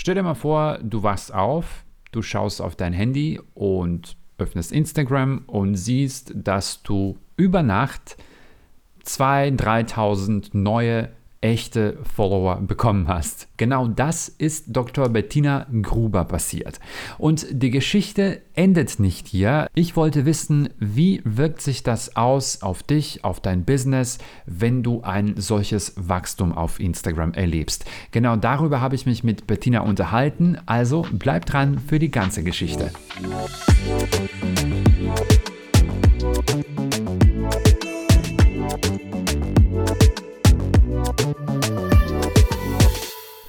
Stell 0.00 0.14
dir 0.14 0.22
mal 0.22 0.32
vor, 0.32 0.78
du 0.82 1.02
wachst 1.02 1.34
auf, 1.34 1.84
du 2.10 2.22
schaust 2.22 2.62
auf 2.62 2.74
dein 2.74 2.94
Handy 2.94 3.38
und 3.52 4.16
öffnest 4.38 4.72
Instagram 4.72 5.42
und 5.46 5.74
siehst, 5.74 6.32
dass 6.34 6.82
du 6.82 7.18
über 7.36 7.62
Nacht 7.62 8.16
2.000, 9.04 9.60
3.000 9.60 10.48
neue 10.56 11.10
echte 11.40 11.98
Follower 12.02 12.56
bekommen 12.56 13.08
hast. 13.08 13.48
Genau 13.56 13.88
das 13.88 14.28
ist 14.28 14.66
Dr. 14.68 15.08
Bettina 15.08 15.66
Gruber 15.82 16.24
passiert. 16.24 16.80
Und 17.16 17.46
die 17.50 17.70
Geschichte 17.70 18.42
endet 18.54 19.00
nicht 19.00 19.26
hier. 19.26 19.68
Ich 19.74 19.96
wollte 19.96 20.26
wissen, 20.26 20.68
wie 20.78 21.22
wirkt 21.24 21.62
sich 21.62 21.82
das 21.82 22.16
aus 22.16 22.62
auf 22.62 22.82
dich, 22.82 23.24
auf 23.24 23.40
dein 23.40 23.64
Business, 23.64 24.18
wenn 24.44 24.82
du 24.82 25.00
ein 25.02 25.34
solches 25.36 25.94
Wachstum 25.96 26.52
auf 26.52 26.78
Instagram 26.78 27.32
erlebst. 27.32 27.86
Genau 28.10 28.36
darüber 28.36 28.80
habe 28.82 28.94
ich 28.94 29.06
mich 29.06 29.24
mit 29.24 29.46
Bettina 29.46 29.80
unterhalten. 29.80 30.58
Also 30.66 31.06
bleib 31.10 31.46
dran 31.46 31.78
für 31.78 31.98
die 31.98 32.10
ganze 32.10 32.42
Geschichte. 32.42 32.90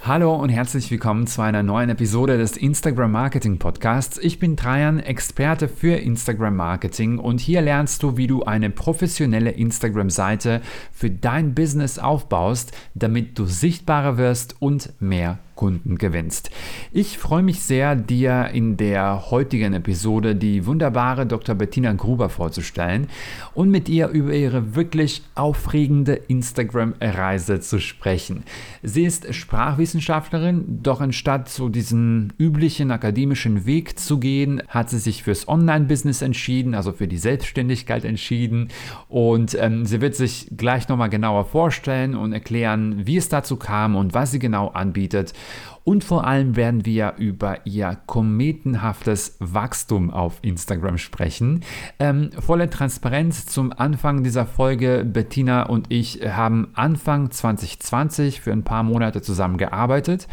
Hallo 0.03 0.33
und 0.33 0.49
herzlich 0.49 0.89
willkommen 0.89 1.27
zu 1.27 1.43
einer 1.43 1.61
neuen 1.61 1.91
Episode 1.91 2.39
des 2.39 2.57
Instagram 2.57 3.11
Marketing 3.11 3.59
Podcasts. 3.59 4.17
Ich 4.17 4.39
bin 4.39 4.57
Trajan, 4.57 4.99
Experte 4.99 5.67
für 5.67 5.95
Instagram 5.95 6.55
Marketing 6.55 7.19
und 7.19 7.39
hier 7.39 7.61
lernst 7.61 8.01
du, 8.01 8.17
wie 8.17 8.25
du 8.25 8.41
eine 8.41 8.71
professionelle 8.71 9.51
Instagram-Seite 9.51 10.61
für 10.91 11.11
dein 11.11 11.53
Business 11.53 11.99
aufbaust, 11.99 12.75
damit 12.95 13.37
du 13.37 13.45
sichtbarer 13.45 14.17
wirst 14.17 14.59
und 14.59 14.91
mehr 14.99 15.37
Kunden 15.61 15.99
gewinnst. 15.99 16.49
Ich 16.91 17.19
freue 17.19 17.43
mich 17.43 17.59
sehr, 17.59 17.95
dir 17.95 18.49
in 18.51 18.77
der 18.77 19.29
heutigen 19.29 19.75
Episode 19.75 20.35
die 20.35 20.65
wunderbare 20.65 21.27
Dr. 21.27 21.53
Bettina 21.53 21.93
Gruber 21.93 22.29
vorzustellen 22.29 23.09
und 23.53 23.69
mit 23.69 23.87
ihr 23.87 24.07
über 24.07 24.33
ihre 24.33 24.73
wirklich 24.73 25.21
aufregende 25.35 26.13
Instagram-Reise 26.13 27.59
zu 27.59 27.79
sprechen. 27.79 28.41
Sie 28.81 29.03
ist 29.03 29.35
Sprachwissenschaftlerin, 29.35 30.79
doch 30.81 30.99
anstatt 30.99 31.47
so 31.47 31.69
diesen 31.69 32.33
üblichen 32.39 32.89
akademischen 32.89 33.67
Weg 33.67 33.99
zu 33.99 34.17
gehen, 34.17 34.63
hat 34.67 34.89
sie 34.89 34.97
sich 34.97 35.21
fürs 35.21 35.47
Online-Business 35.47 36.23
entschieden, 36.23 36.73
also 36.73 36.91
für 36.91 37.07
die 37.07 37.19
Selbstständigkeit 37.19 38.03
entschieden 38.03 38.69
und 39.09 39.55
ähm, 39.59 39.85
sie 39.85 40.01
wird 40.01 40.15
sich 40.15 40.47
gleich 40.57 40.89
nochmal 40.89 41.09
genauer 41.09 41.45
vorstellen 41.45 42.15
und 42.15 42.33
erklären, 42.33 43.05
wie 43.05 43.17
es 43.17 43.29
dazu 43.29 43.57
kam 43.57 43.95
und 43.95 44.15
was 44.15 44.31
sie 44.31 44.39
genau 44.39 44.69
anbietet. 44.69 45.35
Und 45.83 46.03
vor 46.03 46.25
allem 46.25 46.55
werden 46.55 46.85
wir 46.85 47.15
über 47.17 47.65
ihr 47.65 47.97
kometenhaftes 48.05 49.37
Wachstum 49.39 50.11
auf 50.11 50.39
Instagram 50.41 50.97
sprechen. 50.97 51.61
Ähm, 51.99 52.29
volle 52.37 52.69
Transparenz 52.69 53.45
zum 53.45 53.73
Anfang 53.73 54.23
dieser 54.23 54.45
Folge. 54.45 55.05
Bettina 55.05 55.63
und 55.63 55.87
ich 55.89 56.21
haben 56.25 56.69
Anfang 56.73 57.31
2020 57.31 58.41
für 58.41 58.51
ein 58.51 58.63
paar 58.63 58.83
Monate 58.83 59.21
zusammengearbeitet 59.21 60.27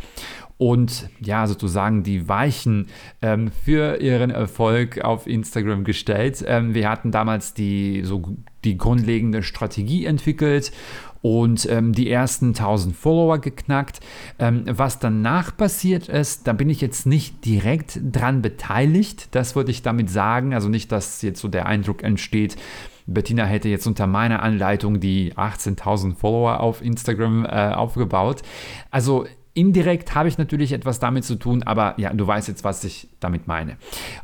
und 0.58 1.08
ja, 1.20 1.46
sozusagen 1.46 2.02
die 2.02 2.28
Weichen 2.28 2.88
ähm, 3.22 3.50
für 3.64 4.00
ihren 4.00 4.30
Erfolg 4.30 5.02
auf 5.04 5.26
Instagram 5.26 5.84
gestellt. 5.84 6.44
Ähm, 6.46 6.74
wir 6.74 6.90
hatten 6.90 7.12
damals 7.12 7.54
die, 7.54 8.02
so 8.04 8.36
die 8.64 8.76
grundlegende 8.76 9.44
Strategie 9.44 10.04
entwickelt 10.04 10.72
und 11.22 11.68
ähm, 11.70 11.92
die 11.92 12.10
ersten 12.10 12.48
1000 12.48 12.94
Follower 12.94 13.38
geknackt. 13.38 14.00
Ähm, 14.38 14.64
was 14.66 14.98
danach 14.98 15.56
passiert 15.56 16.08
ist, 16.08 16.46
da 16.46 16.52
bin 16.52 16.70
ich 16.70 16.80
jetzt 16.80 17.06
nicht 17.06 17.44
direkt 17.44 18.00
dran 18.02 18.42
beteiligt. 18.42 19.28
Das 19.32 19.56
würde 19.56 19.70
ich 19.70 19.82
damit 19.82 20.10
sagen. 20.10 20.54
Also 20.54 20.68
nicht, 20.68 20.92
dass 20.92 21.22
jetzt 21.22 21.40
so 21.40 21.48
der 21.48 21.66
Eindruck 21.66 22.02
entsteht, 22.02 22.56
Bettina 23.06 23.44
hätte 23.44 23.68
jetzt 23.70 23.86
unter 23.86 24.06
meiner 24.06 24.42
Anleitung 24.42 25.00
die 25.00 25.32
18.000 25.34 26.14
Follower 26.14 26.60
auf 26.60 26.82
Instagram 26.82 27.46
äh, 27.46 27.72
aufgebaut. 27.72 28.42
Also 28.90 29.24
Indirekt 29.58 30.14
habe 30.14 30.28
ich 30.28 30.38
natürlich 30.38 30.72
etwas 30.72 31.00
damit 31.00 31.24
zu 31.24 31.34
tun, 31.34 31.64
aber 31.64 31.94
ja, 31.96 32.12
du 32.12 32.24
weißt 32.24 32.46
jetzt, 32.46 32.62
was 32.62 32.84
ich 32.84 33.08
damit 33.18 33.48
meine. 33.48 33.76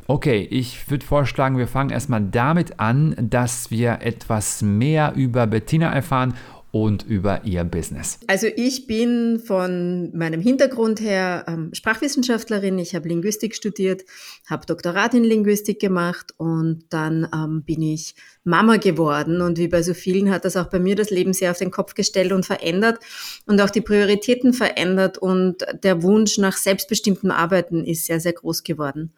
Okay, 0.07 0.47
ich 0.49 0.89
würde 0.89 1.05
vorschlagen, 1.05 1.57
wir 1.57 1.67
fangen 1.67 1.89
erstmal 1.89 2.21
damit 2.21 2.79
an, 2.79 3.15
dass 3.19 3.69
wir 3.69 3.99
etwas 4.01 4.61
mehr 4.61 5.13
über 5.15 5.45
Bettina 5.45 5.91
erfahren 5.91 6.35
und 6.75 7.03
über 7.03 7.45
ihr 7.45 7.63
Business? 7.63 8.19
Also 8.27 8.47
ich 8.53 8.85
bin 8.85 9.39
von 9.39 10.13
meinem 10.13 10.41
Hintergrund 10.41 10.99
her 10.99 11.45
ähm, 11.47 11.73
Sprachwissenschaftlerin. 11.73 12.77
Ich 12.79 12.93
habe 12.95 13.07
Linguistik 13.07 13.55
studiert, 13.55 14.03
habe 14.45 14.65
Doktorat 14.65 15.13
in 15.13 15.23
Linguistik 15.23 15.79
gemacht 15.79 16.33
und 16.35 16.83
dann 16.89 17.29
ähm, 17.33 17.63
bin 17.63 17.81
ich 17.81 18.13
Mama 18.43 18.75
geworden. 18.75 19.39
Und 19.39 19.57
wie 19.57 19.69
bei 19.69 19.83
so 19.83 19.93
vielen 19.93 20.29
hat 20.29 20.43
das 20.43 20.57
auch 20.57 20.69
bei 20.69 20.79
mir 20.79 20.97
das 20.97 21.11
Leben 21.11 21.31
sehr 21.31 21.51
auf 21.51 21.59
den 21.59 21.71
Kopf 21.71 21.93
gestellt 21.93 22.33
und 22.33 22.45
verändert 22.45 22.99
und 23.45 23.61
auch 23.61 23.69
die 23.69 23.79
Prioritäten 23.79 24.51
verändert 24.51 25.17
und 25.17 25.65
der 25.81 26.03
Wunsch 26.03 26.37
nach 26.39 26.57
selbstbestimmtem 26.57 27.31
Arbeiten 27.31 27.85
ist 27.85 28.05
sehr, 28.05 28.19
sehr 28.19 28.33
groß 28.33 28.63
geworden. 28.63 29.13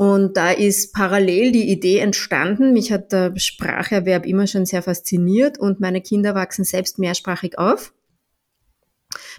Und 0.00 0.38
da 0.38 0.50
ist 0.50 0.94
parallel 0.94 1.52
die 1.52 1.68
Idee 1.68 1.98
entstanden. 1.98 2.72
Mich 2.72 2.90
hat 2.90 3.12
der 3.12 3.38
Spracherwerb 3.38 4.24
immer 4.24 4.46
schon 4.46 4.64
sehr 4.64 4.80
fasziniert 4.80 5.58
und 5.58 5.78
meine 5.78 6.00
Kinder 6.00 6.34
wachsen 6.34 6.64
selbst 6.64 6.98
mehrsprachig 6.98 7.58
auf. 7.58 7.92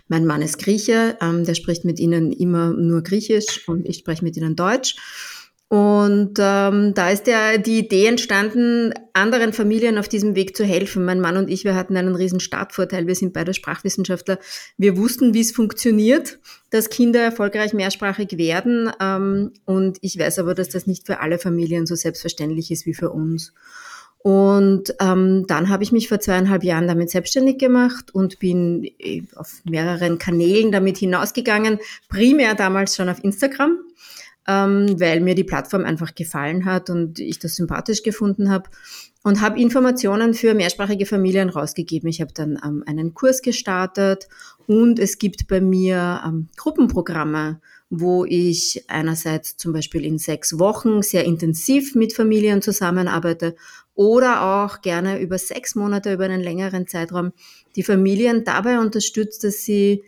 Mein 0.07 0.27
Mann 0.27 0.44
ist 0.44 0.59
Grieche, 0.59 1.17
ähm, 1.19 1.45
der 1.45 1.55
spricht 1.55 1.83
mit 1.83 1.99
ihnen 1.99 2.31
immer 2.31 2.73
nur 2.73 3.01
Griechisch 3.01 3.67
und 3.67 3.88
ich 3.88 3.97
spreche 3.97 4.23
mit 4.23 4.38
ihnen 4.38 4.55
Deutsch. 4.55 4.97
Und 5.72 6.34
ähm, 6.38 6.94
da 6.96 7.12
ist 7.12 7.28
ja 7.28 7.58
die 7.58 7.80
Idee 7.80 8.08
entstanden, 8.08 8.94
anderen 9.14 9.54
Familien 9.54 9.98
auf 9.98 10.09
diesem 10.09 10.36
Weg 10.36 10.58
zu 10.58 10.66
helfen. 10.66 11.06
Mein 11.06 11.22
Mann 11.22 11.38
und 11.38 11.50
ich, 11.50 11.64
wir 11.64 11.76
hatten 11.76 11.96
einen 11.96 12.14
riesen 12.14 12.42
Startvorteil. 12.42 13.08
Wir 13.08 13.16
sind 13.16 13.32
beide 13.32 13.54
Sprachwissenschaftler. 13.54 14.38
Wir 14.78 14.98
wussten, 14.98 15.34
wie 15.34 15.40
es 15.40 15.54
funktioniert, 15.54 16.40
dass 16.72 16.90
Kinder 16.90 17.22
erfolgreich 17.22 17.72
mehrsprachig 17.72 18.38
werden. 18.38 18.92
Ähm, 19.00 19.54
und 19.64 19.98
ich 20.02 20.20
weiß 20.20 20.40
aber, 20.40 20.56
dass 20.56 20.68
das 20.68 20.88
nicht 20.88 21.06
für 21.06 21.22
alle 21.22 21.40
Familien 21.40 21.86
so 21.86 21.96
selbstverständlich 21.96 22.70
ist 22.70 22.86
wie 22.86 22.94
für 22.94 23.12
uns. 23.12 23.53
Und 24.18 24.94
ähm, 25.00 25.46
dann 25.48 25.70
habe 25.70 25.84
ich 25.84 25.94
mich 25.94 26.09
vor 26.09 26.20
zweieinhalb 26.20 26.66
Jahren 26.66 26.90
damit 26.90 27.12
selbstständig 27.12 27.59
gemacht 27.59 28.14
und 28.14 28.40
bin 28.40 28.92
äh, 29.00 29.22
auf 29.36 29.62
mehreren 29.64 30.18
Kanälen 30.18 30.74
damit 30.74 30.98
hinausgegangen. 30.98 31.80
Primär 32.09 32.56
damals 32.56 32.98
schon 32.98 33.08
auf 33.08 33.24
Instagram 33.24 33.78
ähm, 34.47 35.00
weil 35.00 35.22
mir 35.22 35.35
die 35.35 35.44
Plattform 35.44 35.85
einfach 35.85 36.16
gefallen 36.16 36.66
hat 36.66 36.90
und 36.90 37.19
ich 37.19 37.40
das 37.40 37.56
sympathisch 37.56 38.03
gefunden 38.03 38.50
habe 38.50 38.69
und 39.24 39.41
habe 39.41 39.59
Informationen 39.59 40.34
für 40.34 40.53
mehrsprachige 40.53 41.06
Familien 41.06 41.50
rausgegeben. 41.50 42.09
Ich 42.09 42.22
habe 42.22 42.34
dann 42.34 42.59
ähm, 42.63 42.84
einen 42.88 43.13
Kurs 43.13 43.41
gestartet 43.41 44.28
und 44.66 45.00
es 45.00 45.19
gibt 45.19 45.47
bei 45.47 45.62
mir 45.62 46.22
ähm, 46.25 46.50
Gruppenprogramme, 46.57 47.62
wo 47.90 48.25
ich 48.25 48.85
einerseits 48.88 49.57
zum 49.57 49.74
Beispiel 49.74 50.03
in 50.03 50.18
sechs 50.18 50.58
Wochen 50.58 51.02
sehr 51.02 51.25
intensiv 51.25 51.94
mit 51.94 52.13
Familien 52.13 52.62
zusammenarbeite 52.62 53.56
oder 53.94 54.41
auch 54.41 54.81
gerne 54.81 55.19
über 55.19 55.38
sechs 55.38 55.75
Monate, 55.75 56.13
über 56.13 56.25
einen 56.25 56.41
längeren 56.41 56.88
Zeitraum 56.88 57.34
die 57.75 57.84
Familien 57.84 58.44
dabei 58.44 58.79
unterstützt, 58.79 59.44
dass 59.44 59.63
sie 59.63 60.03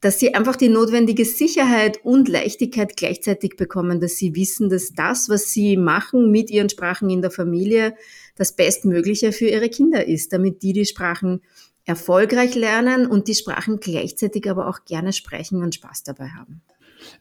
dass 0.00 0.18
sie 0.18 0.34
einfach 0.34 0.56
die 0.56 0.68
notwendige 0.68 1.24
Sicherheit 1.24 1.98
und 2.04 2.28
Leichtigkeit 2.28 2.96
gleichzeitig 2.96 3.56
bekommen, 3.56 4.00
dass 4.00 4.16
sie 4.16 4.34
wissen, 4.34 4.68
dass 4.68 4.92
das, 4.92 5.28
was 5.28 5.52
sie 5.52 5.76
machen 5.76 6.30
mit 6.30 6.50
ihren 6.50 6.68
Sprachen 6.68 7.10
in 7.10 7.22
der 7.22 7.30
Familie, 7.30 7.94
das 8.36 8.54
Bestmögliche 8.54 9.32
für 9.32 9.46
ihre 9.46 9.68
Kinder 9.68 10.06
ist, 10.06 10.32
damit 10.32 10.62
die 10.62 10.72
die 10.72 10.86
Sprachen 10.86 11.40
erfolgreich 11.84 12.54
lernen 12.54 13.06
und 13.06 13.28
die 13.28 13.34
Sprachen 13.34 13.78
gleichzeitig 13.78 14.50
aber 14.50 14.68
auch 14.68 14.84
gerne 14.84 15.12
sprechen 15.12 15.62
und 15.62 15.74
Spaß 15.74 16.02
dabei 16.02 16.28
haben. 16.28 16.62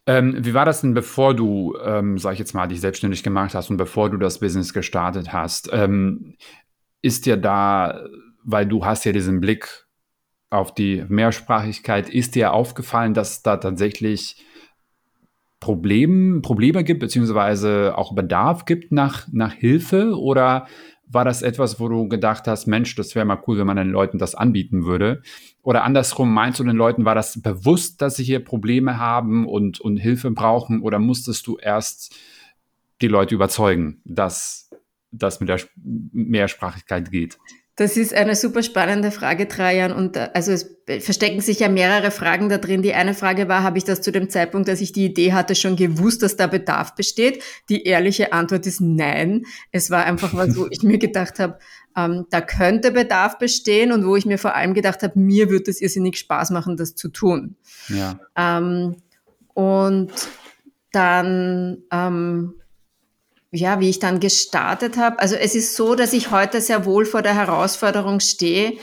Ähm, 0.05 0.37
wie 0.39 0.53
war 0.53 0.65
das 0.65 0.81
denn, 0.81 0.93
bevor 0.93 1.35
du, 1.35 1.75
ähm, 1.83 2.17
sag 2.17 2.33
ich 2.33 2.39
jetzt 2.39 2.53
mal, 2.53 2.67
dich 2.67 2.81
selbstständig 2.81 3.23
gemacht 3.23 3.53
hast 3.53 3.69
und 3.69 3.77
bevor 3.77 4.09
du 4.09 4.17
das 4.17 4.39
Business 4.39 4.73
gestartet 4.73 5.33
hast? 5.33 5.69
Ähm, 5.73 6.35
ist 7.01 7.25
dir 7.25 7.35
da, 7.35 8.05
weil 8.43 8.65
du 8.65 8.85
hast 8.85 9.03
ja 9.03 9.11
diesen 9.11 9.41
Blick 9.41 9.82
auf 10.53 10.73
die 10.73 11.03
Mehrsprachigkeit, 11.07 12.09
ist 12.09 12.35
dir 12.35 12.53
aufgefallen, 12.53 13.13
dass 13.13 13.41
da 13.41 13.57
tatsächlich 13.57 14.45
Problem, 15.59 16.41
Probleme 16.41 16.83
gibt, 16.83 16.99
beziehungsweise 16.99 17.97
auch 17.97 18.13
Bedarf 18.13 18.65
gibt 18.65 18.91
nach, 18.91 19.27
nach 19.31 19.53
Hilfe? 19.53 20.17
Oder 20.19 20.67
war 21.07 21.25
das 21.25 21.41
etwas, 21.41 21.79
wo 21.79 21.87
du 21.87 22.07
gedacht 22.07 22.47
hast, 22.47 22.67
Mensch, 22.67 22.95
das 22.95 23.15
wäre 23.15 23.25
mal 23.25 23.41
cool, 23.47 23.57
wenn 23.57 23.67
man 23.67 23.77
den 23.77 23.89
Leuten 23.89 24.17
das 24.17 24.35
anbieten 24.35 24.85
würde? 24.85 25.21
Oder 25.61 25.83
andersrum, 25.83 26.33
meinst 26.33 26.59
du 26.59 26.63
den 26.63 26.75
Leuten, 26.75 27.05
war 27.05 27.15
das 27.15 27.41
bewusst, 27.41 28.01
dass 28.01 28.17
sie 28.17 28.23
hier 28.23 28.43
Probleme 28.43 28.97
haben 28.97 29.47
und, 29.47 29.79
und 29.79 29.97
Hilfe 29.97 30.31
brauchen? 30.31 30.81
Oder 30.81 30.99
musstest 30.99 31.47
du 31.47 31.57
erst 31.57 32.15
die 33.01 33.07
Leute 33.07 33.33
überzeugen, 33.33 34.01
dass 34.05 34.69
das 35.11 35.39
mit 35.39 35.49
der 35.49 35.61
Mehrsprachigkeit 35.75 37.09
geht? 37.09 37.37
Das 37.75 37.97
ist 37.97 38.13
eine 38.13 38.35
super 38.35 38.61
spannende 38.61 39.09
Frage, 39.09 39.47
Trajan. 39.47 39.91
Und 39.91 40.15
äh, 40.15 40.29
also 40.35 40.51
es 40.51 40.75
verstecken 40.99 41.41
sich 41.41 41.59
ja 41.59 41.69
mehrere 41.69 42.11
Fragen 42.11 42.47
da 42.47 42.59
drin. 42.59 42.83
Die 42.83 42.93
eine 42.93 43.15
Frage 43.15 43.47
war, 43.47 43.63
habe 43.63 43.79
ich 43.79 43.83
das 43.83 44.01
zu 44.01 44.11
dem 44.11 44.29
Zeitpunkt, 44.29 44.67
dass 44.67 44.79
ich 44.79 44.91
die 44.91 45.05
Idee 45.05 45.33
hatte, 45.33 45.55
schon 45.55 45.75
gewusst, 45.75 46.21
dass 46.21 46.35
da 46.35 46.45
Bedarf 46.45 46.93
besteht? 46.93 47.43
Die 47.69 47.83
ehrliche 47.83 48.31
Antwort 48.31 48.67
ist 48.67 48.79
nein. 48.79 49.43
Es 49.71 49.89
war 49.89 50.05
einfach 50.05 50.35
was, 50.35 50.55
wo 50.57 50.67
ich 50.69 50.83
mir 50.83 50.99
gedacht 50.99 51.39
habe, 51.39 51.57
ähm, 51.97 52.27
da 52.29 52.41
könnte 52.41 52.91
Bedarf 52.91 53.39
bestehen 53.39 53.91
und 53.91 54.05
wo 54.05 54.15
ich 54.15 54.27
mir 54.27 54.37
vor 54.37 54.53
allem 54.53 54.75
gedacht 54.75 55.01
habe, 55.01 55.19
mir 55.19 55.49
würde 55.49 55.71
es 55.71 55.81
irrsinnig 55.81 56.17
Spaß 56.17 56.51
machen, 56.51 56.77
das 56.77 56.93
zu 56.93 57.09
tun. 57.09 57.55
Ja. 57.89 58.19
Ähm, 58.35 58.97
und 59.55 60.11
dann 60.91 61.83
ähm, 61.91 62.53
ja, 63.53 63.79
wie 63.79 63.89
ich 63.89 63.99
dann 63.99 64.19
gestartet 64.19 64.97
habe. 64.97 65.19
Also 65.19 65.35
es 65.35 65.53
ist 65.53 65.75
so, 65.75 65.95
dass 65.95 66.11
ich 66.13 66.31
heute 66.31 66.59
sehr 66.59 66.85
wohl 66.85 67.05
vor 67.05 67.21
der 67.21 67.35
Herausforderung 67.35 68.19
stehe, 68.19 68.73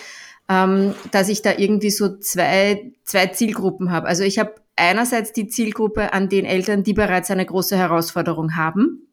ähm, 0.49 0.95
dass 1.11 1.29
ich 1.29 1.43
da 1.43 1.59
irgendwie 1.59 1.91
so 1.91 2.19
zwei, 2.19 2.93
zwei 3.05 3.27
Zielgruppen 3.27 3.91
habe. 3.91 4.07
Also 4.07 4.23
ich 4.23 4.39
habe 4.39 4.55
einerseits 4.77 5.33
die 5.33 5.49
Zielgruppe 5.49 6.13
an 6.13 6.29
den 6.29 6.45
Eltern, 6.45 6.85
die 6.85 6.93
bereits 6.93 7.31
eine 7.31 7.45
große 7.45 7.77
Herausforderung 7.77 8.55
haben. 8.57 9.09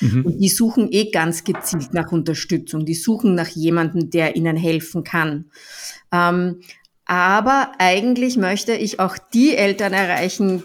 Mhm. 0.00 0.26
Und 0.26 0.38
die 0.40 0.48
suchen 0.48 0.88
eh 0.90 1.10
ganz 1.12 1.44
gezielt 1.44 1.94
nach 1.94 2.10
Unterstützung. 2.10 2.84
Die 2.84 2.94
suchen 2.94 3.36
nach 3.36 3.48
jemandem, 3.48 4.10
der 4.10 4.34
ihnen 4.34 4.56
helfen 4.56 5.04
kann. 5.04 5.50
Ähm, 6.10 6.62
aber 7.06 7.72
eigentlich 7.78 8.36
möchte 8.36 8.74
ich 8.74 8.98
auch 8.98 9.18
die 9.18 9.54
Eltern 9.54 9.92
erreichen. 9.92 10.64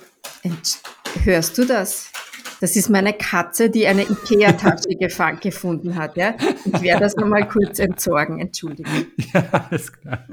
Hörst 1.24 1.58
du 1.60 1.66
das? 1.66 2.12
Das 2.60 2.76
ist 2.76 2.90
meine 2.90 3.14
Katze, 3.14 3.70
die 3.70 3.88
eine 3.88 4.04
Ikea-Tasche 4.04 4.96
gefunden 5.40 5.96
hat. 5.96 6.18
Ja? 6.18 6.36
Ich 6.66 6.82
werde 6.82 7.02
das 7.02 7.16
nochmal 7.16 7.48
kurz 7.48 7.80
entsorgen. 7.80 8.40
Entschuldigung. 8.40 9.08
Ja, 9.34 9.46
alles 9.70 9.92
klar. 9.94 10.26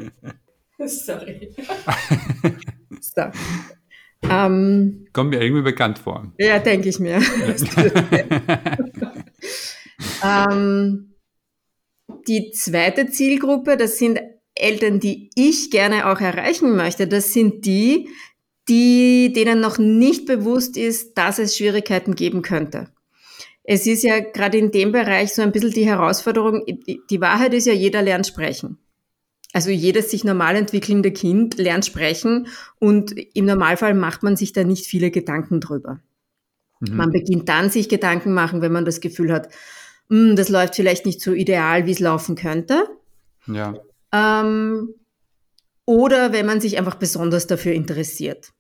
Sorry. 0.87 1.55
so. 3.01 3.23
Ähm, 4.23 5.07
Kommt 5.13 5.31
mir 5.31 5.41
irgendwie 5.43 5.63
bekannt 5.63 5.99
vor. 5.99 6.33
Ja, 6.39 6.59
denke 6.59 6.89
ich 6.89 6.99
mir. 6.99 7.21
ähm, 10.25 11.15
die 12.27 12.51
zweite 12.53 13.07
Zielgruppe, 13.07 13.77
das 13.77 13.99
sind 13.99 14.21
Eltern, 14.55 15.01
die 15.01 15.31
ich 15.35 15.71
gerne 15.71 16.07
auch 16.11 16.21
erreichen 16.21 16.75
möchte. 16.75 17.07
Das 17.07 17.33
sind 17.33 17.67
die, 17.67 18.09
die, 18.69 19.33
denen 19.33 19.61
noch 19.61 19.79
nicht 19.79 20.27
bewusst 20.27 20.77
ist, 20.77 21.17
dass 21.17 21.39
es 21.39 21.57
Schwierigkeiten 21.57 22.15
geben 22.15 22.43
könnte. 22.43 22.89
Es 23.63 23.87
ist 23.87 24.03
ja 24.03 24.21
gerade 24.21 24.59
in 24.59 24.71
dem 24.71 24.93
Bereich 24.93 25.35
so 25.35 25.43
ein 25.43 25.53
bisschen 25.53 25.73
die 25.73 25.87
Herausforderung, 25.87 26.65
die 26.67 27.21
Wahrheit 27.21 27.53
ist 27.53 27.67
ja, 27.67 27.73
jeder 27.73 28.03
lernt 28.03 28.27
sprechen. 28.27 28.79
Also 29.53 29.71
jedes 29.71 30.11
sich 30.11 30.23
normal 30.23 30.57
entwickelnde 30.57 31.13
Kind 31.13 31.57
lernt 31.57 31.87
sprechen 31.87 32.49
und 32.79 33.13
im 33.13 33.47
Normalfall 33.47 33.95
macht 33.95 34.23
man 34.23 34.37
sich 34.37 34.53
da 34.53 34.65
nicht 34.65 34.87
viele 34.87 35.11
Gedanken 35.11 35.61
drüber. 35.61 36.01
Mhm. 36.81 36.97
Man 36.97 37.11
beginnt 37.11 37.49
dann 37.49 37.71
sich 37.71 37.89
Gedanken 37.89 38.35
machen, 38.35 38.61
wenn 38.61 38.73
man 38.73 38.85
das 38.85 39.01
Gefühl 39.01 39.33
hat, 39.33 39.49
hm, 40.11 40.37
das 40.37 40.49
läuft 40.49 40.77
vielleicht 40.77 41.07
nicht 41.07 41.21
so 41.21 41.33
ideal, 41.33 41.87
wie 41.87 41.93
es 41.93 42.01
laufen 42.01 42.37
könnte. 42.37 42.87
Ja. 43.47 43.75
Ähm, 44.13 44.95
oder 45.85 46.33
wenn 46.33 46.47
man 46.47 46.61
sich 46.61 46.79
einfach 46.79 46.97
besonders 46.97 47.47
dafür 47.47 47.73
interessiert. 47.73 48.53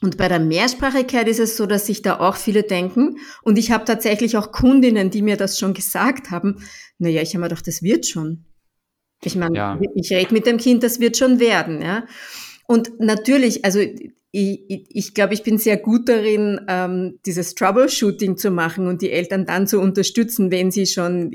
Und 0.00 0.16
bei 0.16 0.28
der 0.28 0.38
Mehrsprachigkeit 0.38 1.26
ist 1.26 1.40
es 1.40 1.56
so, 1.56 1.66
dass 1.66 1.86
sich 1.86 2.02
da 2.02 2.20
auch 2.20 2.36
viele 2.36 2.62
denken. 2.62 3.18
Und 3.42 3.58
ich 3.58 3.72
habe 3.72 3.84
tatsächlich 3.84 4.36
auch 4.36 4.52
Kundinnen, 4.52 5.10
die 5.10 5.22
mir 5.22 5.36
das 5.36 5.58
schon 5.58 5.74
gesagt 5.74 6.30
haben. 6.30 6.62
Naja, 6.98 7.20
ich 7.20 7.30
habe 7.30 7.40
mir 7.40 7.48
gedacht, 7.48 7.66
das 7.66 7.82
wird 7.82 8.06
schon. 8.06 8.44
Ich 9.24 9.34
meine, 9.34 9.56
ja. 9.56 9.80
ich 9.94 10.12
rede 10.12 10.32
mit 10.32 10.46
dem 10.46 10.58
Kind, 10.58 10.84
das 10.84 11.00
wird 11.00 11.16
schon 11.16 11.40
werden. 11.40 11.82
Ja? 11.82 12.06
Und 12.68 13.00
natürlich, 13.00 13.64
also 13.64 13.80
ich, 14.30 14.84
ich 14.90 15.14
glaube, 15.14 15.32
ich 15.32 15.42
bin 15.42 15.56
sehr 15.56 15.78
gut 15.78 16.06
darin, 16.08 16.60
ähm, 16.68 17.18
dieses 17.24 17.54
Troubleshooting 17.54 18.36
zu 18.36 18.50
machen 18.50 18.86
und 18.86 19.00
die 19.00 19.10
Eltern 19.10 19.46
dann 19.46 19.66
zu 19.66 19.80
unterstützen, 19.80 20.50
wenn 20.50 20.70
sie 20.70 20.86
schon 20.86 21.32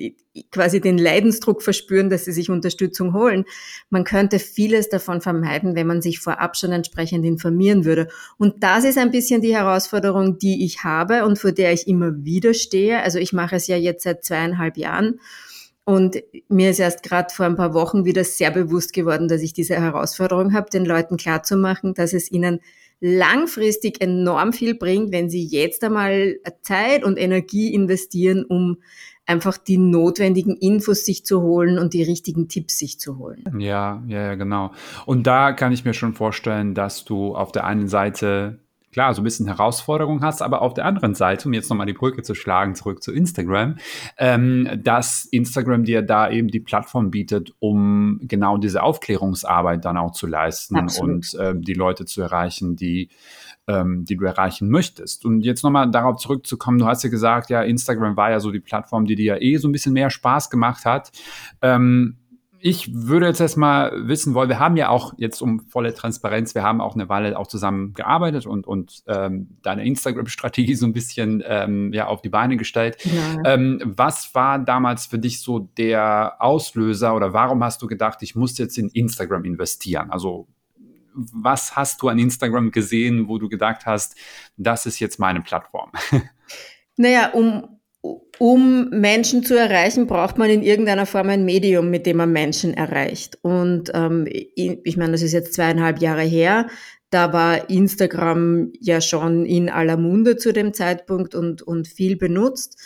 quasi 0.52 0.80
den 0.80 1.00
Leidensdruck 1.00 1.64
verspüren, 1.64 2.12
dass 2.12 2.26
sie 2.26 2.32
sich 2.32 2.52
Unterstützung 2.52 3.14
holen. 3.14 3.46
Man 3.90 4.04
könnte 4.04 4.38
vieles 4.38 4.90
davon 4.90 5.22
vermeiden, 5.22 5.76
wenn 5.76 5.88
man 5.88 6.04
sich 6.04 6.20
vorab 6.20 6.56
schon 6.56 6.72
entsprechend 6.72 7.26
informieren 7.26 7.84
würde. 7.84 8.10
Und 8.38 8.64
das 8.64 8.84
ist 8.84 9.00
ein 9.00 9.12
bisschen 9.12 9.42
die 9.42 9.56
Herausforderung, 9.56 10.38
die 10.38 10.64
ich 10.64 10.84
habe 10.84 11.26
und 11.26 11.40
vor 11.40 11.52
der 11.52 11.74
ich 11.74 11.88
immer 11.88 12.24
wieder 12.24 12.54
stehe. 12.54 13.02
Also 13.02 13.18
ich 13.18 13.34
mache 13.34 13.56
es 13.56 13.66
ja 13.66 13.76
jetzt 13.76 14.04
seit 14.04 14.24
zweieinhalb 14.24 14.78
Jahren. 14.78 15.20
Und 15.86 16.24
mir 16.48 16.70
ist 16.70 16.80
erst 16.80 17.04
gerade 17.04 17.34
vor 17.34 17.46
ein 17.46 17.58
paar 17.58 17.74
Wochen 17.74 18.06
wieder 18.06 18.24
sehr 18.24 18.52
bewusst 18.52 18.94
geworden, 18.94 19.28
dass 19.28 19.42
ich 19.42 19.54
diese 19.54 19.76
Herausforderung 19.76 20.54
habe, 20.54 20.70
den 20.70 20.86
Leuten 20.86 21.18
klarzumachen, 21.18 21.94
dass 21.94 22.14
es 22.14 22.32
ihnen 22.32 22.62
langfristig 23.02 24.00
enorm 24.02 24.54
viel 24.54 24.76
bringt, 24.76 25.12
wenn 25.12 25.30
sie 25.30 25.44
jetzt 25.44 25.84
einmal 25.84 26.38
Zeit 26.62 27.04
und 27.04 27.18
Energie 27.18 27.74
investieren, 27.74 28.46
um 28.46 28.78
einfach 29.26 29.58
die 29.58 29.78
notwendigen 29.78 30.56
Infos 30.56 31.06
sich 31.06 31.26
zu 31.26 31.42
holen 31.42 31.78
und 31.78 31.94
die 31.94 32.04
richtigen 32.04 32.48
Tipps 32.48 32.78
sich 32.78 33.00
zu 33.00 33.18
holen. 33.18 33.44
Ja, 33.58 34.04
ja, 34.08 34.28
ja, 34.28 34.36
genau. 34.36 34.72
Und 35.06 35.28
da 35.28 35.52
kann 35.54 35.74
ich 35.74 35.84
mir 35.86 35.94
schon 35.94 36.14
vorstellen, 36.14 36.76
dass 36.76 37.04
du 37.04 37.36
auf 37.36 37.52
der 37.52 37.66
einen 37.66 37.90
Seite 37.90 38.60
klar 38.94 39.14
so 39.14 39.22
ein 39.22 39.24
bisschen 39.24 39.48
Herausforderung 39.48 40.22
hast, 40.22 40.42
aber 40.42 40.62
auf 40.62 40.74
der 40.74 40.86
anderen 40.86 41.16
Seite, 41.16 41.48
um 41.48 41.54
jetzt 41.54 41.70
nochmal 41.70 41.88
die 41.88 41.94
Brücke 41.94 42.22
zu 42.24 42.36
schlagen, 42.36 42.76
zurück 42.76 43.04
zu 43.04 43.12
Instagram, 43.12 43.78
ähm, 44.18 44.70
dass 44.82 45.26
Instagram 45.26 45.84
dir 45.84 46.02
da 46.02 46.30
eben 46.30 46.48
die 46.48 46.60
Plattform 46.60 47.12
bietet, 47.12 47.54
um 47.60 48.20
genau 48.24 48.58
diese 48.58 48.84
Aufklärungsarbeit 48.84 49.84
dann 49.84 49.98
auch 49.98 50.12
zu 50.12 50.28
leisten 50.28 50.78
Absolut. 50.78 51.34
und 51.34 51.40
äh, 51.40 51.54
die 51.56 51.74
Leute 51.74 52.06
zu 52.06 52.22
erreichen, 52.22 52.76
die 52.76 53.10
ähm, 53.68 54.06
die 54.06 54.18
du 54.18 54.26
erreichen 54.26 54.70
möchtest. 54.70 55.26
Und 55.26 55.42
jetzt 55.42 55.64
nochmal 55.64 55.90
darauf 55.90 56.18
zurückzukommen, 56.18 56.80
du 56.80 56.86
hast 56.86 57.04
ja 57.04 57.10
gesagt, 57.10 57.50
ja, 57.50 57.62
Instagram 57.62 58.18
war 58.18 58.32
ja 58.32 58.40
so 58.40 58.52
die 58.52 58.60
Plattform, 58.60 59.06
die 59.06 59.16
dir 59.16 59.36
ja 59.36 59.42
eh 59.42 59.58
so 59.58 59.68
ein 59.68 59.72
bisschen 59.72 59.94
mehr 59.94 60.10
Spaß 60.10 60.50
gemacht 60.50 60.86
hat. 60.86 61.12
Ähm, 61.62 62.18
ich 62.66 62.94
würde 62.94 63.26
jetzt 63.26 63.42
erstmal 63.42 64.08
wissen 64.08 64.34
wollen, 64.34 64.48
wir 64.48 64.58
haben 64.58 64.78
ja 64.78 64.88
auch 64.88 65.14
jetzt 65.18 65.42
um 65.42 65.60
volle 65.68 65.94
Transparenz, 65.94 66.56
wir 66.56 66.64
haben 66.64 66.80
auch 66.80 66.96
eine 66.96 67.10
Weile 67.10 67.38
auch 67.38 67.48
zusammen 67.48 67.94
gearbeitet 67.94 68.46
und, 68.46 68.66
und 68.66 69.04
ähm, 69.06 69.58
deine 69.64 69.86
Instagram-Strategie 69.86 70.74
so 70.76 70.86
ein 70.86 70.94
bisschen 70.94 71.44
ähm, 71.46 71.92
ja, 71.92 72.08
auf 72.08 72.22
die 72.22 72.30
Beine 72.30 72.56
gestellt. 72.56 72.98
Ja. 73.04 73.54
Ähm, 73.54 73.82
was 73.84 74.34
war 74.34 74.60
damals 74.60 75.08
für 75.08 75.20
dich 75.20 75.42
so 75.42 75.60
der 75.60 76.38
Auslöser 76.40 77.14
oder 77.16 77.34
warum 77.34 77.62
hast 77.62 77.82
du 77.82 77.88
gedacht, 77.88 78.20
ich 78.22 78.34
muss 78.34 78.58
jetzt 78.58 78.78
in 78.78 78.88
Instagram 78.88 79.44
investieren? 79.44 80.10
Also 80.10 80.48
was 81.14 81.76
hast 81.76 82.02
du 82.02 82.08
an 82.08 82.18
Instagram 82.18 82.72
gesehen, 82.72 83.28
wo 83.28 83.40
du 83.40 83.50
gedacht 83.50 83.86
hast, 83.86 84.16
das 84.56 84.86
ist 84.86 85.00
jetzt 85.00 85.20
meine 85.20 85.42
Plattform? 85.42 85.92
Naja, 86.96 87.32
um, 87.32 87.80
um 88.40 88.90
Menschen 88.90 89.44
zu 89.44 89.58
erreichen, 89.58 90.08
braucht 90.08 90.38
man 90.38 90.50
in 90.50 90.62
irgendeiner 90.62 91.06
Form 91.06 91.30
ein 91.30 91.46
Medium, 91.46 91.90
mit 91.90 92.06
dem 92.06 92.18
man 92.18 92.34
Menschen 92.34 92.74
erreicht. 92.74 93.38
Und 93.42 93.92
ähm, 93.94 94.28
ich 94.28 94.98
meine, 94.98 95.14
das 95.14 95.22
ist 95.22 95.32
jetzt 95.32 95.54
zweieinhalb 95.54 96.00
Jahre 96.02 96.24
her. 96.24 96.68
Da 97.10 97.32
war 97.32 97.70
Instagram 97.70 98.74
ja 98.80 99.00
schon 99.00 99.46
in 99.46 99.70
aller 99.70 99.98
Munde 99.98 100.36
zu 100.36 100.52
dem 100.52 100.74
Zeitpunkt 100.74 101.34
und, 101.34 101.62
und 101.62 101.88
viel 101.88 102.18
benutzt. 102.18 102.78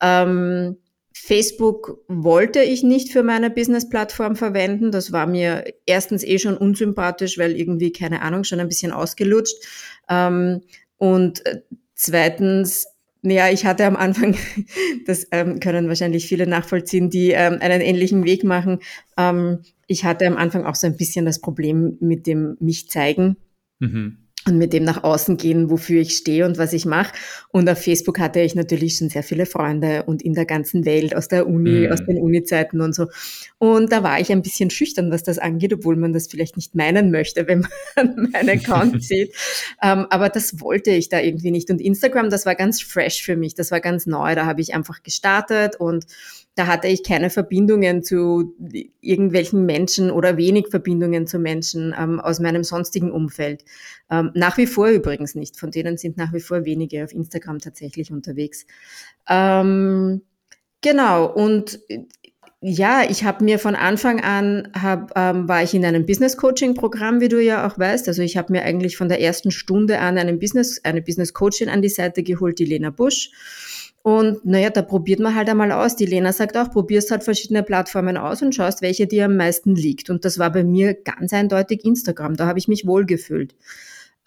Ähm, 0.00 0.78
Facebook 1.12 2.00
wollte 2.08 2.60
ich 2.60 2.82
nicht 2.82 3.12
für 3.12 3.22
meine 3.22 3.50
Business-Plattform 3.50 4.34
verwenden. 4.34 4.90
Das 4.90 5.12
war 5.12 5.26
mir 5.26 5.64
erstens 5.86 6.24
eh 6.24 6.38
schon 6.38 6.56
unsympathisch, 6.56 7.38
weil 7.38 7.56
irgendwie, 7.56 7.92
keine 7.92 8.22
Ahnung, 8.22 8.42
schon 8.42 8.58
ein 8.58 8.68
bisschen 8.68 8.90
ausgelutscht. 8.90 9.54
Ähm, 10.08 10.62
und 10.96 11.46
äh, 11.46 11.62
zweitens 11.94 12.86
ja, 13.24 13.48
ich 13.50 13.64
hatte 13.64 13.86
am 13.86 13.96
Anfang, 13.96 14.36
das 15.06 15.26
ähm, 15.30 15.60
können 15.60 15.88
wahrscheinlich 15.88 16.26
viele 16.26 16.46
nachvollziehen, 16.46 17.10
die 17.10 17.30
ähm, 17.30 17.58
einen 17.60 17.80
ähnlichen 17.80 18.24
Weg 18.24 18.44
machen. 18.44 18.80
Ähm, 19.16 19.60
ich 19.86 20.04
hatte 20.04 20.26
am 20.26 20.36
Anfang 20.36 20.64
auch 20.64 20.74
so 20.74 20.86
ein 20.86 20.96
bisschen 20.96 21.26
das 21.26 21.40
Problem 21.40 21.96
mit 22.00 22.26
dem 22.26 22.56
mich 22.60 22.88
zeigen. 22.88 23.36
Mhm 23.80 24.23
und 24.46 24.58
mit 24.58 24.72
dem 24.72 24.84
nach 24.84 25.02
außen 25.02 25.36
gehen, 25.36 25.70
wofür 25.70 26.00
ich 26.00 26.16
stehe 26.16 26.44
und 26.44 26.58
was 26.58 26.72
ich 26.72 26.84
mache. 26.84 27.14
Und 27.48 27.68
auf 27.68 27.82
Facebook 27.82 28.18
hatte 28.18 28.40
ich 28.40 28.54
natürlich 28.54 28.96
schon 28.96 29.08
sehr 29.08 29.22
viele 29.22 29.46
Freunde 29.46 30.02
und 30.04 30.22
in 30.22 30.34
der 30.34 30.44
ganzen 30.44 30.84
Welt, 30.84 31.16
aus 31.16 31.28
der 31.28 31.46
Uni, 31.46 31.86
mhm. 31.86 31.92
aus 31.92 32.04
den 32.04 32.18
Uni-Zeiten 32.18 32.80
und 32.80 32.94
so. 32.94 33.06
Und 33.58 33.90
da 33.90 34.02
war 34.02 34.20
ich 34.20 34.30
ein 34.30 34.42
bisschen 34.42 34.68
schüchtern, 34.68 35.10
was 35.10 35.22
das 35.22 35.38
angeht, 35.38 35.72
obwohl 35.72 35.96
man 35.96 36.12
das 36.12 36.26
vielleicht 36.26 36.56
nicht 36.56 36.74
meinen 36.74 37.10
möchte, 37.10 37.48
wenn 37.48 37.66
man 37.96 38.30
meinen 38.32 38.50
Account 38.50 39.02
sieht. 39.02 39.34
Ähm, 39.82 40.06
aber 40.10 40.28
das 40.28 40.60
wollte 40.60 40.90
ich 40.90 41.08
da 41.08 41.20
irgendwie 41.20 41.50
nicht. 41.50 41.70
Und 41.70 41.80
Instagram, 41.80 42.28
das 42.28 42.44
war 42.44 42.54
ganz 42.54 42.82
fresh 42.82 43.22
für 43.22 43.36
mich, 43.36 43.54
das 43.54 43.70
war 43.70 43.80
ganz 43.80 44.04
neu. 44.06 44.34
Da 44.34 44.44
habe 44.44 44.60
ich 44.60 44.74
einfach 44.74 45.02
gestartet 45.02 45.76
und 45.76 46.06
da 46.54 46.66
hatte 46.68 46.86
ich 46.86 47.02
keine 47.02 47.30
Verbindungen 47.30 48.02
zu 48.02 48.54
irgendwelchen 49.00 49.66
Menschen 49.66 50.10
oder 50.10 50.36
wenig 50.36 50.68
Verbindungen 50.68 51.26
zu 51.26 51.38
Menschen 51.38 51.94
ähm, 51.98 52.20
aus 52.20 52.38
meinem 52.38 52.62
sonstigen 52.62 53.10
Umfeld. 53.10 53.64
Ähm, 54.10 54.30
nach 54.34 54.56
wie 54.56 54.66
vor 54.66 54.88
übrigens 54.88 55.34
nicht. 55.34 55.58
Von 55.58 55.72
denen 55.72 55.96
sind 55.96 56.16
nach 56.16 56.32
wie 56.32 56.40
vor 56.40 56.64
wenige 56.64 57.02
auf 57.02 57.12
Instagram 57.12 57.58
tatsächlich 57.58 58.12
unterwegs. 58.12 58.66
Ähm, 59.28 60.22
genau. 60.80 61.26
Und 61.26 61.80
ja, 62.66 63.02
ich 63.06 63.24
habe 63.24 63.44
mir 63.44 63.58
von 63.58 63.74
Anfang 63.74 64.20
an, 64.20 64.68
hab, 64.80 65.12
ähm, 65.16 65.48
war 65.48 65.62
ich 65.62 65.74
in 65.74 65.84
einem 65.84 66.06
Business 66.06 66.36
Coaching 66.36 66.74
Programm, 66.74 67.20
wie 67.20 67.28
du 67.28 67.42
ja 67.42 67.66
auch 67.66 67.78
weißt. 67.78 68.06
Also 68.08 68.22
ich 68.22 68.36
habe 68.36 68.52
mir 68.52 68.62
eigentlich 68.62 68.96
von 68.96 69.08
der 69.08 69.20
ersten 69.20 69.50
Stunde 69.50 69.98
an 69.98 70.16
einen 70.16 70.38
Business, 70.38 70.80
eine 70.84 71.02
Business 71.02 71.34
Coachin 71.34 71.68
an 71.68 71.82
die 71.82 71.90
Seite 71.90 72.22
geholt, 72.22 72.58
die 72.58 72.64
Lena 72.64 72.90
Busch. 72.90 73.32
Und 74.04 74.44
naja, 74.44 74.68
da 74.68 74.82
probiert 74.82 75.18
man 75.18 75.34
halt 75.34 75.48
einmal 75.48 75.72
aus. 75.72 75.96
Die 75.96 76.04
Lena 76.04 76.30
sagt 76.34 76.58
auch, 76.58 76.70
probierst 76.70 77.10
halt 77.10 77.24
verschiedene 77.24 77.62
Plattformen 77.62 78.18
aus 78.18 78.42
und 78.42 78.54
schaust, 78.54 78.82
welche 78.82 79.06
dir 79.06 79.24
am 79.24 79.38
meisten 79.38 79.74
liegt. 79.74 80.10
Und 80.10 80.26
das 80.26 80.38
war 80.38 80.52
bei 80.52 80.62
mir 80.62 80.92
ganz 80.92 81.32
eindeutig 81.32 81.86
Instagram. 81.86 82.36
Da 82.36 82.46
habe 82.46 82.58
ich 82.58 82.68
mich 82.68 82.86
wohlgefühlt. 82.86 83.56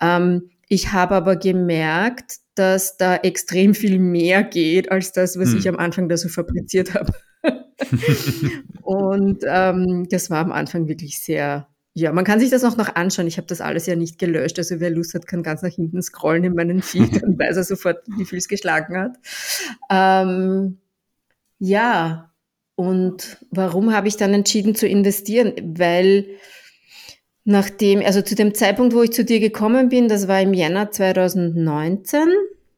Ähm, 0.01 0.49
ich 0.67 0.93
habe 0.93 1.13
aber 1.13 1.35
gemerkt, 1.35 2.37
dass 2.55 2.97
da 2.97 3.17
extrem 3.17 3.75
viel 3.75 3.99
mehr 3.99 4.43
geht 4.43 4.91
als 4.91 5.11
das, 5.11 5.37
was 5.37 5.51
hm. 5.51 5.59
ich 5.59 5.69
am 5.69 5.77
Anfang 5.77 6.09
da 6.09 6.17
so 6.17 6.27
fabriziert 6.27 6.95
habe. 6.95 7.13
und 8.81 9.43
ähm, 9.47 10.07
das 10.09 10.31
war 10.31 10.39
am 10.39 10.51
Anfang 10.51 10.87
wirklich 10.87 11.19
sehr, 11.19 11.67
ja, 11.99 12.11
man 12.11 12.25
kann 12.25 12.39
sich 12.39 12.51
das 12.51 12.63
auch 12.63 12.77
noch 12.77 12.93
anschauen. 12.93 13.25
Ich 13.25 13.37
habe 13.37 13.47
das 13.47 13.59
alles 13.59 13.87
ja 13.87 13.95
nicht 13.95 14.19
gelöscht. 14.19 14.59
Also 14.59 14.79
wer 14.79 14.91
Lust 14.91 15.15
hat, 15.15 15.25
kann 15.25 15.41
ganz 15.41 15.63
nach 15.63 15.73
hinten 15.73 15.99
scrollen 16.03 16.43
in 16.43 16.53
meinen 16.53 16.83
Feed, 16.83 17.09
dann 17.23 17.39
weiß 17.39 17.57
er 17.57 17.63
sofort, 17.63 18.03
wie 18.17 18.25
viel 18.25 18.37
es 18.37 18.47
geschlagen 18.47 18.95
hat. 18.95 19.17
Ähm, 19.89 20.77
ja, 21.57 22.31
und 22.75 23.39
warum 23.49 23.93
habe 23.93 24.07
ich 24.07 24.15
dann 24.15 24.31
entschieden 24.35 24.75
zu 24.75 24.87
investieren? 24.87 25.53
Weil 25.75 26.27
nachdem, 27.45 28.03
also 28.05 28.21
zu 28.21 28.35
dem 28.35 28.53
Zeitpunkt, 28.53 28.93
wo 28.93 29.01
ich 29.01 29.11
zu 29.11 29.25
dir 29.25 29.39
gekommen 29.39 29.89
bin, 29.89 30.07
das 30.07 30.27
war 30.27 30.39
im 30.39 30.53
Jänner 30.53 30.91
2019, 30.91 32.27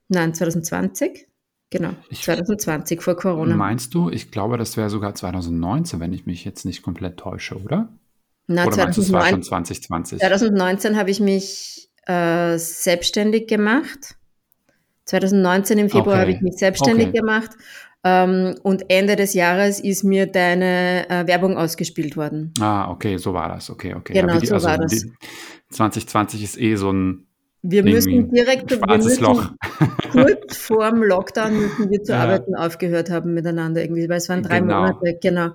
nein, 0.08 0.34
2020, 0.34 1.28
Genau, 1.72 1.92
ich, 2.10 2.24
2020 2.24 3.02
vor 3.02 3.16
Corona. 3.16 3.56
Meinst 3.56 3.94
du? 3.94 4.10
Ich 4.10 4.32
glaube, 4.32 4.58
das 4.58 4.78
wäre 4.78 4.90
sogar 4.90 5.14
2019, 5.14 6.00
wenn 6.00 6.14
ich 6.14 6.26
mich 6.26 6.46
jetzt 6.46 6.64
nicht 6.64 6.82
komplett 6.82 7.18
täusche, 7.18 7.62
oder? 7.62 7.90
Na, 8.52 8.66
oder 8.66 8.72
2009, 8.72 8.86
meinst 8.86 8.98
du, 8.98 9.02
es 9.02 9.14
war 9.14 9.30
schon 9.30 9.44
2020? 9.44 10.20
2019 10.20 10.98
habe 10.98 11.12
ich 11.12 11.20
mich 11.20 11.90
äh, 12.08 12.58
selbstständig 12.58 13.48
gemacht. 13.48 14.16
2019 15.06 15.78
im 15.78 15.90
Februar 15.90 16.16
okay. 16.16 16.22
habe 16.22 16.32
ich 16.32 16.42
mich 16.42 16.58
selbstständig 16.58 17.10
okay. 17.10 17.20
gemacht. 17.20 17.52
Ähm, 18.04 18.56
und 18.64 18.90
Ende 18.90 19.16
des 19.16 19.36
Jahres 19.36 19.80
ist 19.80 20.04
mir 20.04 20.26
deine 20.26 21.08
äh, 21.10 21.28
Werbung 21.28 21.58
ausgespielt 21.58 22.18
worden. 22.18 22.52
Ah, 22.60 22.90
okay, 22.90 23.18
so 23.18 23.36
war 23.36 23.50
das. 23.50 23.70
Okay, 23.70 23.94
okay. 23.94 24.14
Genau, 24.14 24.34
ja, 24.34 24.40
die, 24.40 24.48
so 24.48 24.56
also 24.56 24.68
war 24.68 24.80
das. 24.80 25.06
2020 25.70 26.44
ist 26.44 26.60
eh 26.60 26.76
so 26.76 26.92
ein 26.92 27.28
wir 27.62 27.84
müssen 27.84 28.32
direkt, 28.32 28.72
wir 28.72 28.98
müssen 28.98 29.24
Loch. 29.24 29.52
kurz 30.12 30.58
vorm 30.58 31.04
Lockdown 31.04 31.60
müssen 31.60 31.90
wir 31.90 32.04
zu 32.04 32.14
ja. 32.14 32.20
arbeiten 32.20 32.56
aufgehört 32.56 33.10
haben 33.10 33.34
miteinander 33.34 33.82
irgendwie, 33.82 34.08
weil 34.10 34.18
es 34.18 34.30
waren 34.30 34.44
drei 34.44 34.60
genau. 34.60 34.82
Monate, 34.82 35.18
genau. 35.22 35.50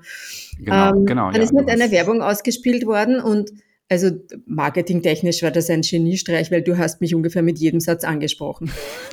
Genau, 0.59 0.91
ähm, 0.91 1.07
genau. 1.07 1.31
Dann 1.31 1.37
ja, 1.37 1.43
ist 1.43 1.53
mir 1.53 1.67
eine 1.67 1.91
Werbung 1.91 2.23
ausgespielt 2.23 2.87
worden 2.87 3.21
und 3.21 3.51
also 3.89 4.11
marketingtechnisch 4.47 5.43
war 5.43 5.51
das 5.51 5.69
ein 5.71 5.83
Geniestreich, 5.83 6.51
weil 6.51 6.63
du 6.63 6.79
hast 6.79 7.01
mich 7.01 7.15
ungefähr 7.15 7.43
mit 7.43 7.59
jedem 7.59 7.81
Satz 7.81 8.05
angesprochen. 8.05 8.71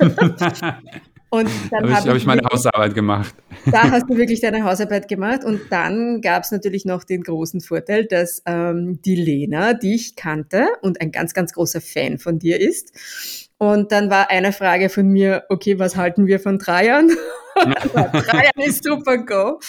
Und 1.30 1.48
dann 1.70 1.84
habe 1.84 1.92
ich, 1.92 2.08
hab 2.08 2.16
ich 2.16 2.26
meine 2.26 2.42
Hausarbeit 2.42 2.94
gemacht. 2.94 3.34
Da 3.70 3.90
hast 3.90 4.04
du 4.10 4.18
wirklich 4.18 4.42
deine 4.42 4.64
Hausarbeit 4.64 5.08
gemacht. 5.08 5.44
Und 5.44 5.62
dann 5.70 6.20
gab 6.20 6.42
es 6.42 6.50
natürlich 6.50 6.84
noch 6.84 7.04
den 7.04 7.22
großen 7.22 7.62
Vorteil, 7.62 8.04
dass 8.04 8.42
ähm, 8.44 9.00
die 9.00 9.14
Lena 9.14 9.72
dich 9.72 10.14
kannte 10.14 10.66
und 10.82 11.00
ein 11.00 11.10
ganz, 11.10 11.32
ganz 11.32 11.54
großer 11.54 11.80
Fan 11.80 12.18
von 12.18 12.38
dir 12.38 12.60
ist. 12.60 13.41
Und 13.62 13.92
dann 13.92 14.10
war 14.10 14.28
eine 14.28 14.52
Frage 14.52 14.88
von 14.88 15.06
mir, 15.06 15.44
okay, 15.48 15.78
was 15.78 15.94
halten 15.94 16.26
wir 16.26 16.40
von 16.40 16.58
Dreiern? 16.58 17.12
Dreiern 17.54 18.50
ist 18.56 18.82
super, 18.82 19.18
go. 19.18 19.60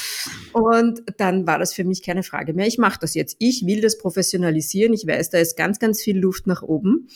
Und 0.51 1.03
dann 1.17 1.45
war 1.45 1.59
das 1.59 1.75
für 1.75 1.83
mich 1.83 2.01
keine 2.01 2.23
Frage 2.23 2.55
mehr. 2.55 2.65
Ich 2.65 2.79
mache 2.79 2.97
das 2.99 3.13
jetzt. 3.13 3.35
Ich 3.37 3.67
will 3.67 3.81
das 3.81 3.99
professionalisieren. 3.99 4.93
Ich 4.93 5.05
weiß, 5.05 5.29
da 5.29 5.37
ist 5.37 5.55
ganz, 5.55 5.77
ganz 5.77 6.01
viel 6.01 6.17
Luft 6.17 6.47
nach 6.47 6.63
oben. 6.63 7.07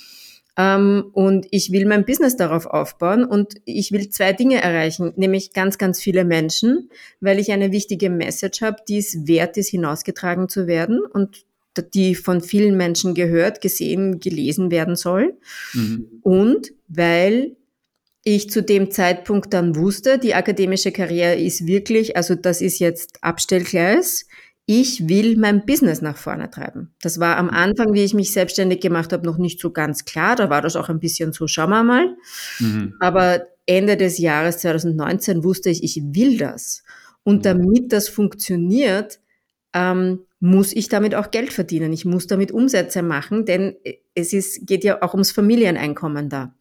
Ähm, 0.56 1.06
und 1.14 1.48
ich 1.50 1.72
will 1.72 1.88
mein 1.88 2.06
Business 2.06 2.38
darauf 2.38 2.68
aufbauen 2.68 3.26
und 3.26 3.56
ich 3.66 3.92
will 3.92 4.10
zwei 4.10 4.34
Dinge 4.34 4.62
erreichen, 4.62 5.14
nämlich 5.16 5.54
ganz, 5.54 5.80
ganz 5.80 6.00
viele 6.00 6.26
Menschen, 6.26 6.92
weil 7.22 7.40
ich 7.40 7.52
eine 7.52 7.72
wichtige 7.72 8.12
Message 8.12 8.62
habe, 8.62 8.78
die 8.88 9.00
es 9.00 9.26
wert 9.26 9.58
ist, 9.58 9.70
hinausgetragen 9.70 10.48
zu 10.48 10.68
werden 10.68 11.02
und 11.12 11.47
die 11.82 12.16
von 12.16 12.42
vielen 12.42 12.78
Menschen 12.78 13.14
gehört, 13.14 13.62
gesehen, 13.62 14.20
gelesen 14.20 14.72
werden 14.72 14.96
soll. 14.96 15.38
Mhm. 15.74 16.08
Und 16.22 16.72
weil 16.88 17.56
ich 18.24 18.50
zu 18.50 18.62
dem 18.62 18.92
Zeitpunkt 18.92 19.54
dann 19.54 19.76
wusste, 19.76 20.20
die 20.20 20.34
akademische 20.34 20.92
Karriere 20.92 21.36
ist 21.36 21.66
wirklich, 21.66 22.18
also 22.18 22.36
das 22.36 22.62
ist 22.62 22.80
jetzt 22.80 23.24
Abstellgleis 23.24 24.26
ich 24.70 25.08
will 25.08 25.38
mein 25.38 25.66
Business 25.66 26.02
nach 26.02 26.18
vorne 26.18 26.52
treiben. 26.52 26.94
Das 27.02 27.22
war 27.22 27.38
am 27.38 27.50
Anfang, 27.50 27.94
wie 27.94 28.04
ich 28.04 28.14
mich 28.14 28.34
selbstständig 28.34 28.82
gemacht 28.82 29.14
habe, 29.14 29.26
noch 29.26 29.38
nicht 29.38 29.62
so 29.62 29.72
ganz 29.72 30.04
klar. 30.04 30.36
Da 30.36 30.50
war 30.50 30.62
das 30.62 30.76
auch 30.76 30.90
ein 30.90 31.00
bisschen 31.00 31.32
so, 31.32 31.48
schauen 31.48 31.70
wir 31.70 31.84
mal. 31.84 32.18
Mhm. 32.60 32.94
Aber 33.00 33.48
Ende 33.66 33.96
des 33.96 34.18
Jahres 34.18 34.58
2019 34.58 35.46
wusste 35.46 35.70
ich, 35.70 35.86
ich 35.86 36.04
will 36.04 36.38
das. 36.38 36.84
Und 37.24 37.38
mhm. 37.38 37.42
damit 37.44 37.94
das 37.94 38.10
funktioniert, 38.10 39.22
ähm, 39.74 40.26
muss 40.40 40.74
ich 40.74 40.88
damit 40.90 41.16
auch 41.16 41.32
Geld 41.32 41.52
verdienen. 41.52 41.94
Ich 41.94 42.06
muss 42.06 42.28
damit 42.28 42.52
Umsätze 42.52 43.02
machen, 43.02 43.46
denn 43.46 43.76
es 44.14 44.34
ist, 44.34 44.68
geht 44.68 44.84
ja 44.84 45.02
auch 45.02 45.14
ums 45.14 45.32
Familieneinkommen 45.32 46.30
da. 46.30 46.54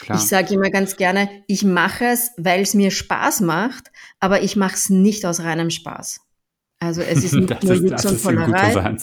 Klar. 0.00 0.18
Ich 0.18 0.24
sage 0.24 0.54
immer 0.54 0.70
ganz 0.70 0.96
gerne, 0.96 1.28
ich 1.46 1.64
mache 1.64 2.06
es, 2.06 2.32
weil 2.36 2.62
es 2.62 2.74
mir 2.74 2.90
Spaß 2.90 3.40
macht, 3.40 3.92
aber 4.18 4.42
ich 4.42 4.56
mache 4.56 4.74
es 4.74 4.90
nicht 4.90 5.24
aus 5.26 5.40
reinem 5.40 5.70
Spaß. 5.70 6.20
Also 6.80 7.02
es 7.02 7.22
ist 7.22 7.34
nicht 7.34 7.62
nur 7.62 7.74
Jux 7.74 8.04
und 8.06 8.18
Vollerei. 8.18 8.96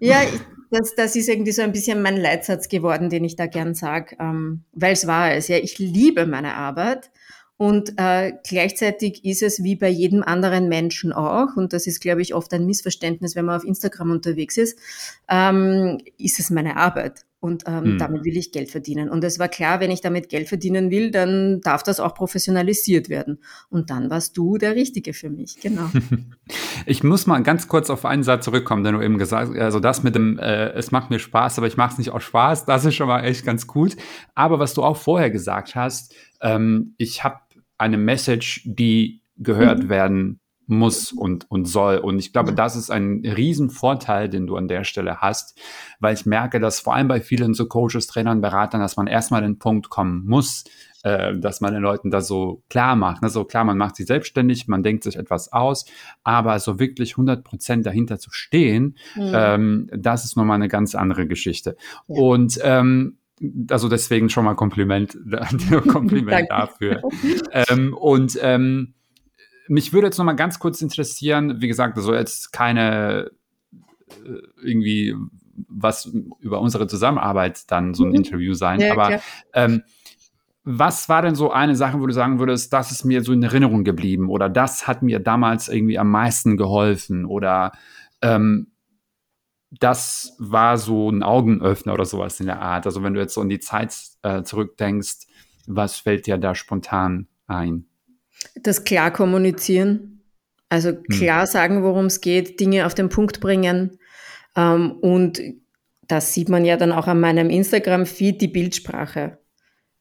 Ja, 0.00 0.22
das, 0.70 0.94
das 0.94 1.16
ist 1.16 1.28
irgendwie 1.28 1.52
so 1.52 1.62
ein 1.62 1.72
bisschen 1.72 2.02
mein 2.02 2.16
Leitsatz 2.16 2.68
geworden, 2.68 3.10
den 3.10 3.24
ich 3.24 3.36
da 3.36 3.46
gern 3.46 3.74
sage, 3.74 4.16
ähm, 4.20 4.64
weil 4.72 4.92
es 4.92 5.06
war 5.06 5.32
es. 5.32 5.48
Ja, 5.48 5.56
ich 5.56 5.78
liebe 5.78 6.26
meine 6.26 6.54
Arbeit 6.54 7.10
und 7.56 7.94
äh, 7.98 8.32
gleichzeitig 8.46 9.24
ist 9.24 9.42
es 9.42 9.62
wie 9.62 9.76
bei 9.76 9.88
jedem 9.88 10.22
anderen 10.22 10.68
Menschen 10.68 11.12
auch, 11.12 11.56
und 11.56 11.72
das 11.72 11.86
ist, 11.86 12.00
glaube 12.00 12.22
ich, 12.22 12.34
oft 12.34 12.52
ein 12.52 12.66
Missverständnis, 12.66 13.36
wenn 13.36 13.44
man 13.44 13.56
auf 13.56 13.64
Instagram 13.64 14.10
unterwegs 14.10 14.56
ist, 14.56 14.78
ähm, 15.28 15.98
ist 16.18 16.40
es 16.40 16.50
meine 16.50 16.76
Arbeit. 16.76 17.24
Und 17.44 17.64
ähm, 17.66 17.84
hm. 17.84 17.98
damit 17.98 18.24
will 18.24 18.38
ich 18.38 18.52
Geld 18.52 18.70
verdienen. 18.70 19.10
Und 19.10 19.22
es 19.22 19.38
war 19.38 19.48
klar, 19.48 19.78
wenn 19.78 19.90
ich 19.90 20.00
damit 20.00 20.30
Geld 20.30 20.48
verdienen 20.48 20.90
will, 20.90 21.10
dann 21.10 21.60
darf 21.60 21.82
das 21.82 22.00
auch 22.00 22.14
professionalisiert 22.14 23.10
werden. 23.10 23.38
Und 23.68 23.90
dann 23.90 24.08
warst 24.08 24.38
du 24.38 24.56
der 24.56 24.74
Richtige 24.74 25.12
für 25.12 25.28
mich, 25.28 25.60
genau. 25.60 25.90
Ich 26.86 27.02
muss 27.02 27.26
mal 27.26 27.42
ganz 27.42 27.68
kurz 27.68 27.88
auf 27.88 28.04
einen 28.04 28.22
Satz 28.22 28.44
zurückkommen, 28.44 28.84
den 28.84 28.94
du 28.94 29.00
eben 29.02 29.16
gesagt 29.16 29.50
hast. 29.50 29.58
Also 29.58 29.80
das 29.80 30.02
mit 30.02 30.14
dem, 30.14 30.38
äh, 30.38 30.70
es 30.72 30.90
macht 30.90 31.10
mir 31.10 31.18
Spaß, 31.18 31.58
aber 31.58 31.66
ich 31.66 31.76
mache 31.76 31.92
es 31.92 31.98
nicht 31.98 32.10
aus 32.10 32.22
Spaß. 32.22 32.66
Das 32.66 32.84
ist 32.84 32.94
schon 32.94 33.08
mal 33.08 33.24
echt 33.24 33.44
ganz 33.44 33.66
gut. 33.66 33.96
Aber 34.34 34.58
was 34.58 34.74
du 34.74 34.82
auch 34.82 34.96
vorher 34.96 35.30
gesagt 35.30 35.74
hast, 35.74 36.14
ähm, 36.42 36.94
ich 36.98 37.24
habe 37.24 37.40
eine 37.78 37.98
Message, 37.98 38.62
die 38.64 39.22
gehört 39.36 39.84
mhm. 39.84 39.88
werden 39.88 40.40
muss 40.66 41.12
und, 41.12 41.50
und 41.50 41.66
soll. 41.66 41.98
Und 41.98 42.18
ich 42.18 42.32
glaube, 42.32 42.54
das 42.54 42.76
ist 42.76 42.90
ein 42.90 43.22
Riesenvorteil, 43.24 44.28
den 44.28 44.46
du 44.46 44.56
an 44.56 44.68
der 44.68 44.84
Stelle 44.84 45.18
hast, 45.18 45.58
weil 46.00 46.14
ich 46.14 46.26
merke, 46.26 46.60
dass 46.60 46.80
vor 46.80 46.94
allem 46.94 47.08
bei 47.08 47.20
vielen 47.20 47.54
so 47.54 47.66
Coaches, 47.66 48.06
Trainern, 48.06 48.40
Beratern, 48.40 48.80
dass 48.80 48.96
man 48.96 49.06
erstmal 49.06 49.42
den 49.42 49.58
Punkt 49.58 49.90
kommen 49.90 50.24
muss, 50.26 50.64
äh, 51.02 51.36
dass 51.36 51.60
man 51.60 51.74
den 51.74 51.82
Leuten 51.82 52.10
das 52.10 52.26
so 52.26 52.62
klar 52.70 52.96
macht. 52.96 53.22
Ne? 53.22 53.28
So 53.28 53.44
klar, 53.44 53.64
man 53.64 53.76
macht 53.76 53.96
sich 53.96 54.06
selbstständig, 54.06 54.66
man 54.68 54.82
denkt 54.82 55.04
sich 55.04 55.16
etwas 55.16 55.52
aus, 55.52 55.84
aber 56.22 56.58
so 56.58 56.78
wirklich 56.78 57.12
100 57.12 57.44
Prozent 57.44 57.84
dahinter 57.84 58.18
zu 58.18 58.30
stehen, 58.32 58.96
mhm. 59.14 59.32
ähm, 59.34 59.90
das 59.94 60.24
ist 60.24 60.36
nochmal 60.36 60.56
eine 60.56 60.68
ganz 60.68 60.94
andere 60.94 61.26
Geschichte. 61.26 61.76
Ja. 62.08 62.22
Und 62.22 62.58
ähm, 62.62 63.18
also 63.68 63.88
deswegen 63.88 64.28
schon 64.28 64.44
mal 64.44 64.54
Kompliment, 64.54 65.16
Kompliment 65.88 66.48
dafür. 66.50 67.02
ähm, 67.52 67.94
und 67.94 68.38
ähm, 68.40 68.94
mich 69.68 69.92
würde 69.92 70.08
jetzt 70.08 70.18
noch 70.18 70.24
mal 70.24 70.34
ganz 70.34 70.58
kurz 70.58 70.82
interessieren, 70.82 71.60
wie 71.60 71.68
gesagt, 71.68 71.96
also 71.96 72.14
jetzt 72.14 72.52
keine 72.52 73.30
äh, 74.24 74.38
irgendwie 74.62 75.14
was 75.68 76.12
über 76.40 76.60
unsere 76.60 76.86
Zusammenarbeit 76.86 77.70
dann 77.70 77.94
so 77.94 78.04
ein 78.04 78.10
mhm. 78.10 78.16
Interview 78.16 78.54
sein, 78.54 78.80
ja, 78.80 78.92
aber 78.92 79.20
ähm, 79.52 79.82
was 80.64 81.08
war 81.08 81.22
denn 81.22 81.34
so 81.34 81.52
eine 81.52 81.76
Sache, 81.76 82.00
wo 82.00 82.06
du 82.06 82.12
sagen 82.12 82.38
würdest, 82.38 82.72
das 82.72 82.90
ist 82.90 83.04
mir 83.04 83.22
so 83.22 83.32
in 83.32 83.42
Erinnerung 83.42 83.84
geblieben 83.84 84.30
oder 84.30 84.48
das 84.48 84.88
hat 84.88 85.02
mir 85.02 85.20
damals 85.20 85.68
irgendwie 85.68 85.98
am 85.98 86.10
meisten 86.10 86.56
geholfen 86.56 87.26
oder 87.26 87.72
ähm, 88.22 88.68
das 89.80 90.34
war 90.38 90.78
so 90.78 91.10
ein 91.10 91.22
Augenöffner 91.22 91.94
oder 91.94 92.04
sowas 92.04 92.40
in 92.40 92.46
der 92.46 92.60
Art. 92.60 92.86
Also 92.86 93.02
wenn 93.02 93.14
du 93.14 93.20
jetzt 93.20 93.34
so 93.34 93.42
in 93.42 93.48
die 93.48 93.60
Zeit 93.60 93.94
äh, 94.22 94.42
zurückdenkst, 94.42 95.26
was 95.66 95.96
fällt 95.96 96.26
dir 96.26 96.36
da 96.38 96.54
spontan 96.54 97.28
ein? 97.46 97.86
Das 98.56 98.84
klar 98.84 99.10
kommunizieren, 99.10 100.22
also 100.68 100.90
hm. 100.90 101.02
klar 101.10 101.42
hm. 101.42 101.46
sagen, 101.46 101.82
worum 101.82 102.06
es 102.06 102.20
geht, 102.20 102.60
Dinge 102.60 102.86
auf 102.86 102.94
den 102.94 103.08
Punkt 103.08 103.40
bringen. 103.40 103.98
Ähm, 104.56 104.92
und 104.92 105.40
das 106.06 106.34
sieht 106.34 106.48
man 106.48 106.64
ja 106.64 106.76
dann 106.76 106.92
auch 106.92 107.06
an 107.06 107.20
meinem 107.20 107.48
Instagram-Feed, 107.48 108.40
die 108.40 108.48
Bildsprache. 108.48 109.38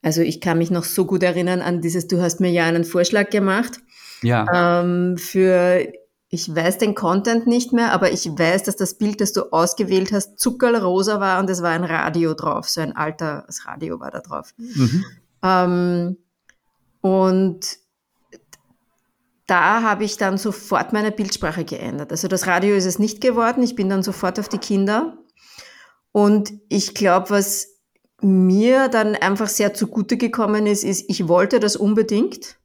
Also 0.02 0.22
ich 0.22 0.42
kann 0.42 0.58
mich 0.58 0.70
noch 0.70 0.84
so 0.84 1.06
gut 1.06 1.24
erinnern 1.24 1.62
an 1.62 1.82
dieses, 1.82 2.08
du 2.08 2.22
hast 2.22 2.42
mir 2.42 2.52
ja 2.52 2.66
einen 2.66 2.84
Vorschlag 2.84 3.30
gemacht. 3.30 3.80
Ja. 4.22 4.82
Ähm, 4.82 5.18
für 5.18 5.88
ich 6.34 6.54
weiß 6.54 6.80
den 6.80 6.96
Content 6.96 7.46
nicht 7.46 7.74
mehr, 7.74 7.92
aber 7.92 8.12
ich 8.12 8.28
weiß, 8.28 8.64
dass 8.64 8.76
das 8.76 8.96
Bild, 8.96 9.22
das 9.22 9.34
du 9.34 9.52
ausgewählt 9.52 10.12
hast, 10.12 10.40
zuckerrosa 10.40 11.20
war 11.20 11.40
und 11.40 11.48
es 11.48 11.62
war 11.62 11.70
ein 11.70 11.84
Radio 11.84 12.34
drauf. 12.34 12.68
So 12.68 12.82
ein 12.82 12.96
altes 12.96 13.68
Radio 13.68 14.00
war 14.00 14.10
da 14.10 14.20
drauf. 14.20 14.52
Mhm. 14.58 15.06
Ähm, 15.44 16.18
und 17.02 17.78
da 19.46 19.84
habe 19.84 20.06
ich 20.06 20.18
dann 20.18 20.40
sofort 20.40 20.92
meine 20.92 21.12
Bildsprache 21.12 21.66
geändert. 21.66 22.10
Also 22.10 22.28
das 22.28 22.48
Radio 22.48 22.74
ist 22.74 22.86
es 22.86 22.98
nicht 22.98 23.22
geworden. 23.22 23.62
Ich 23.62 23.76
bin 23.76 23.88
dann 23.88 24.02
sofort 24.02 24.40
auf 24.40 24.50
die 24.50 24.58
Kinder. 24.58 25.16
Und 26.12 26.52
ich 26.68 26.96
glaube, 26.96 27.30
was 27.30 27.68
mir 28.22 28.88
dann 28.88 29.16
einfach 29.16 29.50
sehr 29.50 29.76
zugute 29.76 30.18
gekommen 30.18 30.66
ist, 30.66 30.84
ist, 30.84 31.06
ich 31.10 31.28
wollte 31.28 31.60
das 31.60 31.76
unbedingt. 31.76 32.58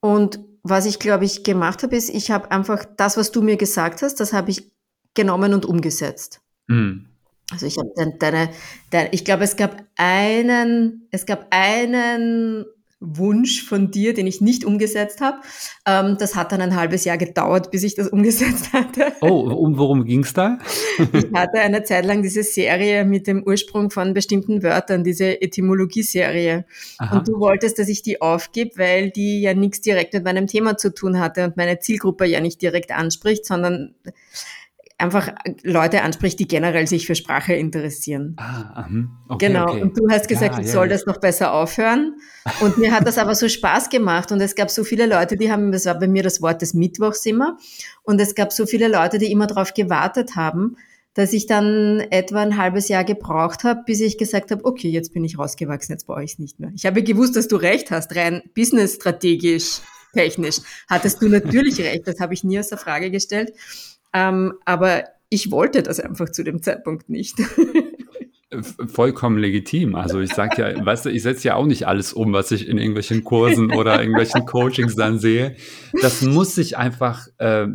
Und 0.00 0.40
was 0.64 0.86
ich, 0.86 0.98
glaube 0.98 1.26
ich, 1.26 1.44
gemacht 1.44 1.82
habe, 1.82 1.94
ist, 1.94 2.08
ich 2.08 2.30
habe 2.30 2.50
einfach 2.50 2.84
das, 2.96 3.16
was 3.16 3.30
du 3.30 3.42
mir 3.42 3.56
gesagt 3.56 4.02
hast, 4.02 4.18
das 4.18 4.32
habe 4.32 4.50
ich 4.50 4.72
genommen 5.12 5.54
und 5.54 5.66
umgesetzt. 5.66 6.40
Mhm. 6.66 7.06
Also 7.52 7.66
ich 7.66 7.76
habe 7.78 7.90
deine, 8.18 8.48
deine, 8.90 9.12
ich 9.12 9.24
glaube, 9.24 9.44
es 9.44 9.56
gab 9.56 9.84
einen, 9.96 11.06
es 11.10 11.26
gab 11.26 11.46
einen 11.50 12.64
Wunsch 13.06 13.64
von 13.64 13.90
dir, 13.90 14.14
den 14.14 14.26
ich 14.26 14.40
nicht 14.40 14.64
umgesetzt 14.64 15.20
habe. 15.20 15.38
Ähm, 15.86 16.16
das 16.18 16.34
hat 16.34 16.52
dann 16.52 16.60
ein 16.60 16.76
halbes 16.76 17.04
Jahr 17.04 17.18
gedauert, 17.18 17.70
bis 17.70 17.82
ich 17.82 17.94
das 17.94 18.08
umgesetzt 18.14 18.72
hatte. 18.72 19.12
Oh, 19.20 19.40
um 19.50 19.76
worum 19.78 20.04
ging's 20.04 20.32
da? 20.32 20.58
ich 20.98 21.32
hatte 21.34 21.60
eine 21.60 21.84
Zeit 21.84 22.04
lang 22.04 22.22
diese 22.22 22.42
Serie 22.42 23.04
mit 23.04 23.26
dem 23.26 23.42
Ursprung 23.44 23.90
von 23.90 24.14
bestimmten 24.14 24.62
Wörtern, 24.62 25.04
diese 25.04 25.40
Etymologie-Serie. 25.40 26.64
Und 27.12 27.28
du 27.28 27.38
wolltest, 27.38 27.78
dass 27.78 27.88
ich 27.88 28.02
die 28.02 28.20
aufgib, 28.20 28.78
weil 28.78 29.10
die 29.10 29.40
ja 29.40 29.54
nichts 29.54 29.80
direkt 29.80 30.14
mit 30.14 30.24
meinem 30.24 30.46
Thema 30.46 30.76
zu 30.76 30.94
tun 30.94 31.20
hatte 31.20 31.44
und 31.44 31.56
meine 31.56 31.78
Zielgruppe 31.78 32.24
ja 32.26 32.40
nicht 32.40 32.62
direkt 32.62 32.92
anspricht, 32.92 33.44
sondern 33.44 33.94
einfach 34.98 35.30
Leute 35.62 36.02
anspricht, 36.02 36.38
die 36.38 36.46
generell 36.46 36.86
sich 36.86 37.06
für 37.06 37.14
Sprache 37.14 37.54
interessieren. 37.54 38.36
Ah, 38.38 38.86
okay, 39.28 39.48
genau. 39.48 39.70
Okay. 39.70 39.82
Und 39.82 39.98
du 39.98 40.08
hast 40.08 40.28
gesagt, 40.28 40.56
ja, 40.56 40.60
ich 40.60 40.70
soll 40.70 40.86
ja. 40.86 40.92
das 40.92 41.06
noch 41.06 41.18
besser 41.18 41.52
aufhören. 41.52 42.16
Und 42.60 42.78
mir 42.78 42.92
hat 42.92 43.06
das 43.06 43.18
aber 43.18 43.34
so 43.34 43.48
Spaß 43.48 43.90
gemacht. 43.90 44.30
Und 44.30 44.40
es 44.40 44.54
gab 44.54 44.70
so 44.70 44.84
viele 44.84 45.06
Leute, 45.06 45.36
die 45.36 45.50
haben, 45.50 45.72
das 45.72 45.86
war 45.86 45.98
bei 45.98 46.06
mir 46.06 46.22
das 46.22 46.40
Wort 46.42 46.62
des 46.62 46.74
Mittwochs 46.74 47.26
immer. 47.26 47.58
Und 48.02 48.20
es 48.20 48.34
gab 48.34 48.52
so 48.52 48.66
viele 48.66 48.88
Leute, 48.88 49.18
die 49.18 49.32
immer 49.32 49.46
darauf 49.46 49.74
gewartet 49.74 50.36
haben, 50.36 50.76
dass 51.14 51.32
ich 51.32 51.46
dann 51.46 52.00
etwa 52.10 52.42
ein 52.42 52.56
halbes 52.56 52.88
Jahr 52.88 53.04
gebraucht 53.04 53.64
habe, 53.64 53.82
bis 53.86 54.00
ich 54.00 54.18
gesagt 54.18 54.50
habe, 54.50 54.64
okay, 54.64 54.88
jetzt 54.88 55.12
bin 55.12 55.24
ich 55.24 55.38
rausgewachsen, 55.38 55.92
jetzt 55.92 56.06
brauche 56.06 56.24
ich 56.24 56.32
es 56.32 56.38
nicht 56.38 56.58
mehr. 56.58 56.72
Ich 56.74 56.86
habe 56.86 57.02
gewusst, 57.02 57.36
dass 57.36 57.48
du 57.48 57.56
recht 57.56 57.92
hast, 57.92 58.14
rein 58.16 58.42
businessstrategisch, 58.54 59.80
technisch. 60.12 60.58
Hattest 60.88 61.22
du 61.22 61.28
natürlich 61.28 61.80
recht, 61.80 62.06
das 62.06 62.18
habe 62.18 62.34
ich 62.34 62.42
nie 62.42 62.58
aus 62.58 62.68
der 62.68 62.78
Frage 62.78 63.12
gestellt. 63.12 63.52
Ähm, 64.14 64.54
aber 64.64 65.04
ich 65.28 65.50
wollte 65.50 65.82
das 65.82 66.00
einfach 66.00 66.30
zu 66.30 66.44
dem 66.44 66.62
Zeitpunkt 66.62 67.08
nicht. 67.10 67.36
Vollkommen 68.86 69.38
legitim. 69.38 69.96
Also 69.96 70.20
ich 70.20 70.32
sage 70.32 70.62
ja, 70.62 70.86
weißt 70.86 71.06
du, 71.06 71.10
ich 71.10 71.22
setze 71.22 71.48
ja 71.48 71.56
auch 71.56 71.66
nicht 71.66 71.88
alles 71.88 72.12
um, 72.12 72.32
was 72.32 72.52
ich 72.52 72.68
in 72.68 72.78
irgendwelchen 72.78 73.24
Kursen 73.24 73.72
oder 73.72 74.00
irgendwelchen 74.00 74.46
Coachings 74.46 74.94
dann 74.94 75.18
sehe. 75.18 75.56
Das 76.00 76.22
muss 76.22 76.54
sich 76.54 76.76
einfach 76.76 77.26
äh, 77.38 77.66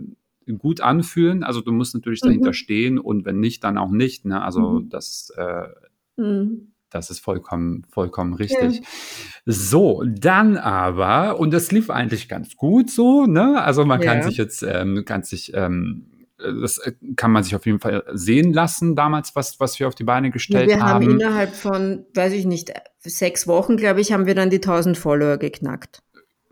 gut 0.58 0.79
anfühlen. 0.81 1.43
Also 1.43 1.62
du 1.62 1.74
musst 1.74 1.93
natürlich 1.93 2.22
dahinter 2.22 2.50
mhm. 2.50 2.53
stehen 2.53 3.00
und 3.00 3.25
wenn 3.25 3.39
nicht, 3.39 3.63
dann 3.63 3.77
auch 3.77 3.91
nicht. 3.91 4.25
Ne? 4.25 4.41
Also 4.41 4.79
mhm. 4.79 4.89
das, 4.89 5.34
äh, 5.36 5.67
mhm. 6.15 6.72
das 6.89 7.10
ist 7.10 7.19
vollkommen, 7.19 7.86
vollkommen 7.89 8.34
richtig. 8.34 8.77
Ja. 8.77 8.84
So, 9.46 10.03
dann 10.08 10.58
aber, 10.58 11.39
und 11.39 11.51
das 11.51 11.72
lief 11.72 11.89
eigentlich 11.89 12.29
ganz 12.29 12.55
gut 12.55 12.89
so, 12.89 13.25
ne? 13.25 13.62
Also 13.62 13.84
man 13.84 14.01
ja. 14.01 14.13
kann 14.13 14.24
sich 14.24 14.38
jetzt, 14.38 14.63
ähm, 14.63 15.03
kann 15.05 15.24
sich 15.24 15.51
ähm, 15.53 16.08
das 16.39 16.77
äh, 16.79 16.93
kann 17.15 17.31
man 17.31 17.43
sich 17.43 17.55
auf 17.55 17.65
jeden 17.65 17.79
Fall 17.79 18.03
sehen 18.13 18.53
lassen 18.53 18.96
damals, 18.96 19.36
was, 19.36 19.60
was 19.60 19.79
wir 19.79 19.88
auf 19.88 19.96
die 19.96 20.03
Beine 20.03 20.31
gestellt 20.31 20.69
wir 20.69 20.79
haben. 20.79 21.05
Wir 21.05 21.13
haben 21.13 21.19
innerhalb 21.19 21.55
von, 21.55 22.05
weiß 22.13 22.34
ich 22.34 22.46
nicht, 22.46 22.72
sechs 23.00 23.48
Wochen, 23.48 23.77
glaube 23.77 24.01
ich, 24.01 24.12
haben 24.12 24.25
wir 24.25 24.36
dann 24.36 24.50
die 24.50 24.58
1000 24.58 24.98
Follower 24.98 25.38
geknackt. 25.38 26.01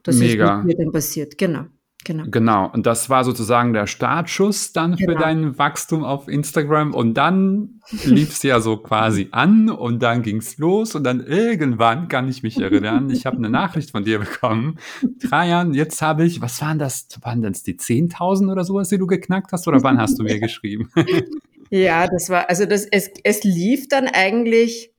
Das 0.03 0.17
Mega. 0.17 0.59
ist 0.59 0.65
mit 0.65 0.77
mir 0.77 0.83
dann 0.83 0.91
passiert, 0.91 1.37
genau. 1.37 1.65
Genau. 2.07 2.23
Genau. 2.31 2.71
Und 2.71 2.85
das 2.85 3.09
war 3.09 3.25
sozusagen 3.25 3.73
der 3.73 3.85
Startschuss 3.85 4.71
dann 4.71 4.95
genau. 4.95 5.11
für 5.11 5.19
dein 5.19 5.57
Wachstum 5.57 6.05
auf 6.05 6.29
Instagram. 6.29 6.93
Und 6.93 7.15
dann 7.15 7.81
lief 8.05 8.29
es 8.29 8.43
ja 8.43 8.61
so 8.61 8.77
quasi 8.77 9.27
an 9.31 9.69
und 9.69 10.01
dann 10.01 10.21
ging 10.21 10.37
es 10.37 10.57
los. 10.57 10.95
Und 10.95 11.03
dann 11.03 11.19
irgendwann 11.19 12.07
kann 12.07 12.29
ich 12.29 12.43
mich 12.43 12.61
erinnern, 12.61 13.09
ich 13.09 13.25
habe 13.25 13.35
eine 13.35 13.49
Nachricht 13.49 13.91
von 13.91 14.05
dir 14.05 14.19
bekommen. 14.19 14.79
Trajan, 15.19 15.73
jetzt 15.73 16.01
habe 16.01 16.23
ich, 16.23 16.39
was 16.39 16.61
waren 16.61 16.79
das? 16.79 17.09
Waren 17.23 17.41
das 17.41 17.63
die 17.63 17.75
10.000 17.75 18.49
oder 18.53 18.63
sowas, 18.63 18.87
die 18.87 18.97
du 18.97 19.05
geknackt 19.05 19.51
hast? 19.51 19.67
Oder 19.67 19.83
wann 19.83 19.97
hast 19.97 20.17
du 20.17 20.23
mir 20.23 20.39
geschrieben? 20.39 20.89
ja, 21.69 22.07
das 22.07 22.29
war, 22.29 22.49
also 22.49 22.65
das, 22.65 22.85
es, 22.85 23.11
es 23.25 23.43
lief 23.43 23.89
dann 23.89 24.07
eigentlich 24.07 24.93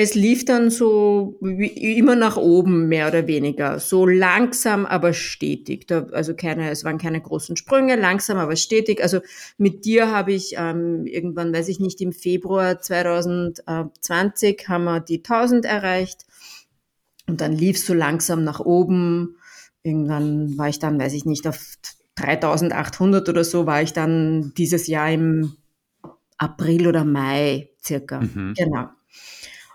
es 0.00 0.14
lief 0.14 0.44
dann 0.44 0.70
so 0.70 1.36
immer 1.40 2.14
nach 2.14 2.36
oben, 2.36 2.86
mehr 2.86 3.08
oder 3.08 3.26
weniger. 3.26 3.80
So 3.80 4.06
langsam, 4.06 4.86
aber 4.86 5.12
stetig. 5.12 5.88
Da, 5.88 6.06
also 6.12 6.36
keine, 6.36 6.70
es 6.70 6.84
waren 6.84 6.98
keine 6.98 7.20
großen 7.20 7.56
Sprünge, 7.56 7.96
langsam, 7.96 8.38
aber 8.38 8.54
stetig. 8.54 9.02
Also 9.02 9.18
mit 9.56 9.84
dir 9.84 10.12
habe 10.12 10.32
ich 10.32 10.54
ähm, 10.56 11.04
irgendwann, 11.04 11.52
weiß 11.52 11.66
ich 11.66 11.80
nicht, 11.80 12.00
im 12.00 12.12
Februar 12.12 12.78
2020 12.80 14.68
haben 14.68 14.84
wir 14.84 15.00
die 15.00 15.18
1000 15.18 15.64
erreicht. 15.64 16.26
Und 17.26 17.40
dann 17.40 17.52
lief 17.52 17.78
es 17.78 17.84
so 17.84 17.92
langsam 17.92 18.44
nach 18.44 18.60
oben. 18.60 19.34
Irgendwann 19.82 20.56
war 20.56 20.68
ich 20.68 20.78
dann, 20.78 21.00
weiß 21.00 21.12
ich 21.14 21.24
nicht, 21.24 21.48
auf 21.48 21.74
3800 22.14 23.28
oder 23.28 23.42
so 23.42 23.66
war 23.66 23.82
ich 23.82 23.94
dann 23.94 24.52
dieses 24.56 24.86
Jahr 24.86 25.10
im 25.10 25.56
April 26.36 26.86
oder 26.86 27.02
Mai 27.02 27.70
circa. 27.82 28.20
Mhm. 28.20 28.54
Genau. 28.56 28.90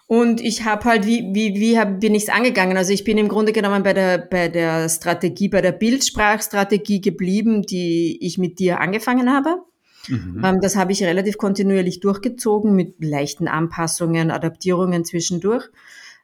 Und 0.08 0.42
ich 0.42 0.66
habe 0.66 0.84
halt, 0.86 1.06
wie, 1.06 1.34
wie, 1.34 1.56
wie 1.56 1.80
hab, 1.80 2.00
bin 2.00 2.14
ich 2.14 2.24
es 2.24 2.30
angegangen? 2.30 2.78
Also 2.78 2.94
ich 2.94 3.04
bin 3.04 3.18
im 3.18 3.30
Grunde 3.30 3.54
genommen 3.54 3.84
bei 3.84 3.94
der, 3.94 4.18
bei 4.18 4.48
der 4.50 4.90
Strategie, 4.90 5.50
bei 5.50 5.62
der 5.62 5.72
Bildsprachstrategie 5.72 7.02
geblieben, 7.02 7.64
die 7.64 8.18
ich 8.22 8.38
mit 8.38 8.60
dir 8.60 8.80
angefangen 8.80 9.32
habe. 9.32 9.64
Mhm. 10.08 10.42
Ähm, 10.44 10.62
das 10.62 10.76
habe 10.76 10.92
ich 10.92 11.04
relativ 11.04 11.38
kontinuierlich 11.38 12.00
durchgezogen 12.00 12.76
mit 12.76 13.04
leichten 13.04 13.48
Anpassungen, 13.48 14.32
Adaptierungen 14.32 15.06
zwischendurch. 15.06 15.70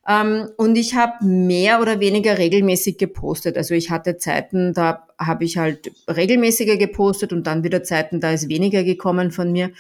Ähm, 0.07 0.49
und 0.57 0.77
ich 0.77 0.95
habe 0.95 1.25
mehr 1.25 1.81
oder 1.81 1.99
weniger 1.99 2.37
regelmäßig 2.37 2.97
gepostet. 2.97 3.57
Also 3.57 3.75
ich 3.75 3.91
hatte 3.91 4.17
Zeiten, 4.17 4.73
da 4.73 5.07
habe 5.17 5.45
ich 5.45 5.57
halt 5.57 5.91
regelmäßiger 6.07 6.77
gepostet 6.77 7.31
und 7.31 7.45
dann 7.47 7.63
wieder 7.63 7.83
Zeiten, 7.83 8.19
da 8.19 8.31
ist 8.31 8.49
weniger 8.49 8.83
gekommen 8.83 9.31
von 9.31 9.51
mir. 9.51 9.71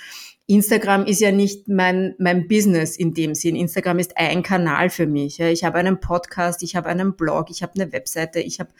Instagram 0.49 1.05
ist 1.05 1.21
ja 1.21 1.31
nicht 1.31 1.67
mein, 1.67 2.15
mein 2.17 2.47
Business 2.47 2.97
in 2.97 3.13
dem 3.13 3.35
Sinn. 3.35 3.55
Instagram 3.55 3.99
ist 3.99 4.17
ein 4.17 4.41
Kanal 4.41 4.89
für 4.89 5.05
mich. 5.05 5.39
Ich 5.39 5.63
habe 5.63 5.77
einen 5.77 5.99
Podcast, 5.99 6.63
ich 6.63 6.75
habe 6.75 6.89
einen 6.89 7.15
Blog, 7.15 7.51
ich 7.51 7.61
habe 7.61 7.73
eine 7.79 7.93
Webseite, 7.93 8.39
ich 8.39 8.59
habe 8.59 8.71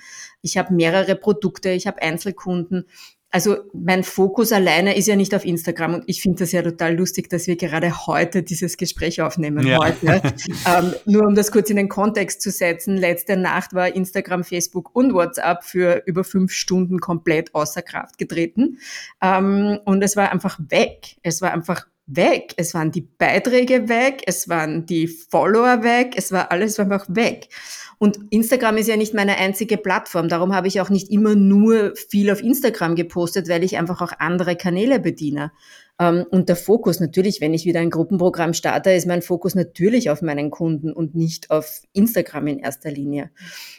ich 0.41 0.57
habe 0.57 0.73
mehrere 0.73 1.15
Produkte, 1.15 1.69
ich 1.69 1.85
habe 1.85 2.01
Einzelkunden 2.01 2.85
also 3.31 3.57
mein 3.73 4.03
Fokus 4.03 4.51
alleine 4.51 4.97
ist 4.97 5.07
ja 5.07 5.15
nicht 5.15 5.35
auf 5.35 5.45
Instagram 5.45 5.95
und 5.95 6.03
ich 6.07 6.21
finde 6.21 6.39
das 6.39 6.51
ja 6.51 6.63
total 6.63 6.95
lustig, 6.95 7.29
dass 7.29 7.45
wir 7.45 7.57
gerade 7.57 8.07
heute 8.07 8.41
dieses 8.41 8.75
Gespräch 8.75 9.21
aufnehmen. 9.21 9.67
Ja. 9.67 9.77
Heute. 9.77 10.07
ähm, 10.67 10.93
nur 11.05 11.27
um 11.27 11.35
das 11.35 11.51
kurz 11.51 11.69
in 11.69 11.75
den 11.75 11.89
Kontext 11.89 12.41
zu 12.41 12.49
setzen, 12.49 12.97
letzte 12.97 13.37
Nacht 13.37 13.73
war 13.73 13.93
Instagram, 13.93 14.43
Facebook 14.43 14.95
und 14.95 15.13
WhatsApp 15.13 15.63
für 15.63 16.01
über 16.05 16.23
fünf 16.23 16.51
Stunden 16.53 16.99
komplett 16.99 17.53
außer 17.53 17.83
Kraft 17.83 18.17
getreten. 18.17 18.79
Ähm, 19.21 19.79
und 19.85 20.01
es 20.01 20.15
war 20.15 20.31
einfach 20.31 20.59
weg. 20.69 21.17
Es 21.21 21.41
war 21.41 21.51
einfach 21.53 21.85
weg. 22.09 22.53
Es 22.57 22.73
waren 22.73 22.91
die 22.91 23.01
Beiträge 23.01 23.87
weg, 23.87 24.21
es 24.25 24.49
waren 24.49 24.85
die 24.85 25.07
Follower 25.07 25.83
weg, 25.83 26.13
es 26.15 26.31
war 26.31 26.51
alles 26.51 26.79
einfach 26.79 27.05
weg. 27.09 27.49
Und 27.97 28.17
Instagram 28.29 28.77
ist 28.77 28.87
ja 28.87 28.95
nicht 28.95 29.13
meine 29.13 29.37
einzige 29.37 29.77
Plattform. 29.77 30.29
Darum 30.29 30.55
habe 30.55 30.67
ich 30.67 30.79
auch 30.79 30.89
nicht 30.89 31.11
immer 31.11 31.35
nur 31.35 31.93
viel 31.95 32.31
auf 32.31 32.41
Instagram 32.41 32.95
gepostet, 32.95 33.49
weil 33.49 33.63
ich 33.63 33.77
einfach 33.77 34.01
auch 34.01 34.13
andere 34.19 34.55
Kanäle 34.55 34.99
bediene. 34.99 35.51
Ähm, 35.99 36.25
und 36.31 36.47
der 36.47 36.55
Fokus 36.55 36.99
natürlich, 36.99 37.41
wenn 37.41 37.53
ich 37.53 37.65
wieder 37.65 37.81
ein 37.81 37.89
Gruppenprogramm 37.89 38.53
starte, 38.53 38.91
ist 38.91 39.05
mein 39.05 39.21
Fokus 39.21 39.53
natürlich 39.53 40.09
auf 40.09 40.21
meinen 40.21 40.49
Kunden 40.49 40.93
und 40.93 41.13
nicht 41.13 41.51
auf 41.51 41.81
Instagram 41.91 42.47
in 42.47 42.59
erster 42.59 42.89
Linie. 42.89 43.31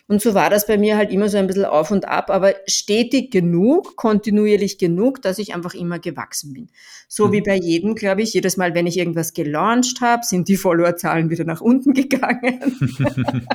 Und 0.07 0.21
so 0.21 0.35
war 0.35 0.51
das 0.51 0.67
bei 0.67 0.77
mir 0.77 0.97
halt 0.97 1.11
immer 1.11 1.29
so 1.29 1.39
ein 1.39 1.47
bisschen 1.47 1.65
auf 1.65 1.91
und 1.91 2.07
ab, 2.07 2.31
aber 2.31 2.55
stetig 2.67 3.31
genug, 3.31 3.97
kontinuierlich 3.97 4.77
genug, 4.77 5.23
dass 5.23 5.39
ich 5.39 5.55
einfach 5.55 5.73
immer 5.73 5.99
gewachsen 5.99 6.53
bin. 6.53 6.69
So 7.09 7.29
mhm. 7.29 7.33
wie 7.33 7.41
bei 7.41 7.57
jedem, 7.57 7.95
glaube 7.95 8.23
ich, 8.23 8.35
jedes 8.35 8.59
Mal, 8.59 8.75
wenn 8.75 8.87
ich 8.87 8.99
irgendwas 8.99 9.33
gelauncht 9.33 10.01
habe, 10.03 10.25
sind 10.25 10.49
die 10.49 10.57
Followerzahlen 10.57 11.31
wieder 11.31 11.45
nach 11.45 11.63
unten 11.63 11.95
gegangen. 11.95 12.77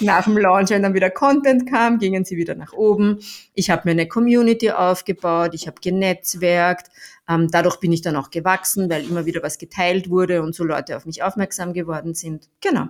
nach 0.00 0.24
dem 0.24 0.36
Launch, 0.36 0.70
wenn 0.70 0.82
dann 0.82 0.94
wieder 0.94 1.10
Content 1.10 1.70
kam, 1.70 1.98
gingen 1.98 2.24
sie 2.24 2.36
wieder 2.36 2.56
nach 2.56 2.72
oben. 2.72 3.18
Ich 3.54 3.70
habe 3.70 3.82
mir 3.84 3.92
eine 3.92 4.08
Community 4.08 4.72
aufgebaut, 4.72 5.52
ich 5.54 5.68
habe 5.68 5.80
genetzwerkt, 5.80 6.90
ähm, 7.30 7.48
dadurch 7.50 7.76
bin 7.78 7.92
ich 7.92 8.02
dann 8.02 8.16
auch 8.16 8.30
gewachsen, 8.30 8.90
weil 8.90 9.04
immer 9.04 9.24
wieder 9.24 9.42
was 9.42 9.58
geteilt 9.58 10.10
wurde 10.10 10.42
und 10.42 10.54
so 10.54 10.64
Leute 10.64 10.96
auf 10.96 11.06
mich 11.06 11.22
aufmerksam 11.22 11.72
geworden 11.72 12.14
sind. 12.14 12.48
Genau. 12.60 12.88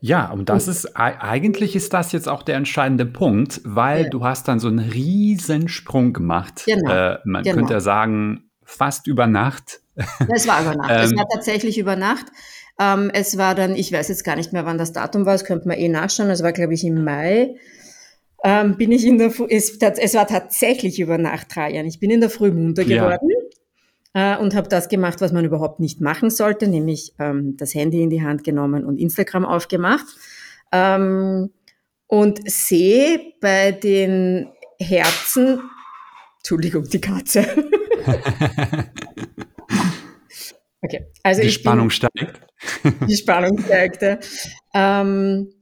Ja, 0.00 0.30
und 0.32 0.48
das 0.48 0.66
ist 0.66 0.96
eigentlich 0.96 1.76
ist 1.76 1.92
das 1.92 2.10
jetzt 2.10 2.28
auch 2.28 2.42
der 2.42 2.56
entscheidende 2.56 3.06
Punkt, 3.06 3.60
weil 3.64 4.04
ja. 4.04 4.08
du 4.08 4.24
hast 4.24 4.48
dann 4.48 4.58
so 4.58 4.66
einen 4.66 4.80
Riesensprung 4.80 6.12
gemacht. 6.12 6.64
Genau. 6.66 6.90
Äh, 6.90 7.18
man 7.24 7.44
genau. 7.44 7.56
könnte 7.56 7.80
sagen, 7.80 8.50
fast 8.64 9.06
über 9.06 9.26
Nacht. 9.26 9.80
Es 10.34 10.48
war 10.48 10.62
über 10.62 10.74
Nacht. 10.74 10.90
ähm, 10.90 11.00
es 11.02 11.14
war 11.14 11.26
tatsächlich 11.32 11.78
über 11.78 11.94
Nacht. 11.94 12.26
Ähm, 12.80 13.10
es 13.12 13.38
war 13.38 13.54
dann, 13.54 13.76
ich 13.76 13.92
weiß 13.92 14.08
jetzt 14.08 14.24
gar 14.24 14.34
nicht 14.34 14.52
mehr, 14.52 14.64
wann 14.64 14.78
das 14.78 14.92
Datum 14.92 15.26
war, 15.26 15.34
das 15.34 15.44
könnte 15.44 15.68
man 15.68 15.76
eh 15.76 15.88
nachschauen. 15.88 16.30
Es 16.30 16.42
war, 16.42 16.52
glaube 16.52 16.74
ich, 16.74 16.84
im 16.84 17.04
Mai. 17.04 17.54
Ähm, 18.44 18.76
bin 18.76 18.90
ich 18.90 19.06
in 19.06 19.18
der, 19.18 19.32
es, 19.48 19.78
es 19.78 20.14
war 20.14 20.26
tatsächlich 20.26 20.98
über 20.98 21.16
Nacht 21.16 21.54
drei 21.54 21.72
Jahren. 21.72 21.86
Ich 21.86 22.00
bin 22.00 22.10
in 22.10 22.20
der 22.20 22.30
Früh 22.30 22.50
munter 22.50 22.84
geworden. 22.84 23.28
Ja 23.30 23.42
äh, 24.14 24.36
und 24.36 24.54
habe 24.54 24.68
das 24.68 24.88
gemacht, 24.88 25.20
was 25.20 25.32
man 25.32 25.44
überhaupt 25.44 25.80
nicht 25.80 26.00
machen 26.00 26.30
sollte, 26.30 26.68
nämlich 26.68 27.14
ähm, 27.18 27.56
das 27.56 27.74
Handy 27.74 28.02
in 28.02 28.10
die 28.10 28.22
Hand 28.22 28.44
genommen 28.44 28.84
und 28.84 28.98
Instagram 28.98 29.44
aufgemacht. 29.44 30.06
Ähm, 30.70 31.50
und 32.06 32.50
sehe 32.50 33.32
bei 33.40 33.72
den 33.72 34.52
Herzen, 34.78 35.60
Entschuldigung, 36.38 36.84
die 36.84 37.00
Katze. 37.00 37.46
okay, 40.82 41.06
also 41.22 41.40
die 41.40 41.50
Spannung 41.50 41.88
bin, 41.88 41.96
steigt. 41.96 42.40
Die 43.08 43.16
Spannung 43.16 43.58
steigte. 43.58 44.20
Ähm, 44.74 45.54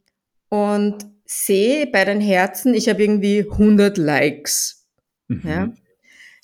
und 0.49 1.07
sehe 1.31 1.87
bei 1.87 2.05
den 2.05 2.21
Herzen, 2.21 2.75
ich 2.75 2.89
habe 2.89 3.05
irgendwie 3.05 3.47
100 3.49 3.97
Likes. 3.99 4.85
Mhm. 5.29 5.43
Ja? 5.45 5.73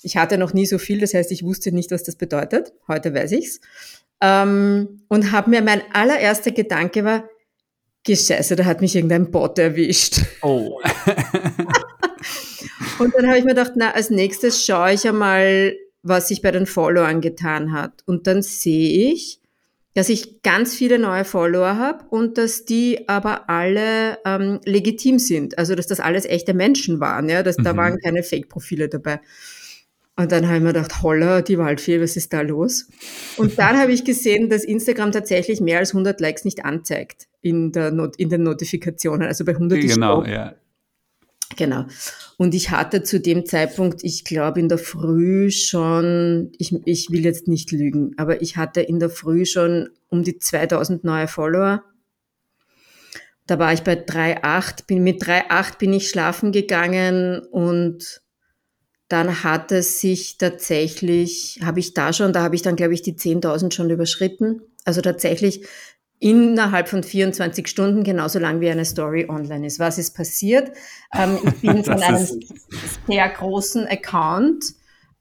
Ich 0.01 0.15
hatte 0.15 0.37
noch 0.37 0.53
nie 0.53 0.65
so 0.65 0.77
viel, 0.77 1.01
das 1.01 1.13
heißt, 1.13 1.33
ich 1.33 1.43
wusste 1.43 1.73
nicht, 1.73 1.91
was 1.91 2.03
das 2.03 2.15
bedeutet. 2.15 2.71
Heute 2.87 3.13
weiß 3.13 3.33
ich's. 3.33 3.59
Ähm, 4.21 5.01
und 5.09 5.33
habe 5.33 5.49
mir 5.49 5.61
mein 5.61 5.81
allererster 5.91 6.51
Gedanke 6.51 7.03
war, 7.03 7.29
Gescheiße, 8.05 8.55
da 8.55 8.63
hat 8.63 8.79
mich 8.79 8.95
irgendein 8.95 9.29
Bot 9.29 9.59
erwischt. 9.59 10.21
Oh. 10.41 10.79
und 12.99 13.13
dann 13.13 13.27
habe 13.27 13.39
ich 13.39 13.43
mir 13.43 13.55
gedacht, 13.55 13.73
na, 13.75 13.91
als 13.91 14.09
nächstes 14.09 14.65
schaue 14.65 14.93
ich 14.93 15.05
einmal, 15.05 15.75
was 16.01 16.29
sich 16.29 16.41
bei 16.41 16.51
den 16.51 16.65
Followern 16.65 17.19
getan 17.19 17.73
hat. 17.73 18.03
Und 18.05 18.25
dann 18.27 18.41
sehe 18.41 19.11
ich, 19.11 19.41
dass 19.97 20.09
ich 20.09 20.43
ganz 20.43 20.75
viele 20.75 20.99
neue 20.99 21.25
Follower 21.25 21.75
habe 21.75 22.05
und 22.11 22.37
dass 22.37 22.65
die 22.65 23.09
aber 23.09 23.49
alle 23.49 24.19
ähm, 24.25 24.59
legitim 24.63 25.17
sind. 25.17 25.57
Also 25.57 25.73
dass 25.73 25.87
das 25.87 25.99
alles 25.99 26.25
echte 26.25 26.53
Menschen 26.53 26.99
waren, 26.99 27.27
ja, 27.29 27.41
dass 27.41 27.57
mhm. 27.57 27.63
da 27.63 27.75
waren 27.75 27.97
keine 27.97 28.21
Fake-Profile 28.21 28.89
dabei. 28.89 29.21
Und 30.15 30.31
dann 30.31 30.45
habe 30.45 30.57
ich 30.57 30.61
mir 30.61 30.73
gedacht, 30.73 31.01
holla, 31.01 31.41
die 31.41 31.57
Waldfee, 31.57 31.99
was 31.99 32.15
ist 32.15 32.31
da 32.31 32.41
los? 32.41 32.87
Und 33.37 33.57
dann 33.57 33.75
habe 33.75 33.91
ich 33.91 34.05
gesehen, 34.05 34.49
dass 34.49 34.63
Instagram 34.63 35.11
tatsächlich 35.11 35.61
mehr 35.61 35.79
als 35.79 35.93
100 35.93 36.21
Likes 36.21 36.45
nicht 36.45 36.63
anzeigt 36.63 37.27
in, 37.41 37.71
der 37.71 37.89
Not 37.89 38.17
in 38.17 38.29
den 38.29 38.43
Notifikationen. 38.43 39.27
Also 39.27 39.45
bei 39.45 39.53
100 39.53 39.83
ist 39.83 39.95
Genau, 39.95 40.23
ja. 40.23 40.53
Genau. 41.55 41.85
Und 42.37 42.53
ich 42.53 42.71
hatte 42.71 43.03
zu 43.03 43.19
dem 43.19 43.45
Zeitpunkt, 43.45 44.03
ich 44.03 44.25
glaube 44.25 44.59
in 44.59 44.69
der 44.69 44.77
Früh 44.77 45.49
schon, 45.49 46.51
ich, 46.57 46.75
ich 46.85 47.09
will 47.09 47.23
jetzt 47.23 47.47
nicht 47.47 47.71
lügen, 47.71 48.13
aber 48.17 48.41
ich 48.41 48.57
hatte 48.57 48.81
in 48.81 48.99
der 48.99 49.09
Früh 49.09 49.45
schon 49.45 49.89
um 50.09 50.23
die 50.23 50.37
2000 50.37 51.03
neue 51.03 51.27
Follower. 51.27 51.83
Da 53.47 53.59
war 53.59 53.71
ich 53.71 53.83
bei 53.83 53.93
3,8, 53.93 54.85
bin, 54.87 55.03
mit 55.03 55.23
3,8 55.23 55.77
bin 55.77 55.93
ich 55.93 56.09
schlafen 56.09 56.51
gegangen 56.51 57.39
und 57.39 58.21
dann 59.07 59.43
hat 59.43 59.71
es 59.71 60.01
sich 60.01 60.37
tatsächlich, 60.37 61.59
habe 61.63 61.79
ich 61.79 61.93
da 61.93 62.11
schon, 62.11 62.33
da 62.33 62.43
habe 62.43 62.55
ich 62.55 62.61
dann, 62.61 62.75
glaube 62.75 62.93
ich, 62.93 63.01
die 63.01 63.13
10.000 63.13 63.71
schon 63.71 63.89
überschritten. 63.89 64.61
Also 64.83 64.99
tatsächlich 64.99 65.65
innerhalb 66.19 66.89
von 66.89 67.03
24 67.03 67.67
Stunden, 67.67 68.03
genauso 68.03 68.39
lang 68.39 68.59
wie 68.59 68.69
eine 68.69 68.85
Story 68.85 69.27
online 69.29 69.67
ist. 69.67 69.79
Was 69.79 69.97
ist 69.97 70.15
passiert? 70.15 70.71
Ähm, 71.13 71.37
ich 71.43 71.61
bin 71.61 71.83
von 71.83 72.01
einem 72.01 72.27
sehr 73.07 73.29
großen 73.29 73.87
Account, 73.87 74.63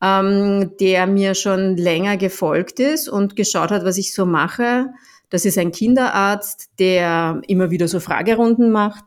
ähm, 0.02 0.72
der 0.80 1.06
mir 1.06 1.34
schon 1.34 1.76
länger 1.76 2.16
gefolgt 2.16 2.80
ist 2.80 3.08
und 3.08 3.36
geschaut 3.36 3.70
hat, 3.70 3.84
was 3.84 3.98
ich 3.98 4.14
so 4.14 4.26
mache. 4.26 4.86
Das 5.28 5.44
ist 5.44 5.58
ein 5.58 5.72
Kinderarzt, 5.72 6.70
der 6.78 7.42
immer 7.46 7.70
wieder 7.70 7.88
so 7.88 8.00
Fragerunden 8.00 8.70
macht 8.70 9.04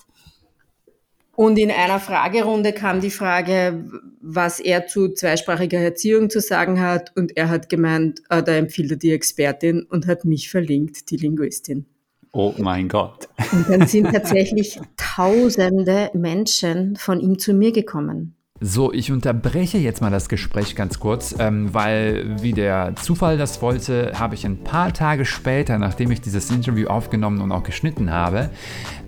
und 1.40 1.58
in 1.58 1.72
einer 1.72 2.02
Fragerunde 2.02 2.74
kam 2.74 3.00
die 3.00 3.10
Frage, 3.10 3.86
was 4.22 4.60
er 4.60 4.88
zu 4.88 5.14
zweisprachiger 5.14 5.80
Erziehung 5.80 6.30
zu 6.30 6.42
sagen 6.42 6.82
hat. 6.82 7.16
Und 7.16 7.38
er 7.38 7.48
hat 7.48 7.70
gemeint, 7.70 8.20
äh, 8.30 8.44
da 8.44 8.52
empfiehlt 8.56 8.92
er 8.92 8.98
die 8.98 9.14
Expertin 9.14 9.84
und 9.84 10.06
hat 10.06 10.26
mich 10.26 10.50
verlinkt, 10.50 11.10
die 11.10 11.16
Linguistin. 11.16 11.86
Oh 12.34 12.54
mein 12.58 12.90
Gott. 12.90 13.30
Und 13.54 13.70
dann 13.70 13.88
sind 13.88 14.08
tatsächlich 14.12 14.82
tausende 14.98 16.12
Menschen 16.14 16.98
von 16.98 17.22
ihm 17.22 17.40
zu 17.40 17.54
mir 17.54 17.72
gekommen. 17.72 18.36
So, 18.62 18.92
ich 18.92 19.10
unterbreche 19.10 19.78
jetzt 19.78 20.02
mal 20.02 20.12
das 20.12 20.28
Gespräch 20.28 20.76
ganz 20.76 21.00
kurz, 21.00 21.34
ähm, 21.40 21.74
weil 21.74 22.42
wie 22.42 22.52
der 22.52 22.94
Zufall 22.98 23.38
das 23.38 23.62
wollte, 23.62 24.12
habe 24.20 24.36
ich 24.36 24.46
ein 24.46 24.66
paar 24.66 24.92
Tage 24.92 25.24
später, 25.24 25.78
nachdem 25.78 26.12
ich 26.12 26.20
dieses 26.20 26.52
Interview 26.52 26.90
aufgenommen 26.90 27.40
und 27.40 27.54
auch 27.54 27.64
geschnitten 27.64 28.12
habe, 28.12 28.50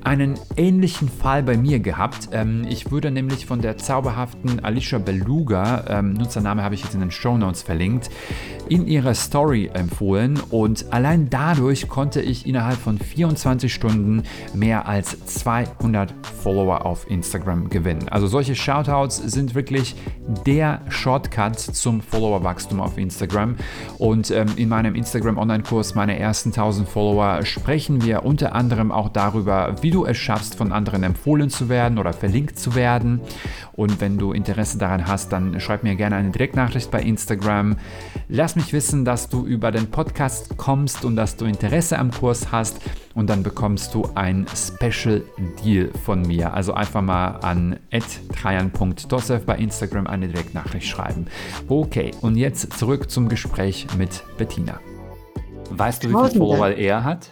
einen 0.04 0.40
ähnlichen 0.58 1.10
Fall 1.10 1.44
bei 1.44 1.58
mir 1.58 1.80
gehabt. 1.80 2.30
Ähm, 2.32 2.66
ich 2.68 2.92
wurde 2.92 3.12
nämlich 3.12 3.46
von 3.46 3.62
der 3.62 3.78
zauberhaften 3.78 4.64
Alicia 4.64 5.00
Beluga, 5.00 5.86
ähm, 5.88 6.14
Nutzername 6.14 6.64
habe 6.64 6.76
ich 6.76 6.84
jetzt 6.84 6.94
in 6.94 7.02
den 7.02 7.12
Show 7.12 7.38
Notes 7.38 7.62
verlinkt, 7.62 8.10
in 8.68 8.88
ihrer 8.88 9.14
Story 9.14 9.70
empfohlen 9.74 10.40
und 10.50 10.92
allein 10.92 11.30
dadurch 11.30 11.88
konnte 11.88 12.22
ich 12.22 12.46
innerhalb 12.46 12.78
von 12.78 12.98
24 12.98 13.74
Stunden 13.74 14.24
mehr 14.54 14.88
als 14.88 15.26
200 15.26 16.14
Follower 16.42 16.86
auf 16.86 17.10
Instagram 17.10 17.70
gewinnen. 17.70 18.08
Also 18.10 18.28
solche 18.28 18.56
Shoutouts 18.56 19.18
sind 19.18 19.56
wirklich 19.56 19.96
der 20.46 20.82
Shortcut 20.90 21.60
zum 21.60 22.02
Followerwachstum 22.02 22.80
auf 22.80 22.98
Instagram 22.98 23.56
und 23.98 24.32
ähm, 24.32 24.48
in 24.56 24.70
meinem 24.70 24.96
Instagram 24.96 25.38
Online-Kurs 25.38 25.96
meine 25.96 26.18
ersten 26.18 26.50
1000 26.50 26.88
Follower 26.88 27.46
sprechen 27.46 28.04
wir 28.04 28.26
unter 28.26 28.56
anderem 28.56 28.92
auch 28.92 29.10
darüber, 29.10 29.76
wie 29.82 29.91
wie 29.92 29.96
du 29.96 30.06
es 30.06 30.18
schaffst, 30.18 30.56
von 30.56 30.72
anderen 30.72 31.04
empfohlen 31.04 31.50
zu 31.50 31.68
werden 31.68 31.98
oder 31.98 32.14
verlinkt 32.14 32.58
zu 32.58 32.76
werden. 32.76 33.20
Und 33.74 34.00
wenn 34.00 34.18
du 34.18 34.32
Interesse 34.32 34.78
daran 34.78 35.06
hast, 35.06 35.34
dann 35.34 35.60
schreib 35.60 35.84
mir 35.84 35.98
gerne 35.98 36.16
eine 36.16 36.30
Direktnachricht 36.30 36.90
bei 36.92 37.02
Instagram. 37.02 37.76
Lass 38.30 38.56
mich 38.56 38.72
wissen, 38.72 39.04
dass 39.04 39.28
du 39.28 39.46
über 39.46 39.70
den 39.72 39.92
Podcast 39.92 40.56
kommst 40.56 41.04
und 41.04 41.18
dass 41.18 41.36
du 41.36 41.44
Interesse 41.44 42.00
am 42.00 42.10
Kurs 42.10 42.54
hast. 42.54 42.80
Und 43.16 43.30
dann 43.30 43.44
bekommst 43.44 43.94
du 43.94 44.08
ein 44.16 44.46
Special 44.56 45.24
Deal 45.62 45.90
von 46.06 46.22
mir. 46.22 46.54
Also 46.54 46.74
einfach 46.74 47.02
mal 47.02 47.40
an 47.42 47.78
trajan.dosev 47.92 49.46
bei 49.46 49.58
Instagram 49.58 50.08
eine 50.08 50.30
Direktnachricht 50.30 50.88
schreiben. 50.88 51.26
Okay, 51.68 52.12
und 52.22 52.38
jetzt 52.38 52.80
zurück 52.80 53.12
zum 53.12 53.28
Gespräch 53.28 53.88
mit 53.98 54.24
Bettina. 54.38 54.80
Weißt 55.70 56.02
du, 56.02 56.08
wie 56.08 56.30
viele 56.30 56.40
Follower 56.40 56.70
er 56.70 57.04
hat? 57.04 57.32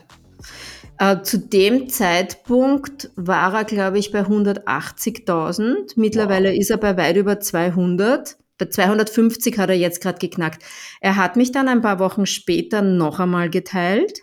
Äh, 1.00 1.22
zu 1.22 1.40
dem 1.40 1.88
Zeitpunkt 1.88 3.10
war 3.16 3.54
er, 3.54 3.64
glaube 3.64 3.98
ich, 3.98 4.12
bei 4.12 4.22
180.000. 4.22 5.94
Mittlerweile 5.96 6.50
wow. 6.50 6.58
ist 6.58 6.70
er 6.70 6.78
bei 6.78 6.98
weit 6.98 7.16
über 7.16 7.40
200. 7.40 8.38
Bei 8.58 8.66
250 8.66 9.58
hat 9.58 9.70
er 9.70 9.78
jetzt 9.78 10.02
gerade 10.02 10.20
geknackt. 10.20 10.62
Er 11.00 11.16
hat 11.16 11.38
mich 11.38 11.54
dann 11.54 11.70
ein 11.70 11.82
paar 11.82 12.00
Wochen 12.00 12.26
später 12.26 12.82
noch 12.82 13.22
einmal 13.22 13.50
geteilt. 13.50 14.20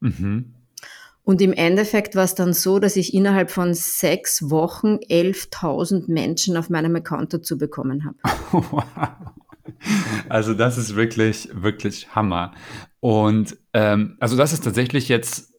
Mhm. 0.00 0.54
Und 1.24 1.42
im 1.42 1.52
Endeffekt 1.52 2.16
war 2.16 2.24
es 2.24 2.34
dann 2.34 2.54
so, 2.54 2.78
dass 2.78 2.96
ich 2.96 3.12
innerhalb 3.12 3.50
von 3.50 3.74
sechs 3.74 4.48
Wochen 4.48 4.94
11.000 5.10 6.10
Menschen 6.10 6.56
auf 6.56 6.70
meinem 6.70 6.96
Account 6.96 7.34
dazu 7.34 7.58
bekommen 7.58 8.06
habe. 8.06 8.16
Wow. 8.70 8.82
Also 10.30 10.54
das 10.54 10.78
ist 10.78 10.96
wirklich, 10.96 11.50
wirklich 11.52 12.14
Hammer. 12.14 12.54
Und 13.00 13.58
ähm, 13.74 14.16
also 14.18 14.34
das 14.34 14.54
ist 14.54 14.64
tatsächlich 14.64 15.10
jetzt 15.10 15.57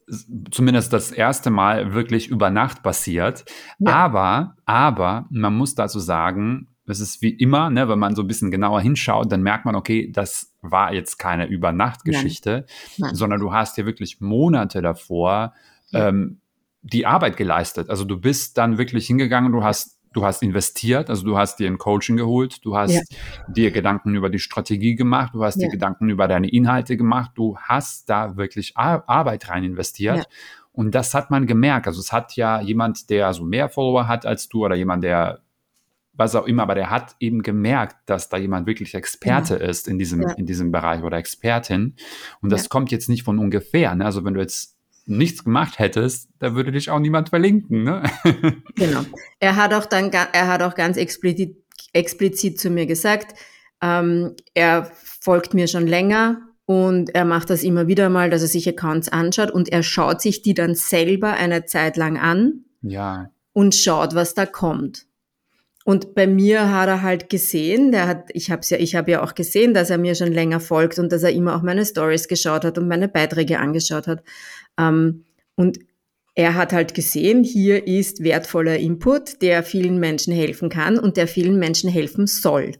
zumindest 0.50 0.92
das 0.92 1.12
erste 1.12 1.50
Mal 1.50 1.94
wirklich 1.94 2.28
über 2.28 2.50
Nacht 2.50 2.82
passiert. 2.82 3.44
Ja. 3.78 3.92
Aber, 3.92 4.56
aber 4.64 5.26
man 5.30 5.56
muss 5.56 5.74
dazu 5.74 5.98
sagen, 5.98 6.68
es 6.86 7.00
ist 7.00 7.22
wie 7.22 7.30
immer, 7.30 7.70
ne, 7.70 7.88
wenn 7.88 7.98
man 7.98 8.16
so 8.16 8.22
ein 8.22 8.26
bisschen 8.26 8.50
genauer 8.50 8.80
hinschaut, 8.80 9.30
dann 9.30 9.42
merkt 9.42 9.64
man, 9.64 9.76
okay, 9.76 10.10
das 10.12 10.52
war 10.60 10.92
jetzt 10.92 11.18
keine 11.18 11.46
Übernachtgeschichte, 11.46 12.66
sondern 13.12 13.40
du 13.40 13.52
hast 13.52 13.78
ja 13.78 13.86
wirklich 13.86 14.20
Monate 14.20 14.82
davor 14.82 15.54
ja. 15.90 16.08
ähm, 16.08 16.40
die 16.82 17.06
Arbeit 17.06 17.36
geleistet. 17.36 17.90
Also 17.90 18.04
du 18.04 18.18
bist 18.18 18.58
dann 18.58 18.78
wirklich 18.78 19.06
hingegangen, 19.06 19.52
du 19.52 19.62
hast 19.62 19.99
du 20.12 20.24
hast 20.24 20.42
investiert, 20.42 21.08
also 21.08 21.24
du 21.24 21.38
hast 21.38 21.58
dir 21.58 21.68
ein 21.68 21.78
Coaching 21.78 22.16
geholt, 22.16 22.64
du 22.64 22.76
hast 22.76 22.92
ja. 22.92 23.00
dir 23.48 23.70
Gedanken 23.70 24.14
über 24.14 24.28
die 24.28 24.38
Strategie 24.38 24.96
gemacht, 24.96 25.34
du 25.34 25.44
hast 25.44 25.56
ja. 25.56 25.66
dir 25.66 25.72
Gedanken 25.72 26.08
über 26.08 26.26
deine 26.26 26.48
Inhalte 26.50 26.96
gemacht, 26.96 27.32
du 27.34 27.56
hast 27.58 28.08
da 28.10 28.36
wirklich 28.36 28.76
Ar 28.76 29.04
Arbeit 29.06 29.48
rein 29.48 29.64
investiert. 29.64 30.18
Ja. 30.18 30.24
Und 30.72 30.94
das 30.94 31.14
hat 31.14 31.30
man 31.30 31.46
gemerkt. 31.46 31.86
Also 31.86 32.00
es 32.00 32.12
hat 32.12 32.36
ja 32.36 32.60
jemand, 32.60 33.10
der 33.10 33.32
so 33.32 33.44
mehr 33.44 33.68
Follower 33.68 34.08
hat 34.08 34.24
als 34.24 34.48
du 34.48 34.64
oder 34.64 34.76
jemand, 34.76 35.04
der 35.04 35.40
was 36.12 36.34
auch 36.34 36.46
immer, 36.46 36.64
aber 36.64 36.74
der 36.74 36.90
hat 36.90 37.16
eben 37.18 37.42
gemerkt, 37.42 37.96
dass 38.06 38.28
da 38.28 38.36
jemand 38.36 38.66
wirklich 38.66 38.94
Experte 38.94 39.54
ist 39.54 39.88
in 39.88 39.98
diesem, 39.98 40.20
in 40.36 40.44
diesem 40.44 40.70
Bereich 40.70 41.02
oder 41.02 41.16
Expertin. 41.16 41.94
Und 42.42 42.50
das 42.50 42.68
kommt 42.68 42.90
jetzt 42.90 43.08
nicht 43.08 43.22
von 43.22 43.38
ungefähr. 43.38 43.94
Ne? 43.94 44.04
Also 44.04 44.24
wenn 44.24 44.34
du 44.34 44.40
jetzt 44.40 44.76
nichts 45.10 45.44
gemacht 45.44 45.78
hättest, 45.78 46.28
da 46.38 46.54
würde 46.54 46.72
dich 46.72 46.90
auch 46.90 46.98
niemand 46.98 47.28
verlinken. 47.30 47.82
Ne? 47.82 48.02
genau. 48.76 49.02
Er 49.40 49.56
hat 49.56 49.74
auch 49.74 49.86
dann, 49.86 50.10
er 50.10 50.46
hat 50.46 50.62
auch 50.62 50.74
ganz 50.74 50.96
explizit, 50.96 51.56
explizit 51.92 52.60
zu 52.60 52.70
mir 52.70 52.86
gesagt, 52.86 53.34
ähm, 53.82 54.34
er 54.54 54.90
folgt 55.20 55.52
mir 55.54 55.66
schon 55.66 55.86
länger 55.86 56.40
und 56.64 57.14
er 57.14 57.24
macht 57.24 57.50
das 57.50 57.64
immer 57.64 57.88
wieder 57.88 58.08
mal, 58.08 58.30
dass 58.30 58.42
er 58.42 58.48
sich 58.48 58.68
Accounts 58.68 59.08
anschaut 59.08 59.50
und 59.50 59.68
er 59.70 59.82
schaut 59.82 60.22
sich 60.22 60.42
die 60.42 60.54
dann 60.54 60.74
selber 60.74 61.32
eine 61.32 61.64
Zeit 61.64 61.96
lang 61.96 62.16
an. 62.16 62.64
Ja. 62.82 63.30
Und 63.52 63.74
schaut, 63.74 64.14
was 64.14 64.34
da 64.34 64.46
kommt. 64.46 65.06
Und 65.84 66.14
bei 66.14 66.26
mir 66.26 66.72
hat 66.72 66.88
er 66.88 67.02
halt 67.02 67.30
gesehen, 67.30 67.90
der 67.90 68.06
hat, 68.06 68.28
ich 68.32 68.50
habe 68.50 68.62
ja, 68.64 68.76
ich 68.76 68.94
habe 68.94 69.10
ja 69.10 69.24
auch 69.24 69.34
gesehen, 69.34 69.72
dass 69.74 69.90
er 69.90 69.98
mir 69.98 70.14
schon 70.14 70.30
länger 70.30 70.60
folgt 70.60 70.98
und 70.98 71.10
dass 71.10 71.22
er 71.22 71.32
immer 71.32 71.56
auch 71.56 71.62
meine 71.62 71.84
Stories 71.84 72.28
geschaut 72.28 72.64
hat 72.64 72.78
und 72.78 72.86
meine 72.86 73.08
Beiträge 73.08 73.58
angeschaut 73.58 74.06
hat. 74.06 74.22
Ähm, 74.80 75.24
und 75.56 75.78
er 76.34 76.54
hat 76.54 76.72
halt 76.72 76.94
gesehen, 76.94 77.44
hier 77.44 77.86
ist 77.86 78.22
wertvoller 78.22 78.78
Input, 78.78 79.42
der 79.42 79.62
vielen 79.62 79.98
Menschen 79.98 80.32
helfen 80.32 80.68
kann 80.68 80.98
und 80.98 81.16
der 81.16 81.28
vielen 81.28 81.58
Menschen 81.58 81.90
helfen 81.90 82.26
soll. 82.26 82.72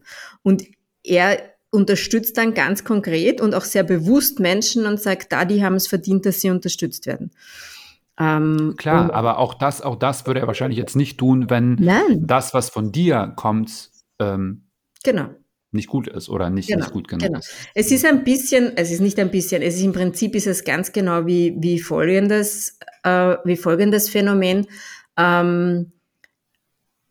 Und 0.43 0.65
er 1.05 1.39
unterstützt 1.71 2.37
dann 2.39 2.55
ganz 2.55 2.85
konkret 2.85 3.41
und 3.41 3.55
auch 3.55 3.65
sehr 3.65 3.85
bewusst 3.85 4.41
Menschen 4.41 4.87
und 4.87 5.01
sagt, 5.01 5.33
da, 5.33 5.45
die 5.45 5.63
haben 5.63 5.75
es 5.75 5.87
verdient, 5.87 6.27
dass 6.27 6.41
sie 6.41 6.51
unterstützt 6.51 7.07
werden. 7.07 7.31
Ähm, 8.19 8.75
Klar, 8.77 9.13
aber 9.15 9.39
auch 9.39 9.55
das, 9.55 9.81
auch 9.81 9.97
das 9.97 10.27
würde 10.27 10.41
er 10.41 10.47
wahrscheinlich 10.47 10.79
jetzt 10.79 10.97
nicht 10.97 11.19
tun, 11.19 11.49
wenn 11.49 11.75
nein. 11.75 12.27
das, 12.27 12.55
was 12.55 12.69
von 12.69 12.93
dir 12.93 13.33
kommt, 13.37 13.91
ähm, 14.19 14.67
genau. 15.05 15.29
Nicht 15.73 15.89
gut 15.89 16.09
ist 16.09 16.29
oder 16.29 16.51
nicht, 16.51 16.69
genau, 16.69 16.81
nicht 16.81 16.93
gut 16.93 17.09
genug 17.09 17.27
genau. 17.27 17.39
ist. 17.39 17.53
Es 17.75 17.93
ist 17.93 18.05
ein 18.05 18.25
bisschen, 18.25 18.77
es 18.77 18.91
ist 18.91 19.01
nicht 19.01 19.19
ein 19.19 19.31
bisschen, 19.31 19.63
es 19.63 19.77
ist 19.77 19.83
im 19.83 19.93
Prinzip 19.93 20.35
ist 20.35 20.47
es 20.47 20.65
ganz 20.65 20.93
genau 20.93 21.27
wie, 21.27 21.55
wie 21.59 21.79
folgendes, 21.79 22.79
äh, 23.05 23.37
wie 23.45 23.57
folgendes 23.57 24.09
Phänomen. 24.09 24.67
Ähm, 25.17 25.93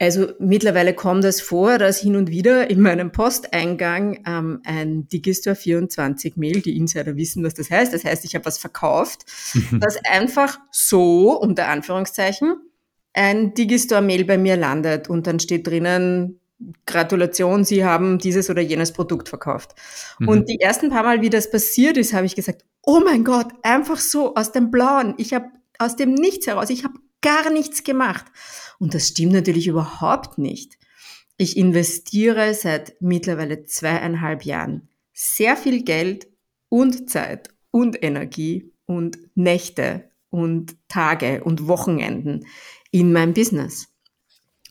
also 0.01 0.31
mittlerweile 0.39 0.93
kommt 0.93 1.25
es 1.25 1.41
vor, 1.41 1.77
dass 1.77 1.99
hin 1.99 2.15
und 2.15 2.29
wieder 2.29 2.69
in 2.69 2.79
meinem 2.79 3.11
Posteingang 3.11 4.23
ähm, 4.25 4.61
ein 4.63 5.09
Digistore 5.09 5.57
24 5.57 6.37
Mail, 6.37 6.61
die 6.61 6.77
Insider 6.77 7.17
wissen, 7.17 7.43
was 7.43 7.53
das 7.53 7.69
heißt. 7.69 7.93
Das 7.93 8.05
heißt, 8.05 8.23
ich 8.23 8.33
habe 8.33 8.45
was 8.45 8.57
verkauft, 8.57 9.25
dass 9.79 9.97
einfach 10.05 10.57
so, 10.71 11.37
unter 11.37 11.67
Anführungszeichen, 11.67 12.55
ein 13.13 13.53
Digistore-Mail 13.53 14.23
bei 14.23 14.37
mir 14.37 14.55
landet 14.55 15.09
und 15.09 15.27
dann 15.27 15.39
steht 15.39 15.67
drinnen, 15.67 16.39
Gratulation, 16.85 17.63
Sie 17.63 17.85
haben 17.85 18.19
dieses 18.19 18.49
oder 18.49 18.61
jenes 18.61 18.91
Produkt 18.91 19.29
verkauft. 19.29 19.75
Mhm. 20.19 20.27
Und 20.27 20.49
die 20.49 20.59
ersten 20.59 20.89
paar 20.89 21.03
Mal, 21.03 21.21
wie 21.21 21.29
das 21.29 21.49
passiert 21.49 21.97
ist, 21.97 22.13
habe 22.13 22.25
ich 22.25 22.35
gesagt, 22.35 22.65
oh 22.83 22.99
mein 23.03 23.23
Gott, 23.23 23.47
einfach 23.63 23.97
so 23.97 24.35
aus 24.35 24.51
dem 24.51 24.71
Blauen. 24.71 25.13
Ich 25.17 25.33
habe 25.33 25.45
aus 25.77 25.95
dem 25.95 26.13
Nichts 26.13 26.47
heraus, 26.47 26.69
ich 26.69 26.83
habe 26.83 26.99
gar 27.21 27.49
nichts 27.49 27.83
gemacht. 27.83 28.25
Und 28.79 28.93
das 28.93 29.07
stimmt 29.07 29.33
natürlich 29.33 29.67
überhaupt 29.67 30.37
nicht. 30.37 30.77
Ich 31.37 31.55
investiere 31.55 32.53
seit 32.53 32.95
mittlerweile 32.99 33.63
zweieinhalb 33.63 34.43
Jahren 34.43 34.89
sehr 35.13 35.55
viel 35.55 35.83
Geld 35.83 36.27
und 36.67 37.09
Zeit 37.09 37.49
und 37.71 38.03
Energie 38.03 38.73
und 38.85 39.17
Nächte 39.35 40.11
und 40.29 40.75
Tage 40.87 41.43
und 41.43 41.67
Wochenenden 41.67 42.45
in 42.91 43.13
mein 43.13 43.33
Business. 43.33 43.87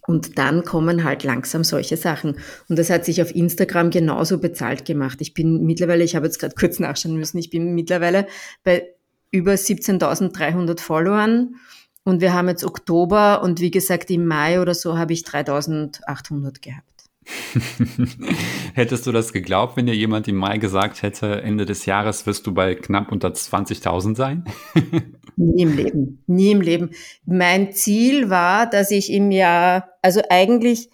Und 0.09 0.39
dann 0.39 0.65
kommen 0.65 1.05
halt 1.05 1.23
langsam 1.23 1.65
solche 1.65 1.99
Sachen. 1.99 2.39
Und 2.67 2.79
das 2.79 2.89
hat 2.89 3.05
sich 3.05 3.21
auf 3.21 3.35
Instagram 3.35 3.91
genauso 3.91 4.39
bezahlt 4.39 4.87
gemacht. 4.87 5.19
Ich 5.21 5.35
bin 5.35 5.67
mittlerweile, 5.67 6.03
ich 6.03 6.17
habe 6.17 6.25
jetzt 6.25 6.39
gerade 6.39 6.55
kurz 6.59 6.79
nachschauen 6.79 7.19
müssen, 7.19 7.37
ich 7.37 7.51
bin 7.51 7.75
mittlerweile 7.75 8.27
bei 8.65 8.89
über 9.31 9.53
17.300 9.53 10.81
Followern 10.81 11.57
und 12.05 12.23
wir 12.23 12.33
haben 12.33 12.49
jetzt 12.49 12.65
Oktober 12.65 13.43
und 13.43 13.61
wie 13.61 13.71
gesagt, 13.71 14.11
im 14.11 14.25
Mai 14.25 14.63
oder 14.63 14.73
so 14.73 14.97
habe 14.97 15.13
ich 15.13 15.25
3800 15.25 16.63
gehabt. 16.63 16.98
Hättest 18.75 19.07
du 19.07 19.13
das 19.13 19.33
geglaubt, 19.33 19.77
wenn 19.77 19.87
dir 19.87 19.95
jemand 19.95 20.29
im 20.29 20.37
Mai 20.37 20.59
gesagt 20.59 21.03
hätte, 21.03 21.43
Ende 21.43 21.67
des 21.67 21.87
Jahres 21.87 22.27
wirst 22.27 22.47
du 22.47 22.55
bei 22.55 22.75
knapp 22.75 23.13
unter 23.13 23.29
20.000 23.29 24.17
sein? 24.17 24.45
Nie 25.37 25.63
im 25.63 25.77
Leben, 25.77 26.25
nie 26.27 26.51
im 26.51 26.61
Leben. 26.61 26.91
Mein 27.25 27.73
Ziel 27.73 28.29
war, 28.29 28.69
dass 28.69 28.91
ich 28.91 29.13
im 29.13 29.31
Jahr, 29.31 29.89
also 30.03 30.21
eigentlich 30.31 30.91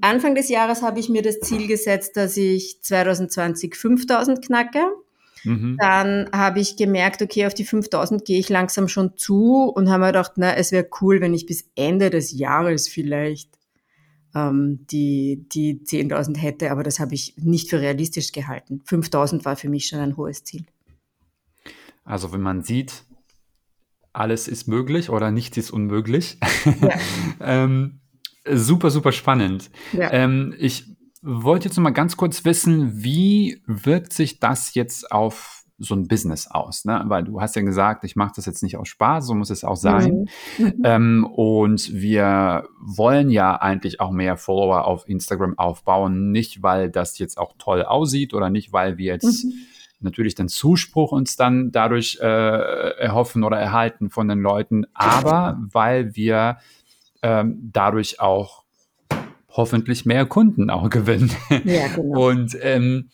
Anfang 0.00 0.34
des 0.34 0.48
Jahres 0.48 0.82
habe 0.82 0.98
ich 0.98 1.08
mir 1.08 1.22
das 1.22 1.38
Ziel 1.38 1.68
gesetzt, 1.68 2.16
dass 2.16 2.36
ich 2.36 2.82
2020 2.82 3.76
5000 3.76 4.44
knacke. 4.44 4.80
Mhm. 5.44 5.76
Dann 5.78 6.28
habe 6.32 6.60
ich 6.60 6.76
gemerkt, 6.76 7.22
okay, 7.22 7.46
auf 7.46 7.54
die 7.54 7.64
5000 7.64 8.24
gehe 8.24 8.40
ich 8.40 8.48
langsam 8.48 8.88
schon 8.88 9.16
zu 9.16 9.70
und 9.72 9.88
habe 9.88 10.00
mir 10.00 10.06
gedacht, 10.08 10.32
na, 10.36 10.56
es 10.56 10.72
wäre 10.72 10.88
cool, 11.00 11.20
wenn 11.20 11.34
ich 11.34 11.46
bis 11.46 11.68
Ende 11.76 12.10
des 12.10 12.36
Jahres 12.36 12.88
vielleicht 12.88 13.55
ähm, 14.36 14.86
die, 14.90 15.46
die 15.50 15.80
10.000 15.80 16.36
hätte, 16.36 16.70
aber 16.70 16.82
das 16.82 17.00
habe 17.00 17.14
ich 17.14 17.34
nicht 17.38 17.70
für 17.70 17.80
realistisch 17.80 18.32
gehalten. 18.32 18.82
5000 18.84 19.44
war 19.46 19.56
für 19.56 19.70
mich 19.70 19.88
schon 19.88 19.98
ein 20.00 20.16
hohes 20.16 20.44
Ziel. 20.44 20.66
Also 22.04 22.32
wenn 22.32 22.42
man 22.42 22.62
sieht, 22.62 23.04
alles 24.12 24.46
ist 24.46 24.68
möglich 24.68 25.08
oder 25.08 25.30
nichts 25.30 25.56
ist 25.56 25.70
unmöglich. 25.70 26.38
Ja. 26.80 26.98
ähm, 27.40 28.00
super, 28.48 28.90
super 28.90 29.12
spannend. 29.12 29.70
Ja. 29.92 30.12
Ähm, 30.12 30.54
ich 30.58 30.84
wollte 31.22 31.68
jetzt 31.68 31.76
noch 31.76 31.82
mal 31.82 31.90
ganz 31.90 32.16
kurz 32.16 32.44
wissen, 32.44 33.02
wie 33.02 33.62
wirkt 33.66 34.12
sich 34.12 34.38
das 34.38 34.74
jetzt 34.74 35.10
auf 35.10 35.64
so 35.78 35.94
ein 35.94 36.08
Business 36.08 36.46
aus? 36.46 36.84
Ne? 36.84 37.02
Weil 37.06 37.24
du 37.24 37.40
hast 37.40 37.56
ja 37.56 37.62
gesagt, 37.62 38.04
ich 38.04 38.16
mache 38.16 38.32
das 38.36 38.46
jetzt 38.46 38.62
nicht 38.62 38.76
aus 38.76 38.88
Spaß, 38.88 39.26
so 39.26 39.34
muss 39.34 39.50
es 39.50 39.64
auch 39.64 39.76
sein. 39.76 40.28
Mhm. 40.58 40.64
mhm. 40.64 40.82
Ähm, 40.84 41.24
und 41.24 41.92
wir 41.92 42.68
wollen 42.80 43.30
ja 43.30 43.56
eigentlich 43.56 44.00
auch 44.00 44.10
mehr 44.10 44.36
Follower 44.36 44.86
auf 44.86 45.08
Instagram 45.08 45.58
aufbauen, 45.58 46.32
nicht 46.32 46.62
weil 46.62 46.90
das 46.90 47.18
jetzt 47.18 47.38
auch 47.38 47.54
toll 47.58 47.82
aussieht 47.82 48.34
oder 48.34 48.50
nicht, 48.50 48.72
weil 48.72 48.98
wir 48.98 49.12
jetzt 49.12 49.44
mhm. 49.44 49.52
natürlich 50.00 50.34
den 50.34 50.48
Zuspruch 50.48 51.12
uns 51.12 51.36
dann 51.36 51.72
dadurch 51.72 52.18
äh, 52.20 52.26
erhoffen 52.26 53.44
oder 53.44 53.58
erhalten 53.58 54.10
von 54.10 54.28
den 54.28 54.40
Leuten, 54.40 54.86
aber 54.94 55.58
weil 55.60 56.16
wir 56.16 56.58
ähm, 57.22 57.70
dadurch 57.72 58.20
auch 58.20 58.64
hoffentlich 59.56 60.06
mehr 60.06 60.26
Kunden 60.26 60.70
auch 60.70 60.90
gewinnen. 60.90 61.30
Ja, 61.64 61.88
genau. 61.88 62.28
Und 62.28 62.56
ähm, 62.60 63.10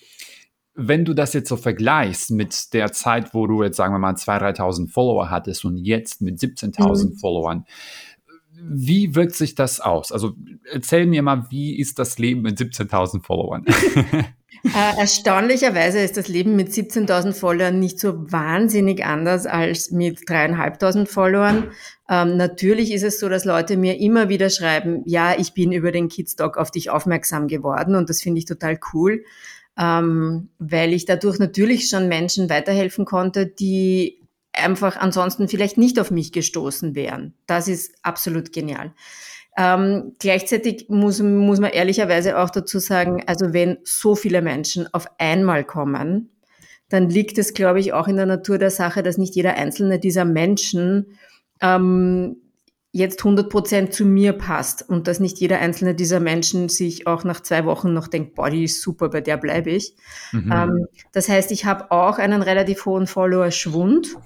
wenn 0.75 1.05
du 1.05 1.15
das 1.15 1.35
jetzt 1.35 1.49
so 1.49 1.57
vergleichst 1.57 2.31
mit 2.31 2.73
der 2.73 2.93
Zeit, 2.93 3.35
wo 3.35 3.47
du 3.47 3.63
jetzt 3.63 3.77
sagen 3.77 3.95
wir 3.95 3.99
mal 3.99 4.15
2.000, 4.15 4.57
3.000 4.57 4.91
Follower 4.91 5.31
hattest 5.31 5.65
und 5.65 5.77
jetzt 5.77 6.23
mit 6.23 6.39
17.000 6.39 7.11
mhm. 7.11 7.17
Followern, 7.19 7.67
wie 8.55 9.15
wirkt 9.15 9.35
sich 9.35 9.55
das 9.55 9.81
aus? 9.81 10.13
Also 10.13 10.35
erzähl 10.71 11.07
mir 11.07 11.23
mal, 11.23 11.47
wie 11.51 11.79
ist 11.79 11.99
das 11.99 12.19
Leben 12.19 12.43
mit 12.43 12.59
17.000 12.59 13.23
Followern? 13.23 13.65
Äh, 14.65 15.01
erstaunlicherweise 15.01 15.99
ist 15.99 16.17
das 16.17 16.29
Leben 16.29 16.55
mit 16.55 16.69
17.000 16.69 17.33
Followern 17.33 17.81
nicht 17.81 17.99
so 17.99 18.31
wahnsinnig 18.31 19.05
anders 19.05 19.45
als 19.45 19.91
mit 19.91 20.21
3.500 20.21 21.07
Followern. 21.07 21.73
Ähm, 22.09 22.37
natürlich 22.37 22.93
ist 22.93 23.03
es 23.03 23.19
so, 23.19 23.29
dass 23.29 23.45
Leute 23.45 23.77
mir 23.77 23.99
immer 23.99 24.29
wieder 24.29 24.51
schreiben, 24.51 25.03
ja, 25.05 25.35
ich 25.37 25.53
bin 25.53 25.73
über 25.73 25.91
den 25.91 26.09
Kidstalk 26.09 26.59
auf 26.59 26.71
dich 26.71 26.91
aufmerksam 26.91 27.49
geworden 27.49 27.97
und 27.97 28.09
das 28.09 28.23
finde 28.23 28.39
ich 28.39 28.45
total 28.45 28.79
cool, 28.93 29.25
ähm, 29.79 30.51
weil 30.59 30.93
ich 30.93 31.05
dadurch 31.07 31.39
natürlich 31.39 31.89
schon 31.89 32.09
Menschen 32.09 32.51
weiterhelfen 32.51 33.05
konnte, 33.05 33.47
die 33.47 34.23
einfach 34.53 34.97
ansonsten 34.97 35.49
vielleicht 35.49 35.79
nicht 35.79 35.99
auf 35.99 36.11
mich 36.11 36.33
gestoßen 36.33 36.95
wären. 36.95 37.35
Das 37.47 37.69
ist 37.69 37.95
absolut 38.03 38.53
genial. 38.53 38.93
Ähm, 39.57 40.15
gleichzeitig 40.19 40.87
muss, 40.89 41.21
muss 41.21 41.61
man 41.61 41.71
ehrlicherweise 41.71 42.39
auch 42.39 42.51
dazu 42.51 42.79
sagen, 42.79 43.23
also 43.27 43.53
wenn 43.53 43.79
so 43.85 44.15
viele 44.15 44.43
Menschen 44.43 44.93
auf 44.93 45.07
einmal 45.19 45.65
kommen, 45.65 46.31
dann 46.89 47.09
liegt 47.09 47.39
es, 47.39 47.55
glaube 47.55 47.81
ich, 47.81 47.93
auch 47.93 48.09
in 48.09 48.17
der 48.17 48.27
Natur 48.27 48.59
der 48.59 48.71
Sache, 48.71 49.03
dass 49.03 49.19
nicht 49.19 49.35
jeder 49.35 49.55
einzelne 49.55 49.99
dieser 49.99 50.25
Menschen 50.25 51.19
ähm, 51.61 52.42
jetzt 52.93 53.21
100 53.21 53.49
Prozent 53.49 53.95
zu 53.95 54.05
mir 54.05 54.35
passt 54.35 54.89
und 54.89 55.09
dass 55.09 55.19
nicht 55.19 55.39
jeder 55.39 55.59
einzelne 55.59 55.95
dieser 55.95 56.21
Menschen 56.21 56.69
sich 56.69 57.07
auch 57.07 57.25
nach 57.25 57.41
zwei 57.41 57.65
Wochen 57.65 57.93
noch 57.93 58.07
denkt, 58.07 58.35
boah, 58.35 58.51
die 58.51 58.65
ist 58.65 58.83
super, 58.83 59.09
bei 59.09 59.23
der 59.23 59.39
bleibe 59.39 59.71
ich. 59.71 59.95
Mhm. 60.31 60.53
Ähm, 60.53 60.87
das 61.13 61.29
heißt, 61.29 61.51
ich 61.53 61.65
habe 61.65 61.91
auch 61.91 62.19
einen 62.19 62.43
relativ 62.43 62.85
hohen 62.85 63.07
Follower-Schwund 63.07 64.17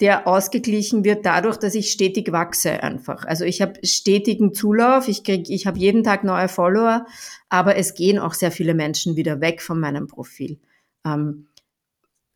der 0.00 0.28
ausgeglichen 0.28 1.04
wird 1.04 1.26
dadurch, 1.26 1.56
dass 1.56 1.74
ich 1.74 1.90
stetig 1.90 2.30
wachse 2.30 2.82
einfach. 2.82 3.24
Also 3.24 3.44
ich 3.44 3.60
habe 3.60 3.84
stetigen 3.84 4.54
Zulauf, 4.54 5.08
ich 5.08 5.24
krieg, 5.24 5.50
ich 5.50 5.66
habe 5.66 5.78
jeden 5.78 6.04
Tag 6.04 6.22
neue 6.22 6.48
Follower, 6.48 7.04
aber 7.48 7.76
es 7.76 7.94
gehen 7.94 8.18
auch 8.18 8.34
sehr 8.34 8.52
viele 8.52 8.74
Menschen 8.74 9.16
wieder 9.16 9.40
weg 9.40 9.60
von 9.60 9.80
meinem 9.80 10.06
Profil. 10.06 10.60
Ähm, 11.04 11.48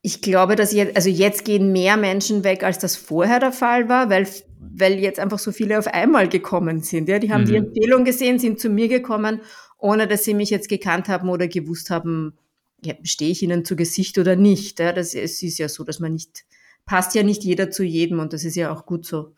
ich 0.02 0.20
glaube, 0.20 0.56
dass 0.56 0.72
jetzt, 0.72 0.96
also 0.96 1.08
jetzt 1.08 1.44
gehen 1.44 1.70
mehr 1.72 1.96
Menschen 1.96 2.42
weg, 2.42 2.64
als 2.64 2.78
das 2.78 2.96
vorher 2.96 3.38
der 3.38 3.52
Fall 3.52 3.88
war, 3.88 4.10
weil, 4.10 4.26
weil 4.58 4.98
jetzt 4.98 5.20
einfach 5.20 5.38
so 5.38 5.52
viele 5.52 5.78
auf 5.78 5.86
einmal 5.86 6.28
gekommen 6.28 6.80
sind. 6.80 7.08
Ja, 7.08 7.20
die 7.20 7.32
haben 7.32 7.42
mhm. 7.42 7.46
die 7.46 7.56
Empfehlung 7.56 8.04
gesehen, 8.04 8.40
sind 8.40 8.58
zu 8.58 8.68
mir 8.68 8.88
gekommen, 8.88 9.40
ohne 9.78 10.08
dass 10.08 10.24
sie 10.24 10.34
mich 10.34 10.50
jetzt 10.50 10.68
gekannt 10.68 11.08
haben 11.08 11.28
oder 11.28 11.46
gewusst 11.46 11.90
haben, 11.90 12.36
ja, 12.84 12.94
stehe 13.04 13.30
ich 13.30 13.42
ihnen 13.42 13.64
zu 13.64 13.76
Gesicht 13.76 14.18
oder 14.18 14.34
nicht. 14.34 14.80
Ja, 14.80 14.92
das 14.92 15.14
es 15.14 15.40
ist 15.40 15.58
ja 15.58 15.68
so, 15.68 15.84
dass 15.84 16.00
man 16.00 16.12
nicht 16.12 16.44
passt 16.84 17.14
ja 17.14 17.22
nicht 17.22 17.44
jeder 17.44 17.70
zu 17.70 17.84
jedem 17.84 18.18
und 18.18 18.32
das 18.32 18.44
ist 18.44 18.56
ja 18.56 18.72
auch 18.72 18.86
gut 18.86 19.06
so. 19.06 19.34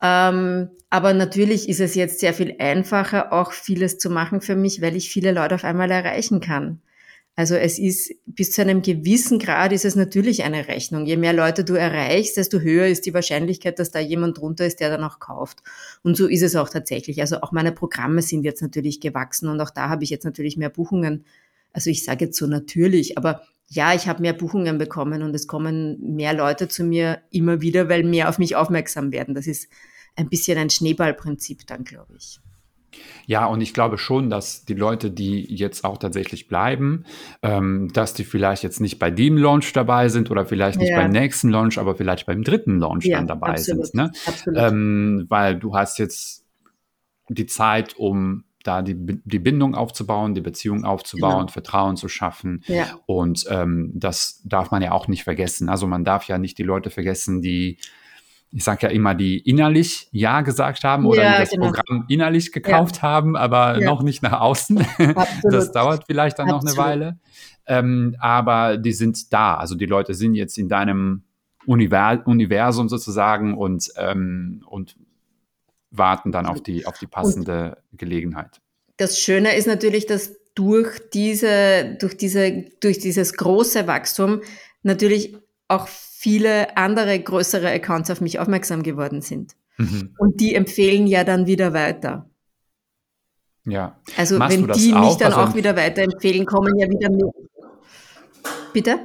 Ähm, 0.00 0.70
aber 0.90 1.14
natürlich 1.14 1.68
ist 1.68 1.80
es 1.80 1.94
jetzt 1.94 2.18
sehr 2.18 2.34
viel 2.34 2.56
einfacher, 2.58 3.32
auch 3.32 3.52
vieles 3.52 3.98
zu 3.98 4.10
machen 4.10 4.40
für 4.40 4.56
mich, 4.56 4.82
weil 4.82 4.96
ich 4.96 5.10
viele 5.10 5.30
Leute 5.30 5.54
auf 5.54 5.64
einmal 5.64 5.90
erreichen 5.92 6.40
kann. 6.40 6.82
Also 7.34 7.54
es 7.54 7.78
ist 7.78 8.14
bis 8.26 8.52
zu 8.52 8.60
einem 8.60 8.82
gewissen 8.82 9.38
Grad 9.38 9.72
ist 9.72 9.86
es 9.86 9.96
natürlich 9.96 10.44
eine 10.44 10.68
Rechnung. 10.68 11.06
Je 11.06 11.16
mehr 11.16 11.32
Leute 11.32 11.64
du 11.64 11.72
erreichst, 11.72 12.36
desto 12.36 12.60
höher 12.60 12.86
ist 12.86 13.06
die 13.06 13.14
Wahrscheinlichkeit, 13.14 13.78
dass 13.78 13.90
da 13.90 14.00
jemand 14.00 14.38
drunter 14.38 14.66
ist, 14.66 14.80
der 14.80 14.90
dann 14.90 15.02
auch 15.02 15.18
kauft. 15.18 15.62
Und 16.02 16.16
so 16.16 16.26
ist 16.26 16.42
es 16.42 16.56
auch 16.56 16.68
tatsächlich. 16.68 17.22
Also 17.22 17.40
auch 17.40 17.50
meine 17.50 17.72
Programme 17.72 18.20
sind 18.20 18.44
jetzt 18.44 18.60
natürlich 18.60 19.00
gewachsen 19.00 19.48
und 19.48 19.60
auch 19.62 19.70
da 19.70 19.88
habe 19.88 20.04
ich 20.04 20.10
jetzt 20.10 20.24
natürlich 20.24 20.58
mehr 20.58 20.68
Buchungen. 20.68 21.24
Also 21.72 21.88
ich 21.88 22.04
sage 22.04 22.26
jetzt 22.26 22.36
so 22.36 22.46
natürlich, 22.46 23.16
aber 23.16 23.42
ja, 23.68 23.94
ich 23.94 24.06
habe 24.08 24.20
mehr 24.20 24.34
Buchungen 24.34 24.76
bekommen 24.76 25.22
und 25.22 25.34
es 25.34 25.46
kommen 25.46 26.14
mehr 26.14 26.34
Leute 26.34 26.68
zu 26.68 26.84
mir 26.84 27.22
immer 27.30 27.62
wieder, 27.62 27.88
weil 27.88 28.04
mehr 28.04 28.28
auf 28.28 28.38
mich 28.38 28.56
aufmerksam 28.56 29.10
werden. 29.10 29.34
Das 29.34 29.46
ist 29.46 29.68
ein 30.16 30.28
bisschen 30.28 30.58
ein 30.58 30.68
Schneeballprinzip 30.68 31.66
dann, 31.66 31.84
glaube 31.84 32.14
ich. 32.18 32.40
Ja, 33.26 33.46
und 33.46 33.60
ich 33.60 33.74
glaube 33.74 33.98
schon, 33.98 34.30
dass 34.30 34.64
die 34.64 34.74
Leute, 34.74 35.10
die 35.10 35.44
jetzt 35.54 35.84
auch 35.84 35.98
tatsächlich 35.98 36.48
bleiben, 36.48 37.04
ähm, 37.42 37.90
dass 37.92 38.14
die 38.14 38.24
vielleicht 38.24 38.62
jetzt 38.62 38.80
nicht 38.80 38.98
bei 38.98 39.10
dem 39.10 39.36
Launch 39.36 39.72
dabei 39.72 40.08
sind 40.08 40.30
oder 40.30 40.46
vielleicht 40.46 40.78
nicht 40.78 40.90
ja. 40.90 40.96
beim 40.96 41.10
nächsten 41.10 41.50
Launch, 41.50 41.78
aber 41.78 41.94
vielleicht 41.94 42.26
beim 42.26 42.42
dritten 42.42 42.78
Launch 42.78 43.04
ja, 43.04 43.18
dann 43.18 43.26
dabei 43.26 43.50
absolut, 43.50 43.86
sind. 43.86 43.94
Ne? 43.94 44.12
Ähm, 44.54 45.26
weil 45.28 45.58
du 45.58 45.74
hast 45.74 45.98
jetzt 45.98 46.44
die 47.28 47.46
Zeit, 47.46 47.96
um 47.96 48.44
da 48.64 48.82
die, 48.82 48.94
die 48.96 49.38
Bindung 49.38 49.74
aufzubauen, 49.74 50.34
die 50.34 50.40
Beziehung 50.40 50.84
aufzubauen, 50.84 51.40
genau. 51.40 51.52
Vertrauen 51.52 51.96
zu 51.96 52.08
schaffen. 52.08 52.62
Ja. 52.66 52.86
Und 53.06 53.44
ähm, 53.48 53.90
das 53.94 54.40
darf 54.44 54.70
man 54.70 54.82
ja 54.82 54.92
auch 54.92 55.08
nicht 55.08 55.24
vergessen. 55.24 55.68
Also 55.68 55.86
man 55.86 56.04
darf 56.04 56.28
ja 56.28 56.38
nicht 56.38 56.58
die 56.58 56.62
Leute 56.62 56.90
vergessen, 56.90 57.42
die 57.42 57.78
ich 58.52 58.64
sage 58.64 58.86
ja 58.86 58.92
immer, 58.92 59.14
die 59.14 59.38
innerlich 59.38 60.08
Ja 60.12 60.42
gesagt 60.42 60.84
haben 60.84 61.06
oder 61.06 61.22
ja, 61.22 61.32
die 61.32 61.40
das 61.40 61.50
genau. 61.50 61.66
Programm 61.70 62.04
innerlich 62.08 62.52
gekauft 62.52 62.96
ja. 62.96 63.02
haben, 63.02 63.34
aber 63.34 63.80
ja. 63.80 63.86
noch 63.86 64.02
nicht 64.02 64.22
nach 64.22 64.40
außen. 64.40 64.84
das 65.42 65.72
dauert 65.72 66.04
vielleicht 66.06 66.38
dann 66.38 66.50
Absolut. 66.50 66.76
noch 66.76 66.84
eine 66.84 66.90
Weile. 66.90 67.18
Ähm, 67.66 68.14
aber 68.20 68.76
die 68.76 68.92
sind 68.92 69.32
da. 69.32 69.56
Also 69.56 69.74
die 69.74 69.86
Leute 69.86 70.14
sind 70.14 70.34
jetzt 70.34 70.58
in 70.58 70.68
deinem 70.68 71.22
Universum 71.64 72.88
sozusagen 72.88 73.56
und, 73.56 73.90
ähm, 73.96 74.64
und 74.66 74.96
warten 75.90 76.30
dann 76.30 76.46
auf 76.46 76.62
die, 76.62 76.86
auf 76.86 76.98
die 76.98 77.06
passende 77.06 77.78
und 77.90 77.98
Gelegenheit. 77.98 78.60
Das 78.98 79.18
Schöne 79.18 79.54
ist 79.54 79.66
natürlich, 79.66 80.06
dass 80.06 80.34
durch 80.54 80.98
diese, 81.12 81.96
durch 81.98 82.16
diese, 82.16 82.66
durch 82.80 82.98
dieses 82.98 83.34
große 83.34 83.86
Wachstum 83.86 84.42
natürlich 84.82 85.36
auch 85.68 85.88
viele 86.22 86.76
andere 86.76 87.18
größere 87.18 87.68
Accounts 87.68 88.08
auf 88.08 88.20
mich 88.20 88.38
aufmerksam 88.38 88.84
geworden 88.84 89.22
sind. 89.22 89.56
Mhm. 89.76 90.14
Und 90.18 90.40
die 90.40 90.54
empfehlen 90.54 91.08
ja 91.08 91.24
dann 91.24 91.46
wieder 91.46 91.72
weiter. 91.72 92.30
Ja. 93.64 93.98
Also 94.16 94.38
Machst 94.38 94.56
wenn 94.56 94.68
die 94.68 94.92
mich 94.94 95.16
dann 95.16 95.32
also, 95.32 95.50
auch 95.50 95.54
wieder 95.56 95.74
weiterempfehlen, 95.74 96.46
kommen 96.46 96.78
ja 96.78 96.88
wieder 96.88 97.10
mehr. 97.10 97.32
Bitte? 98.72 99.00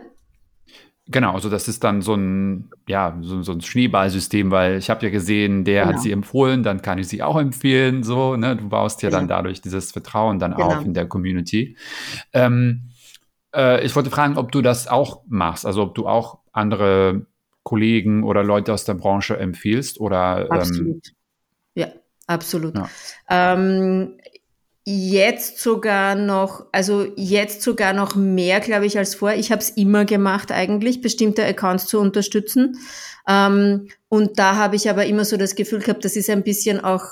Genau, 1.07 1.33
also 1.33 1.49
das 1.49 1.67
ist 1.67 1.83
dann 1.83 2.03
so 2.03 2.13
ein, 2.13 2.69
ja, 2.87 3.17
so, 3.21 3.41
so 3.41 3.51
ein 3.53 3.61
Schneeballsystem, 3.61 4.51
weil 4.51 4.77
ich 4.77 4.91
habe 4.91 5.03
ja 5.05 5.11
gesehen, 5.11 5.63
der 5.63 5.85
genau. 5.85 5.95
hat 5.95 6.03
sie 6.03 6.11
empfohlen, 6.11 6.61
dann 6.61 6.83
kann 6.83 6.99
ich 6.99 7.07
sie 7.07 7.23
auch 7.23 7.39
empfehlen, 7.39 8.03
so, 8.03 8.35
ne? 8.35 8.57
Du 8.57 8.69
baust 8.69 9.01
ja, 9.01 9.09
ja. 9.09 9.17
dann 9.17 9.27
dadurch 9.27 9.61
dieses 9.61 9.91
Vertrauen 9.91 10.37
dann 10.37 10.53
genau. 10.53 10.67
auf 10.67 10.85
in 10.85 10.93
der 10.93 11.07
Community. 11.07 11.77
Ähm, 12.33 12.89
äh, 13.55 13.83
ich 13.83 13.95
wollte 13.95 14.11
fragen, 14.11 14.37
ob 14.37 14.51
du 14.51 14.61
das 14.61 14.87
auch 14.87 15.23
machst, 15.27 15.65
also 15.65 15.81
ob 15.81 15.95
du 15.95 16.07
auch 16.07 16.39
andere 16.57 17.25
Kollegen 17.63 18.23
oder 18.23 18.43
Leute 18.43 18.73
aus 18.73 18.85
der 18.85 18.93
Branche 18.93 19.37
empfiehlst 19.37 19.99
oder 19.99 20.45
ähm, 20.45 20.51
absolut. 20.51 21.07
Ähm, 21.07 21.13
ja, 21.75 21.87
absolut. 22.25 22.75
Ja. 22.75 22.89
Ähm, 23.29 24.17
jetzt 24.85 25.59
sogar 25.59 26.15
noch, 26.15 26.67
also 26.71 27.05
jetzt 27.17 27.61
sogar 27.61 27.91
noch 27.91 28.15
mehr, 28.15 28.61
glaube 28.61 28.85
ich, 28.85 28.97
als 28.97 29.15
vorher. 29.15 29.37
Ich 29.37 29.51
habe 29.51 29.61
es 29.61 29.71
immer 29.71 30.05
gemacht 30.05 30.51
eigentlich, 30.53 31.01
bestimmte 31.01 31.45
Accounts 31.45 31.87
zu 31.87 31.99
unterstützen. 31.99 32.77
Ähm, 33.27 33.89
und 34.07 34.39
da 34.39 34.55
habe 34.55 34.77
ich 34.77 34.89
aber 34.89 35.05
immer 35.05 35.25
so 35.25 35.35
das 35.35 35.55
Gefühl 35.55 35.79
gehabt, 35.79 36.05
das 36.05 36.15
ist 36.15 36.29
ein 36.29 36.43
bisschen 36.43 36.79
auch 36.79 37.03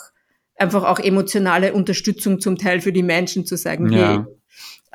einfach 0.56 0.86
auch 0.86 1.00
emotionale 1.00 1.74
Unterstützung 1.74 2.40
zum 2.40 2.58
Teil 2.58 2.80
für 2.80 2.94
die 2.94 3.04
Menschen 3.04 3.46
zu 3.46 3.58
sagen, 3.58 3.92
ja. 3.92 4.08
hey, 4.08 4.36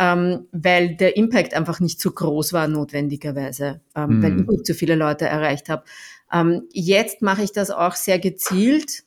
ähm, 0.00 0.46
weil 0.50 0.96
der 0.96 1.18
Impact 1.18 1.52
einfach 1.52 1.78
nicht 1.78 2.00
so 2.00 2.10
groß 2.10 2.54
war 2.54 2.66
notwendigerweise, 2.66 3.82
ähm, 3.94 4.16
mhm. 4.16 4.22
weil 4.22 4.40
ich 4.40 4.46
nicht 4.46 4.66
so 4.66 4.72
viele 4.72 4.94
Leute 4.94 5.26
erreicht 5.26 5.68
habe. 5.68 5.84
Ähm, 6.32 6.62
jetzt 6.72 7.20
mache 7.20 7.42
ich 7.42 7.52
das 7.52 7.70
auch 7.70 7.94
sehr 7.94 8.18
gezielt 8.18 9.04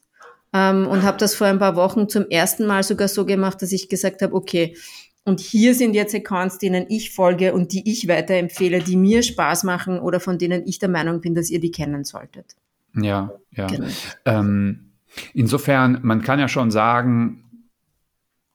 ähm, 0.54 0.86
und 0.88 1.02
habe 1.02 1.18
das 1.18 1.34
vor 1.34 1.48
ein 1.48 1.58
paar 1.58 1.76
Wochen 1.76 2.08
zum 2.08 2.30
ersten 2.30 2.68
Mal 2.68 2.84
sogar 2.84 3.08
so 3.08 3.26
gemacht, 3.26 3.64
dass 3.64 3.72
ich 3.72 3.90
gesagt 3.90 4.22
habe, 4.22 4.36
okay, 4.36 4.78
und 5.26 5.40
hier 5.40 5.74
sind 5.74 5.96
jetzt 5.96 6.14
Accounts, 6.14 6.60
denen 6.60 6.86
ich 6.90 7.12
folge 7.12 7.54
und 7.54 7.74
die 7.74 7.90
ich 7.90 8.08
weiterempfehle, 8.08 8.80
die 8.80 8.98
mir 8.98 9.24
Spaß 9.24 9.64
machen 9.64 9.98
oder 10.00 10.20
von 10.20 10.38
denen 10.38 10.68
ich 10.68 10.78
der 10.78 10.90
Meinung 10.90 11.22
bin, 11.22 11.34
dass 11.34 11.50
ihr 11.50 11.60
die 11.60 11.72
kennen 11.72 12.04
solltet. 12.04 12.56
Ja, 12.96 13.32
ja. 13.52 13.66
Genau. 13.66 13.88
Ähm, 14.26 14.92
insofern, 15.34 16.00
man 16.04 16.22
kann 16.22 16.40
ja 16.40 16.50
schon 16.50 16.70
sagen, 16.70 17.46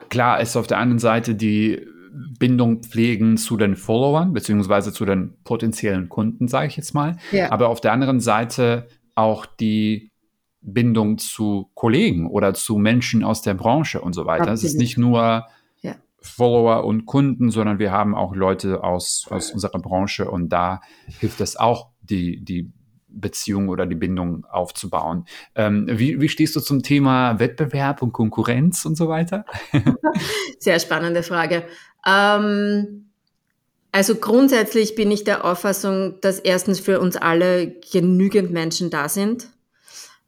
klar 0.08 0.40
ist 0.40 0.56
auf 0.56 0.68
der 0.68 0.78
einen 0.78 1.00
Seite 1.00 1.34
die 1.34 1.84
Bindung 2.38 2.82
pflegen 2.82 3.36
zu 3.36 3.56
den 3.56 3.76
Followern 3.76 4.32
beziehungsweise 4.32 4.92
zu 4.92 5.04
den 5.04 5.36
potenziellen 5.44 6.08
Kunden, 6.08 6.48
sage 6.48 6.68
ich 6.68 6.76
jetzt 6.76 6.94
mal. 6.94 7.16
Ja. 7.32 7.50
Aber 7.50 7.68
auf 7.68 7.80
der 7.80 7.92
anderen 7.92 8.20
Seite 8.20 8.88
auch 9.14 9.46
die 9.46 10.12
Bindung 10.60 11.18
zu 11.18 11.70
Kollegen 11.74 12.28
oder 12.28 12.54
zu 12.54 12.78
Menschen 12.78 13.24
aus 13.24 13.42
der 13.42 13.54
Branche 13.54 14.00
und 14.00 14.12
so 14.12 14.26
weiter. 14.26 14.52
Es 14.52 14.64
ist 14.64 14.78
nicht 14.78 14.98
nur 14.98 15.46
ja. 15.80 15.94
Follower 16.20 16.84
und 16.84 17.06
Kunden, 17.06 17.50
sondern 17.50 17.78
wir 17.78 17.92
haben 17.92 18.14
auch 18.14 18.34
Leute 18.34 18.82
aus, 18.82 19.26
aus 19.30 19.52
unserer 19.52 19.78
Branche 19.78 20.30
und 20.30 20.48
da 20.50 20.80
hilft 21.20 21.40
es 21.40 21.56
auch, 21.56 21.90
die, 22.00 22.42
die 22.42 22.72
Beziehung 23.08 23.68
oder 23.68 23.86
die 23.86 23.94
Bindung 23.94 24.44
aufzubauen. 24.46 25.24
Ähm, 25.54 25.86
wie, 25.90 26.20
wie 26.20 26.28
stehst 26.28 26.54
du 26.56 26.60
zum 26.60 26.82
Thema 26.82 27.38
Wettbewerb 27.38 28.02
und 28.02 28.12
Konkurrenz 28.12 28.84
und 28.84 28.96
so 28.96 29.08
weiter? 29.08 29.44
Sehr 30.58 30.78
spannende 30.78 31.22
Frage. 31.22 31.64
Ähm, 32.08 33.10
also 33.92 34.14
grundsätzlich 34.14 34.94
bin 34.94 35.10
ich 35.10 35.24
der 35.24 35.44
Auffassung, 35.44 36.20
dass 36.20 36.38
erstens 36.38 36.80
für 36.80 37.00
uns 37.00 37.16
alle 37.16 37.76
genügend 37.92 38.50
Menschen 38.50 38.90
da 38.90 39.08
sind. 39.08 39.48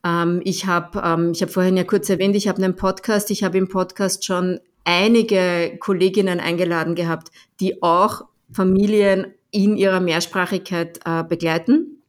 Ähm, 0.05 0.41
ich 0.45 0.67
habe 0.67 1.01
ähm, 1.05 1.33
hab 1.35 1.51
vorhin 1.51 1.77
ja 1.77 1.85
kurz 1.85 2.09
erwähnt, 2.09 2.37
ich 2.37 2.49
habe 2.49 2.63
einen 2.63 2.77
Podcast. 2.77 3.31
Ich 3.31 3.43
habe 3.43 3.59
im 3.59 3.69
Podcast 3.69 4.25
schon 4.25 4.61
einige 4.85 5.77
Kolleginnen 5.79 6.41
eingeladen 6.41 6.95
gehabt, 6.95 7.31
die 7.61 7.83
auch 7.83 8.23
Familien 8.53 9.27
in 9.51 9.77
ihrer 9.77 10.01
Mehrsprachigkeit 10.01 11.01
äh, 11.05 11.23
begleiten. 11.23 12.03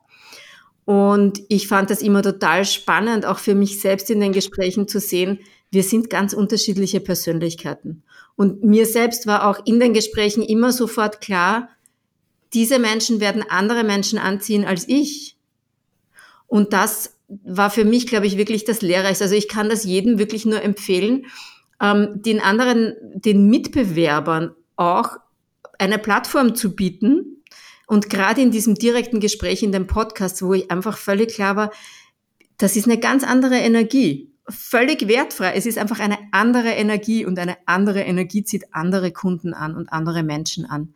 Und 0.86 1.42
ich 1.48 1.68
fand 1.68 1.90
das 1.90 2.02
immer 2.02 2.24
total 2.24 2.66
spannend, 2.66 3.26
auch 3.26 3.40
für 3.40 3.56
mich 3.56 3.80
selbst 3.82 4.10
in 4.10 4.20
den 4.20 4.34
Gesprächen 4.34 4.88
zu 4.88 5.00
sehen, 5.00 5.40
wir 5.72 5.84
sind 5.84 6.10
ganz 6.10 6.34
unterschiedliche 6.34 7.00
Persönlichkeiten. 7.00 8.04
Und 8.42 8.64
mir 8.64 8.88
selbst 8.88 9.28
war 9.28 9.46
auch 9.46 9.68
in 9.68 9.80
den 9.80 9.94
Gesprächen 9.94 10.42
immer 10.42 10.72
sofort 10.72 11.22
klar, 11.22 11.70
diese 12.54 12.80
Menschen 12.80 13.20
werden 13.20 13.46
andere 13.48 13.84
Menschen 13.84 14.18
anziehen 14.18 14.66
als 14.66 14.90
ich. 14.90 15.38
Und 16.48 16.74
das 16.74 17.20
war 17.28 17.70
für 17.70 17.86
mich, 17.86 18.08
glaube 18.08 18.26
ich, 18.26 18.38
wirklich 18.38 18.66
das 18.66 18.82
Lehrreichste. 18.82 19.26
Also 19.26 19.36
ich 19.36 19.48
kann 19.48 19.70
das 19.70 19.84
jedem 19.84 20.18
wirklich 20.18 20.48
nur 20.48 20.60
empfehlen, 20.60 21.28
ähm, 21.80 22.24
den 22.24 22.40
anderen, 22.40 22.96
den 23.14 23.48
Mitbewerbern 23.48 24.56
auch 24.76 25.18
eine 25.78 26.00
Plattform 26.00 26.56
zu 26.56 26.76
bieten. 26.76 27.44
Und 27.86 28.10
gerade 28.10 28.42
in 28.42 28.50
diesem 28.50 28.74
direkten 28.74 29.20
Gespräch 29.20 29.62
in 29.62 29.72
dem 29.72 29.86
Podcast, 29.86 30.42
wo 30.42 30.56
ich 30.56 30.72
einfach 30.72 30.98
völlig 30.98 31.36
klar 31.36 31.56
war, 31.58 31.72
das 32.58 32.76
ist 32.76 32.88
eine 32.88 33.00
ganz 33.00 33.24
andere 33.24 33.58
Energie 33.58 34.31
völlig 34.48 35.08
wertfrei. 35.08 35.54
Es 35.56 35.66
ist 35.66 35.78
einfach 35.78 36.00
eine 36.00 36.18
andere 36.32 36.70
Energie 36.70 37.26
und 37.26 37.38
eine 37.40 37.58
andere 37.66 38.02
Energie 38.02 38.44
zieht 38.44 38.74
andere 38.74 39.12
Kunden 39.12 39.54
an 39.54 39.76
und 39.76 39.92
andere 39.92 40.24
Menschen 40.24 40.66
an. 40.66 40.94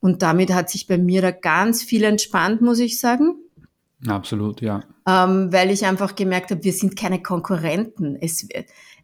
Und 0.00 0.22
damit 0.22 0.52
hat 0.52 0.70
sich 0.70 0.86
bei 0.86 0.98
mir 0.98 1.20
da 1.20 1.30
ganz 1.30 1.82
viel 1.82 2.04
entspannt, 2.04 2.62
muss 2.62 2.78
ich 2.78 2.98
sagen. 2.98 3.34
Absolut, 4.06 4.62
ja. 4.62 4.82
Ähm, 5.06 5.52
weil 5.52 5.70
ich 5.70 5.84
einfach 5.84 6.14
gemerkt 6.14 6.50
habe, 6.50 6.64
wir 6.64 6.72
sind 6.72 6.96
keine 6.96 7.22
Konkurrenten. 7.22 8.16
Es, 8.18 8.48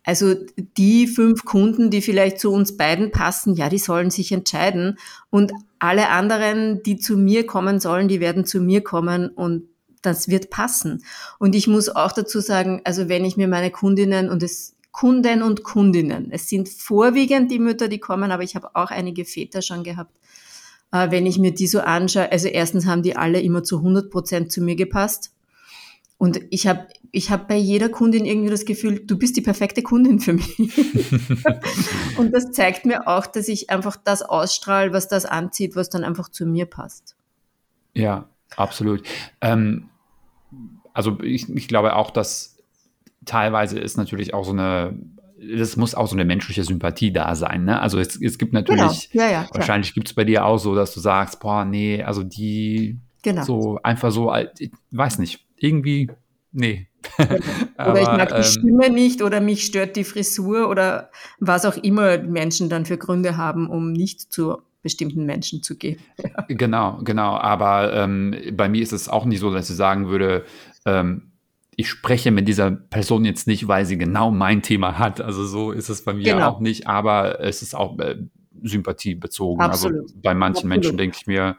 also 0.05 0.35
die 0.57 1.07
fünf 1.07 1.45
Kunden, 1.45 1.91
die 1.91 2.01
vielleicht 2.01 2.41
zu 2.41 2.51
uns 2.51 2.79
beiden 2.79 3.11
passen, 3.11 3.55
ja, 3.55 3.69
die 3.69 3.79
sollen 3.79 4.11
sich 4.11 4.33
entscheiden. 4.33 4.99
Und 5.29 5.53
alle 5.79 6.09
anderen, 6.09 6.83
die 6.83 6.97
zu 6.97 7.19
mir 7.19 7.45
kommen 7.45 7.79
sollen, 7.79 8.09
die 8.09 8.21
werden 8.21 8.47
zu 8.47 8.61
mir 8.61 8.83
kommen 8.83 9.29
und 9.29 9.69
das 10.03 10.29
wird 10.29 10.51
passen. 10.51 11.03
Und 11.39 11.55
ich 11.55 11.67
muss 11.67 11.89
auch 11.89 12.13
dazu 12.13 12.41
sagen, 12.41 12.81
also 12.85 13.09
wenn 13.09 13.25
ich 13.25 13.37
mir 13.37 13.49
meine 13.49 13.71
Kundinnen 13.71 14.29
und 14.31 14.43
es 14.43 14.77
Kunden 14.93 15.43
und 15.43 15.63
Kundinnen, 15.63 16.31
es 16.31 16.49
sind 16.49 16.71
vorwiegend 16.71 17.51
die 17.51 17.59
Mütter, 17.59 17.89
die 17.89 17.99
kommen, 17.99 18.31
aber 18.31 18.43
ich 18.43 18.57
habe 18.57 18.71
auch 18.75 18.91
einige 18.91 19.25
Väter 19.27 19.61
schon 19.61 19.85
gehabt. 19.85 20.17
äh, 20.93 21.11
wenn 21.11 21.27
ich 21.27 21.39
mir 21.39 21.53
die 21.53 21.67
so 21.67 21.81
anschaue, 21.81 22.33
also 22.33 22.49
erstens 22.49 22.87
haben 22.87 23.03
die 23.03 23.17
alle 23.17 23.41
immer 23.41 23.63
zu 23.63 23.79
100 23.79 24.11
Prozent 24.11 24.53
zu 24.53 24.63
mir 24.63 24.77
gepasst. 24.77 25.33
Und 26.19 26.41
ich 26.49 26.67
habe 26.67 26.87
ich 27.13 27.31
hab 27.31 27.49
bei 27.49 27.57
jeder 27.57 27.91
Kundin 27.91 28.25
irgendwie 28.25 28.51
das 28.51 28.65
Gefühl, 28.65 29.01
du 29.05 29.19
bist 29.19 29.37
die 29.37 29.43
perfekte 29.43 29.83
Kundin 29.83 30.19
für 30.21 30.33
mich. 30.33 30.57
und 32.17 32.33
das 32.33 32.53
zeigt 32.53 32.87
mir 32.87 33.07
auch, 33.07 33.27
dass 33.27 33.49
ich 33.49 33.69
einfach 33.69 33.97
das 33.97 34.23
ausstrahle, 34.23 34.93
was 34.93 35.09
das 35.09 35.27
anzieht, 35.27 35.77
was 35.77 35.91
dann 35.91 36.05
einfach 36.05 36.31
zu 36.31 36.47
mir 36.47 36.67
passt. 36.67 37.17
Ja, 37.93 38.31
absolut. 38.57 39.03
Ähm, 39.41 39.89
also 40.93 41.19
ich, 41.23 41.49
ich 41.49 41.69
glaube 41.69 41.97
auch, 41.97 42.11
dass 42.11 42.57
teilweise 43.25 43.79
ist 43.79 43.97
natürlich 43.97 44.35
auch 44.35 44.45
so 44.45 44.53
eine 44.53 44.99
es 45.39 45.77
muss 45.77 45.95
auch 45.95 46.07
so 46.07 46.17
eine 46.17 46.25
menschliche 46.25 46.65
Sympathie 46.65 47.13
da 47.13 47.35
sein. 47.35 47.65
Ne? 47.65 47.81
Also 47.81 47.99
es, 47.99 48.21
es 48.21 48.39
gibt 48.39 48.53
natürlich, 48.53 49.11
genau. 49.11 49.25
ja, 49.25 49.31
ja, 49.31 49.49
wahrscheinlich 49.53 49.95
gibt 49.95 50.09
es 50.09 50.15
bei 50.15 50.25
dir 50.25 50.45
auch 50.47 50.59
so, 50.59 50.75
dass 50.75 50.95
du 50.95 51.01
sagst, 51.01 51.41
boah, 51.41 51.65
nee, 51.65 52.03
also 52.03 52.23
die 52.23 52.99
genau. 53.23 53.45
so 53.45 53.79
einfach 53.83 54.11
so, 54.11 54.35
ich 54.59 54.71
weiß 54.91 55.19
nicht, 55.19 55.45
irgendwie, 55.57 56.11
nee. 56.53 56.89
Genau. 57.19 57.35
oder 57.75 57.89
Aber, 57.89 58.01
ich 58.01 58.09
mag 58.09 58.29
die 58.31 58.35
ähm, 58.35 58.43
Stimme 58.43 58.91
nicht 58.91 59.23
oder 59.23 59.41
mich 59.41 59.67
stört 59.67 59.97
die 59.97 60.05
Frisur 60.05 60.69
oder 60.69 61.11
was 61.39 61.65
auch 61.65 61.77
immer 61.77 62.19
Menschen 62.19 62.69
dann 62.69 62.85
für 62.85 62.99
Gründe 62.99 63.37
haben, 63.37 63.69
um 63.69 63.93
nicht 63.93 64.33
zu 64.33 64.59
bestimmten 64.87 65.27
Menschen 65.27 65.63
zu 65.63 65.77
gehen. 65.77 65.99
Ja. 66.23 66.45
Genau, 66.49 67.01
genau. 67.03 67.37
Aber 67.37 67.93
ähm, 67.93 68.35
bei 68.53 68.69
mir 68.69 68.83
ist 68.83 68.93
es 68.93 69.09
auch 69.09 69.25
nicht 69.25 69.41
so, 69.41 69.53
dass 69.53 69.69
ich 69.69 69.77
sagen 69.77 70.09
würde, 70.09 70.45
ähm, 70.85 71.33
ich 71.77 71.89
spreche 71.91 72.31
mit 72.31 72.47
dieser 72.49 72.71
Person 72.71 73.25
jetzt 73.25 73.47
nicht, 73.47 73.69
weil 73.69 73.85
sie 73.85 73.99
genau 73.99 74.31
mein 74.31 74.63
Thema 74.63 74.99
hat. 74.99 75.21
Also 75.21 75.45
so 75.45 75.73
ist 75.73 75.89
es 75.89 76.05
bei 76.05 76.15
mir 76.15 76.35
genau. 76.35 76.49
auch 76.49 76.61
nicht, 76.61 76.87
aber 76.87 77.41
es 77.41 77.63
ist 77.63 77.75
auch 77.75 77.99
äh, 77.99 78.17
sympathiebezogen. 78.63 79.61
Also 79.61 79.89
Absolut. 79.89 80.03
Also 80.03 80.15
bei 80.23 80.35
manchen 80.35 80.57
Absolut. 80.57 80.71
Menschen 80.71 80.97
denke 80.97 81.17
ich 81.21 81.27
mir, 81.27 81.57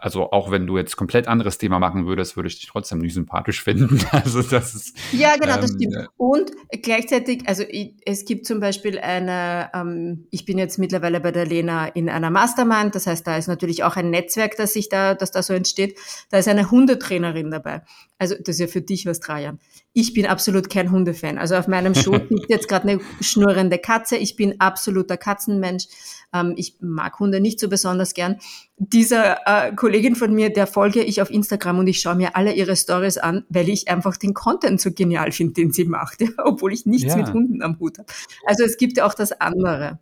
also 0.00 0.30
auch 0.30 0.52
wenn 0.52 0.66
du 0.68 0.78
jetzt 0.78 0.96
komplett 0.96 1.26
anderes 1.26 1.58
Thema 1.58 1.80
machen 1.80 2.06
würdest, 2.06 2.36
würde 2.36 2.46
ich 2.46 2.60
dich 2.60 2.68
trotzdem 2.68 3.00
nicht 3.00 3.14
sympathisch 3.14 3.62
finden. 3.64 4.00
Also 4.12 4.42
das 4.42 4.74
ist. 4.74 4.96
Ja, 5.12 5.36
genau, 5.36 5.56
ähm, 5.56 5.60
das 5.60 5.72
stimmt. 5.72 6.08
Und 6.16 6.52
gleichzeitig, 6.82 7.48
also 7.48 7.64
ich, 7.68 7.94
es 8.06 8.24
gibt 8.24 8.46
zum 8.46 8.60
Beispiel 8.60 8.98
eine, 9.00 9.70
ähm, 9.74 10.26
ich 10.30 10.44
bin 10.44 10.56
jetzt 10.56 10.78
mittlerweile 10.78 11.20
bei 11.20 11.32
der 11.32 11.46
Lena 11.46 11.88
in 11.88 12.08
einer 12.08 12.30
Mastermind, 12.30 12.94
das 12.94 13.08
heißt, 13.08 13.26
da 13.26 13.36
ist 13.36 13.48
natürlich 13.48 13.82
auch 13.82 13.96
ein 13.96 14.10
Netzwerk, 14.10 14.56
das 14.56 14.72
sich 14.72 14.88
da, 14.88 15.14
das 15.14 15.32
da 15.32 15.42
so 15.42 15.52
entsteht. 15.52 15.98
Da 16.30 16.38
ist 16.38 16.48
eine 16.48 16.70
Hundetrainerin 16.70 17.50
dabei. 17.50 17.82
Also 18.18 18.36
das 18.36 18.56
ist 18.56 18.60
ja 18.60 18.66
für 18.68 18.80
dich 18.80 19.04
was, 19.04 19.18
Trajan. 19.20 19.58
Ich 19.92 20.14
bin 20.14 20.26
absolut 20.26 20.70
kein 20.70 20.92
Hundefan. 20.92 21.38
Also 21.38 21.56
auf 21.56 21.66
meinem 21.66 21.94
Schoß 21.94 22.20
liegt 22.30 22.50
jetzt 22.50 22.68
gerade 22.68 22.88
eine 22.88 23.00
schnurrende 23.20 23.78
Katze. 23.78 24.16
Ich 24.16 24.36
bin 24.36 24.60
absoluter 24.60 25.16
Katzenmensch. 25.16 25.86
Ähm, 26.34 26.54
ich 26.56 26.76
mag 26.80 27.18
Hunde 27.18 27.40
nicht 27.40 27.60
so 27.60 27.68
besonders 27.68 28.14
gern. 28.14 28.38
Dieser 28.76 29.38
äh, 29.46 29.74
Kollegin 29.74 30.14
von 30.14 30.34
mir, 30.34 30.52
der 30.52 30.66
folge 30.66 31.02
ich 31.02 31.22
auf 31.22 31.30
Instagram 31.30 31.78
und 31.78 31.86
ich 31.86 32.00
schaue 32.00 32.16
mir 32.16 32.36
alle 32.36 32.52
ihre 32.52 32.76
Stories 32.76 33.18
an, 33.18 33.44
weil 33.48 33.68
ich 33.68 33.88
einfach 33.88 34.16
den 34.16 34.34
Content 34.34 34.80
so 34.80 34.92
genial 34.92 35.32
finde, 35.32 35.54
den 35.54 35.72
sie 35.72 35.84
macht, 35.84 36.20
ja, 36.20 36.28
obwohl 36.44 36.72
ich 36.72 36.86
nichts 36.86 37.14
ja. 37.14 37.16
mit 37.16 37.32
Hunden 37.32 37.62
am 37.62 37.78
Hut 37.78 37.98
habe. 37.98 38.08
Also 38.46 38.64
es 38.64 38.76
gibt 38.76 38.98
ja 38.98 39.06
auch 39.06 39.14
das 39.14 39.32
andere. 39.32 39.98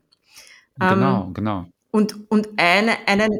Genau, 0.79 1.25
ähm, 1.27 1.35
genau. 1.35 1.67
Und, 1.91 2.31
und 2.31 2.49
eine, 2.57 2.93
einen, 3.07 3.31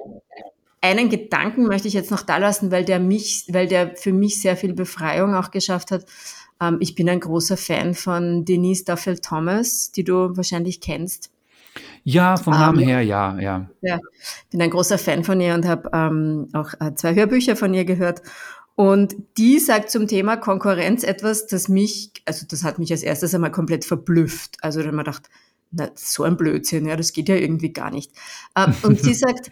einen 0.81 1.11
Gedanken 1.11 1.65
möchte 1.65 1.89
ich 1.89 1.95
jetzt 1.95 2.11
noch 2.11 2.23
da 2.23 2.39
lassen, 2.39 2.71
weil 2.71 2.85
der 2.85 3.01
mich, 3.01 3.45
weil 3.51 3.67
der 3.67 3.97
für 3.97 4.13
mich 4.13 4.41
sehr 4.41 4.57
viel 4.57 4.73
Befreiung 4.73 5.35
auch 5.35 5.51
geschafft 5.51 5.91
hat. 5.91 6.07
Ähm, 6.61 6.79
ich 6.81 6.95
bin 6.95 7.09
ein 7.09 7.21
großer 7.21 7.57
Fan 7.57 7.95
von 7.95 8.45
Denise 8.45 8.85
Duffel 8.85 9.19
Thomas, 9.19 9.93
die 9.93 10.05
du 10.05 10.37
wahrscheinlich 10.37 10.81
kennst. 10.81 11.31
Ja, 12.09 12.37
vom 12.37 12.53
Namen 12.53 12.83
ähm, 12.83 12.87
her, 12.87 13.03
ja, 13.03 13.37
ja. 13.41 13.69
Ja, 13.83 13.99
bin 14.53 14.63
ein 14.63 14.71
großer 14.71 14.97
Fan 14.97 15.25
von 15.25 15.41
ihr 15.41 15.55
und 15.55 15.67
habe 15.67 15.91
ähm, 15.93 16.49
auch 16.53 16.73
äh, 16.79 16.95
zwei 16.95 17.17
Hörbücher 17.17 17.57
von 17.57 17.75
ihr 17.75 17.85
gehört. 17.85 18.23
Und 18.77 19.17
die 19.37 19.59
sagt 19.59 19.91
zum 19.91 20.07
Thema 20.07 20.37
Konkurrenz 20.37 21.03
etwas, 21.03 21.49
das 21.49 21.69
mich, 21.69 22.13
also 22.25 22.47
das 22.49 22.63
hat 22.63 22.79
mich 22.79 22.93
als 22.93 23.03
erstes 23.03 23.35
einmal 23.35 23.51
komplett 23.51 23.85
verblüfft. 23.85 24.57
Also 24.61 24.79
ich 24.79 24.87
mir 24.87 24.99
gedacht, 24.99 25.29
na, 25.73 25.91
so 25.97 26.23
ein 26.23 26.37
Blödsinn, 26.37 26.87
ja, 26.87 26.95
das 26.95 27.13
geht 27.13 27.29
ja 27.29 27.35
irgendwie 27.35 27.73
gar 27.73 27.91
nicht. 27.91 28.13
Ähm, 28.57 28.73
und 28.83 29.01
sie 29.01 29.15
sagt, 29.15 29.51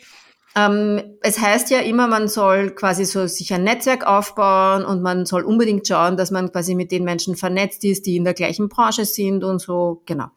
ähm, 0.55 1.03
es 1.23 1.41
heißt 1.41 1.71
ja 1.71 1.81
immer, 1.81 2.07
man 2.07 2.29
soll 2.29 2.71
quasi 2.71 3.05
so 3.05 3.27
sich 3.27 3.53
ein 3.53 3.65
Netzwerk 3.65 4.07
aufbauen 4.07 4.85
und 4.85 5.03
man 5.03 5.27
soll 5.27 5.43
unbedingt 5.43 5.89
schauen, 5.89 6.17
dass 6.17 6.31
man 6.31 6.53
quasi 6.53 6.77
mit 6.77 6.93
den 6.93 7.03
Menschen 7.03 7.35
vernetzt 7.35 7.83
ist, 7.83 8.07
die 8.07 8.15
in 8.15 8.23
der 8.23 8.35
gleichen 8.35 8.69
Branche 8.69 9.07
sind 9.07 9.43
und 9.43 9.61
so, 9.61 10.03
genau. 10.07 10.29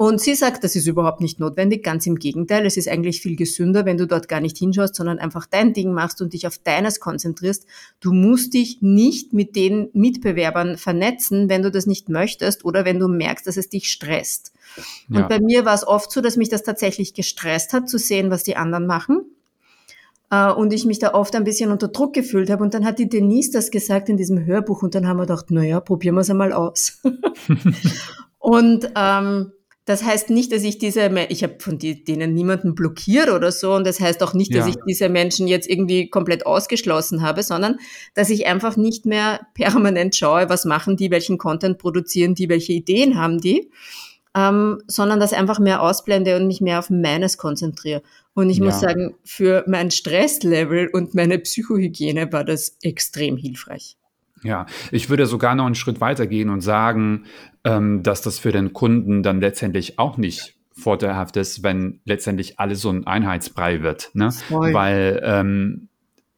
Und 0.00 0.20
sie 0.20 0.36
sagt, 0.36 0.62
das 0.62 0.76
ist 0.76 0.86
überhaupt 0.86 1.20
nicht 1.20 1.40
notwendig, 1.40 1.82
ganz 1.82 2.06
im 2.06 2.20
Gegenteil. 2.20 2.64
Es 2.64 2.76
ist 2.76 2.86
eigentlich 2.86 3.20
viel 3.20 3.34
gesünder, 3.34 3.84
wenn 3.84 3.98
du 3.98 4.06
dort 4.06 4.28
gar 4.28 4.38
nicht 4.40 4.56
hinschaust, 4.56 4.94
sondern 4.94 5.18
einfach 5.18 5.44
dein 5.46 5.72
Ding 5.72 5.92
machst 5.92 6.22
und 6.22 6.34
dich 6.34 6.46
auf 6.46 6.56
deines 6.56 7.00
konzentrierst. 7.00 7.66
Du 7.98 8.12
musst 8.12 8.54
dich 8.54 8.80
nicht 8.80 9.32
mit 9.32 9.56
den 9.56 9.88
Mitbewerbern 9.94 10.76
vernetzen, 10.76 11.48
wenn 11.48 11.64
du 11.64 11.72
das 11.72 11.86
nicht 11.86 12.08
möchtest 12.08 12.64
oder 12.64 12.84
wenn 12.84 13.00
du 13.00 13.08
merkst, 13.08 13.44
dass 13.48 13.56
es 13.56 13.70
dich 13.70 13.90
stresst. 13.90 14.52
Ja. 15.08 15.22
Und 15.22 15.28
bei 15.28 15.40
mir 15.40 15.64
war 15.64 15.74
es 15.74 15.84
oft 15.84 16.12
so, 16.12 16.20
dass 16.20 16.36
mich 16.36 16.48
das 16.48 16.62
tatsächlich 16.62 17.12
gestresst 17.12 17.72
hat, 17.72 17.88
zu 17.88 17.98
sehen, 17.98 18.30
was 18.30 18.44
die 18.44 18.54
anderen 18.54 18.86
machen 18.86 19.22
äh, 20.30 20.52
und 20.52 20.72
ich 20.72 20.84
mich 20.84 21.00
da 21.00 21.12
oft 21.12 21.34
ein 21.34 21.42
bisschen 21.42 21.72
unter 21.72 21.88
Druck 21.88 22.14
gefühlt 22.14 22.50
habe. 22.50 22.62
Und 22.62 22.72
dann 22.72 22.84
hat 22.84 23.00
die 23.00 23.08
Denise 23.08 23.50
das 23.50 23.72
gesagt 23.72 24.08
in 24.08 24.16
diesem 24.16 24.46
Hörbuch 24.46 24.84
und 24.84 24.94
dann 24.94 25.08
haben 25.08 25.16
wir 25.16 25.26
gedacht, 25.26 25.50
naja, 25.50 25.80
probieren 25.80 26.14
wir 26.14 26.20
es 26.20 26.30
einmal 26.30 26.52
aus. 26.52 27.02
und 28.38 28.92
ähm, 28.94 29.50
das 29.88 30.04
heißt 30.04 30.28
nicht, 30.28 30.52
dass 30.52 30.64
ich 30.64 30.76
diese, 30.76 31.08
ich 31.30 31.42
habe 31.42 31.56
von 31.60 31.78
denen 31.78 32.34
niemanden 32.34 32.74
blockiert 32.74 33.30
oder 33.30 33.50
so 33.50 33.72
und 33.74 33.86
das 33.86 34.00
heißt 34.00 34.22
auch 34.22 34.34
nicht, 34.34 34.54
dass 34.54 34.66
ja. 34.66 34.72
ich 34.72 34.76
diese 34.86 35.08
Menschen 35.08 35.48
jetzt 35.48 35.66
irgendwie 35.66 36.10
komplett 36.10 36.44
ausgeschlossen 36.44 37.22
habe, 37.22 37.42
sondern 37.42 37.78
dass 38.14 38.28
ich 38.28 38.46
einfach 38.46 38.76
nicht 38.76 39.06
mehr 39.06 39.40
permanent 39.54 40.14
schaue, 40.14 40.50
was 40.50 40.66
machen 40.66 40.98
die, 40.98 41.10
welchen 41.10 41.38
Content 41.38 41.78
produzieren 41.78 42.34
die, 42.34 42.50
welche 42.50 42.74
Ideen 42.74 43.16
haben 43.16 43.40
die, 43.40 43.70
ähm, 44.36 44.82
sondern 44.86 45.20
das 45.20 45.32
einfach 45.32 45.58
mehr 45.58 45.80
ausblende 45.80 46.36
und 46.36 46.46
mich 46.46 46.60
mehr 46.60 46.80
auf 46.80 46.90
meines 46.90 47.38
konzentriere. 47.38 48.02
Und 48.34 48.50
ich 48.50 48.58
ja. 48.58 48.66
muss 48.66 48.80
sagen, 48.80 49.16
für 49.24 49.64
mein 49.66 49.90
Stresslevel 49.90 50.90
und 50.92 51.14
meine 51.14 51.38
Psychohygiene 51.38 52.30
war 52.30 52.44
das 52.44 52.76
extrem 52.82 53.38
hilfreich. 53.38 53.97
Ja, 54.42 54.66
ich 54.92 55.10
würde 55.10 55.26
sogar 55.26 55.54
noch 55.54 55.66
einen 55.66 55.74
Schritt 55.74 56.00
weiter 56.00 56.26
gehen 56.26 56.50
und 56.50 56.60
sagen, 56.60 57.24
ähm, 57.64 58.02
dass 58.02 58.22
das 58.22 58.38
für 58.38 58.52
den 58.52 58.72
Kunden 58.72 59.22
dann 59.22 59.40
letztendlich 59.40 59.98
auch 59.98 60.16
nicht 60.16 60.54
vorteilhaft 60.72 61.36
ist, 61.36 61.62
wenn 61.62 62.00
letztendlich 62.04 62.60
alles 62.60 62.80
so 62.80 62.90
ein 62.90 63.06
Einheitsbrei 63.06 63.82
wird. 63.82 64.10
Ne? 64.14 64.30
Weil 64.48 65.20
ähm, 65.24 65.88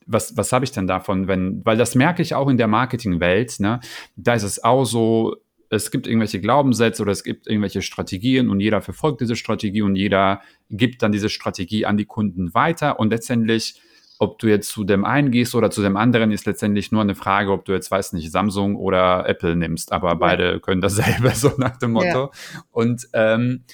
was, 0.06 0.36
was 0.36 0.52
habe 0.52 0.64
ich 0.64 0.72
denn 0.72 0.86
davon, 0.86 1.28
wenn, 1.28 1.64
weil 1.64 1.76
das 1.76 1.94
merke 1.94 2.22
ich 2.22 2.34
auch 2.34 2.48
in 2.48 2.56
der 2.56 2.66
Marketingwelt, 2.66 3.60
ne? 3.60 3.80
Da 4.16 4.34
ist 4.34 4.42
es 4.42 4.64
auch 4.64 4.84
so, 4.84 5.36
es 5.68 5.92
gibt 5.92 6.08
irgendwelche 6.08 6.40
Glaubenssätze 6.40 7.02
oder 7.02 7.12
es 7.12 7.22
gibt 7.22 7.46
irgendwelche 7.46 7.80
Strategien 7.80 8.50
und 8.50 8.58
jeder 8.58 8.80
verfolgt 8.80 9.20
diese 9.20 9.36
Strategie 9.36 9.82
und 9.82 9.94
jeder 9.94 10.40
gibt 10.68 11.02
dann 11.02 11.12
diese 11.12 11.28
Strategie 11.28 11.86
an 11.86 11.96
die 11.96 12.06
Kunden 12.06 12.52
weiter 12.54 12.98
und 12.98 13.10
letztendlich 13.10 13.80
ob 14.20 14.38
du 14.38 14.48
jetzt 14.48 14.68
zu 14.68 14.84
dem 14.84 15.06
einen 15.06 15.30
gehst 15.30 15.54
oder 15.54 15.70
zu 15.70 15.80
dem 15.80 15.96
anderen, 15.96 16.30
ist 16.30 16.44
letztendlich 16.44 16.92
nur 16.92 17.00
eine 17.00 17.14
Frage, 17.14 17.50
ob 17.52 17.64
du 17.64 17.72
jetzt, 17.72 17.90
weiß 17.90 18.12
nicht, 18.12 18.30
Samsung 18.30 18.76
oder 18.76 19.26
Apple 19.26 19.56
nimmst. 19.56 19.92
Aber 19.92 20.08
ja. 20.08 20.14
beide 20.14 20.60
können 20.60 20.82
dasselbe, 20.82 21.30
so 21.34 21.52
nach 21.56 21.78
dem 21.78 21.92
Motto. 21.92 22.04
Ja. 22.04 22.30
Und 22.70 23.08
ähm, 23.14 23.64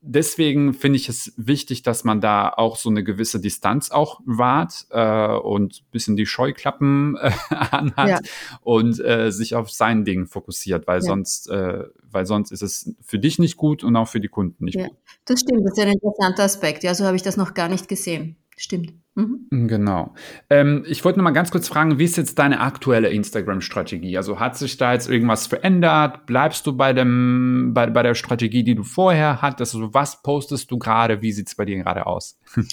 deswegen 0.00 0.74
finde 0.74 0.98
ich 0.98 1.08
es 1.08 1.32
wichtig, 1.36 1.82
dass 1.82 2.04
man 2.04 2.20
da 2.20 2.50
auch 2.50 2.76
so 2.76 2.88
eine 2.88 3.02
gewisse 3.02 3.40
Distanz 3.40 3.90
auch 3.90 4.20
wahrt 4.24 4.86
äh, 4.90 5.32
und 5.38 5.80
ein 5.80 5.90
bisschen 5.90 6.14
die 6.14 6.26
Scheuklappen 6.26 7.16
äh, 7.16 7.32
anhat 7.50 8.08
ja. 8.08 8.18
und 8.60 9.00
äh, 9.00 9.32
sich 9.32 9.56
auf 9.56 9.72
sein 9.72 10.04
Ding 10.04 10.28
fokussiert, 10.28 10.86
weil 10.86 10.98
ja. 10.98 11.02
sonst, 11.02 11.50
äh, 11.50 11.82
weil 12.08 12.26
sonst 12.26 12.52
ist 12.52 12.62
es 12.62 12.94
für 13.02 13.18
dich 13.18 13.40
nicht 13.40 13.56
gut 13.56 13.82
und 13.82 13.96
auch 13.96 14.06
für 14.06 14.20
die 14.20 14.28
Kunden 14.28 14.66
nicht 14.66 14.76
ja. 14.76 14.86
gut. 14.86 14.96
Das 15.24 15.40
stimmt, 15.40 15.64
das 15.64 15.76
ist 15.76 15.84
ein 15.84 15.92
interessanter 15.92 16.44
Aspekt. 16.44 16.84
Ja, 16.84 16.94
so 16.94 17.04
habe 17.04 17.16
ich 17.16 17.22
das 17.22 17.36
noch 17.36 17.54
gar 17.54 17.68
nicht 17.68 17.88
gesehen. 17.88 18.36
Stimmt. 18.56 18.94
Mhm. 19.14 19.68
Genau. 19.68 20.14
Ähm, 20.50 20.84
ich 20.88 21.04
wollte 21.04 21.18
noch 21.18 21.24
mal 21.24 21.30
ganz 21.30 21.50
kurz 21.50 21.68
fragen, 21.68 21.98
wie 21.98 22.04
ist 22.04 22.16
jetzt 22.16 22.38
deine 22.38 22.60
aktuelle 22.60 23.08
Instagram-Strategie? 23.08 24.16
Also 24.16 24.40
hat 24.40 24.56
sich 24.58 24.76
da 24.76 24.92
jetzt 24.92 25.08
irgendwas 25.08 25.46
verändert? 25.46 26.26
Bleibst 26.26 26.66
du 26.66 26.76
bei, 26.76 26.92
dem, 26.92 27.72
bei, 27.74 27.86
bei 27.86 28.02
der 28.02 28.14
Strategie, 28.14 28.64
die 28.64 28.74
du 28.74 28.82
vorher 28.82 29.40
hattest? 29.40 29.74
Also 29.74 29.94
was 29.94 30.22
postest 30.22 30.70
du 30.70 30.78
gerade? 30.78 31.22
Wie 31.22 31.32
sieht 31.32 31.48
es 31.48 31.54
bei 31.54 31.64
dir 31.64 31.78
gerade 31.82 32.06
aus? 32.06 32.38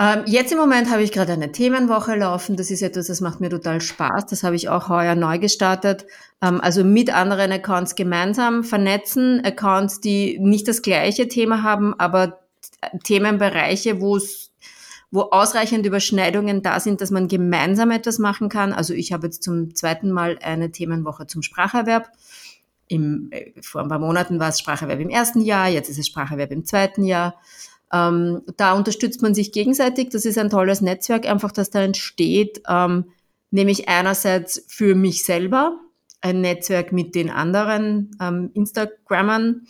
Ähm, 0.00 0.22
jetzt 0.26 0.50
im 0.50 0.58
Moment 0.58 0.90
habe 0.90 1.02
ich 1.02 1.12
gerade 1.12 1.32
eine 1.32 1.52
Themenwoche 1.52 2.16
laufen. 2.16 2.56
Das 2.56 2.72
ist 2.72 2.82
etwas, 2.82 3.06
das 3.06 3.20
macht 3.20 3.40
mir 3.40 3.50
total 3.50 3.80
Spaß. 3.80 4.26
Das 4.26 4.42
habe 4.42 4.56
ich 4.56 4.68
auch 4.68 4.88
heuer 4.88 5.14
neu 5.14 5.38
gestartet. 5.38 6.06
Ähm, 6.40 6.60
also 6.60 6.82
mit 6.82 7.14
anderen 7.14 7.52
Accounts 7.52 7.94
gemeinsam 7.94 8.64
vernetzen. 8.64 9.44
Accounts, 9.44 10.00
die 10.00 10.38
nicht 10.40 10.66
das 10.66 10.82
gleiche 10.82 11.28
Thema 11.28 11.62
haben, 11.62 11.94
aber 12.00 12.40
Themenbereiche, 13.04 14.00
wo 14.00 14.16
es 14.16 14.51
wo 15.12 15.20
ausreichend 15.30 15.86
Überschneidungen 15.86 16.62
da 16.62 16.80
sind, 16.80 17.02
dass 17.02 17.10
man 17.10 17.28
gemeinsam 17.28 17.90
etwas 17.90 18.18
machen 18.18 18.48
kann. 18.48 18.72
Also 18.72 18.94
ich 18.94 19.12
habe 19.12 19.26
jetzt 19.26 19.42
zum 19.42 19.74
zweiten 19.74 20.10
Mal 20.10 20.38
eine 20.42 20.72
Themenwoche 20.72 21.26
zum 21.26 21.42
Spracherwerb. 21.42 22.08
Im, 22.88 23.28
äh, 23.30 23.52
vor 23.60 23.82
ein 23.82 23.88
paar 23.88 23.98
Monaten 23.98 24.40
war 24.40 24.48
es 24.48 24.58
Spracherwerb 24.58 24.98
im 24.98 25.10
ersten 25.10 25.42
Jahr, 25.42 25.68
jetzt 25.68 25.90
ist 25.90 25.98
es 25.98 26.06
Spracherwerb 26.06 26.50
im 26.50 26.64
zweiten 26.64 27.04
Jahr. 27.04 27.38
Ähm, 27.92 28.40
da 28.56 28.72
unterstützt 28.72 29.20
man 29.20 29.34
sich 29.34 29.52
gegenseitig. 29.52 30.08
Das 30.08 30.24
ist 30.24 30.38
ein 30.38 30.48
tolles 30.48 30.80
Netzwerk, 30.80 31.26
einfach, 31.26 31.52
dass 31.52 31.68
da 31.68 31.82
entsteht, 31.82 32.62
ähm, 32.66 33.12
nämlich 33.50 33.90
einerseits 33.90 34.64
für 34.66 34.94
mich 34.94 35.26
selber 35.26 35.78
ein 36.22 36.40
Netzwerk 36.40 36.90
mit 36.92 37.14
den 37.14 37.28
anderen 37.28 38.16
ähm, 38.18 38.50
Instagrammern 38.54 39.66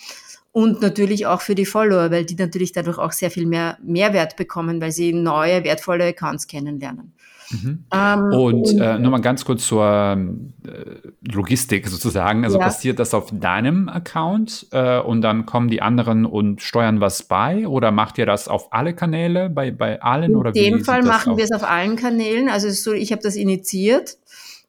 und 0.53 0.82
natürlich 0.82 1.26
auch 1.26 1.40
für 1.40 1.55
die 1.55 1.64
Follower, 1.64 2.11
weil 2.11 2.26
die 2.26 2.34
natürlich 2.34 2.72
dadurch 2.72 2.98
auch 2.98 3.12
sehr 3.12 3.30
viel 3.30 3.46
mehr 3.46 3.78
Mehrwert 3.82 4.36
bekommen, 4.36 4.80
weil 4.80 4.92
sie 4.92 5.14
neue, 5.14 5.64
wertvolle 5.64 6.05
Accounts 6.05 6.46
kennenlernen. 6.46 7.14
Mhm. 7.50 7.84
Ähm, 7.92 8.22
und 8.32 8.80
äh, 8.80 8.98
nochmal 8.98 9.20
ganz 9.20 9.44
kurz 9.44 9.66
zur 9.66 9.84
äh, 9.84 11.30
Logistik 11.32 11.88
sozusagen. 11.88 12.44
Also 12.44 12.59
ja. 12.59 12.64
passiert 12.64 12.98
das 12.98 13.14
auf 13.14 13.30
deinem 13.32 13.88
Account 13.88 14.66
äh, 14.72 15.00
und 15.00 15.22
dann 15.22 15.46
kommen 15.46 15.68
die 15.68 15.82
anderen 15.82 16.24
und 16.24 16.62
steuern 16.62 17.00
was 17.00 17.22
bei 17.22 17.66
oder 17.66 17.90
macht 17.90 18.18
ihr 18.18 18.26
das 18.26 18.48
auf 18.48 18.72
alle 18.72 18.94
Kanäle, 18.94 19.50
bei, 19.50 19.70
bei 19.70 20.00
allen? 20.03 20.32
In 20.32 20.36
oder 20.36 20.53
dem 20.53 20.84
Fall 20.84 21.03
machen 21.03 21.36
wir 21.36 21.44
es 21.44 21.53
auf 21.53 21.68
allen 21.68 21.96
Kanälen. 21.96 22.48
Also 22.48 22.70
so, 22.70 22.92
ich 22.92 23.12
habe 23.12 23.22
das 23.22 23.36
initiiert. 23.36 24.18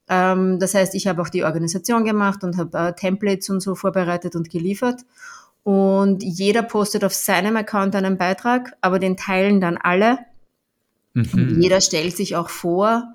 Ähm, 0.09 0.59
das 0.59 0.73
heißt, 0.73 0.95
ich 0.95 1.07
habe 1.07 1.21
auch 1.21 1.29
die 1.29 1.43
Organisation 1.43 2.03
gemacht 2.03 2.43
und 2.43 2.57
habe 2.57 2.77
äh, 2.77 2.93
Templates 2.93 3.49
und 3.49 3.61
so 3.61 3.75
vorbereitet 3.75 4.35
und 4.35 4.49
geliefert. 4.49 5.01
Und 5.63 6.23
jeder 6.23 6.61
postet 6.61 7.03
auf 7.03 7.13
seinem 7.13 7.55
Account 7.55 7.95
einen 7.95 8.17
Beitrag, 8.17 8.75
aber 8.81 8.99
den 8.99 9.15
teilen 9.15 9.61
dann 9.61 9.77
alle. 9.77 10.19
Mhm. 11.13 11.61
Jeder 11.61 11.79
stellt 11.79 12.17
sich 12.17 12.35
auch 12.35 12.49
vor 12.49 13.13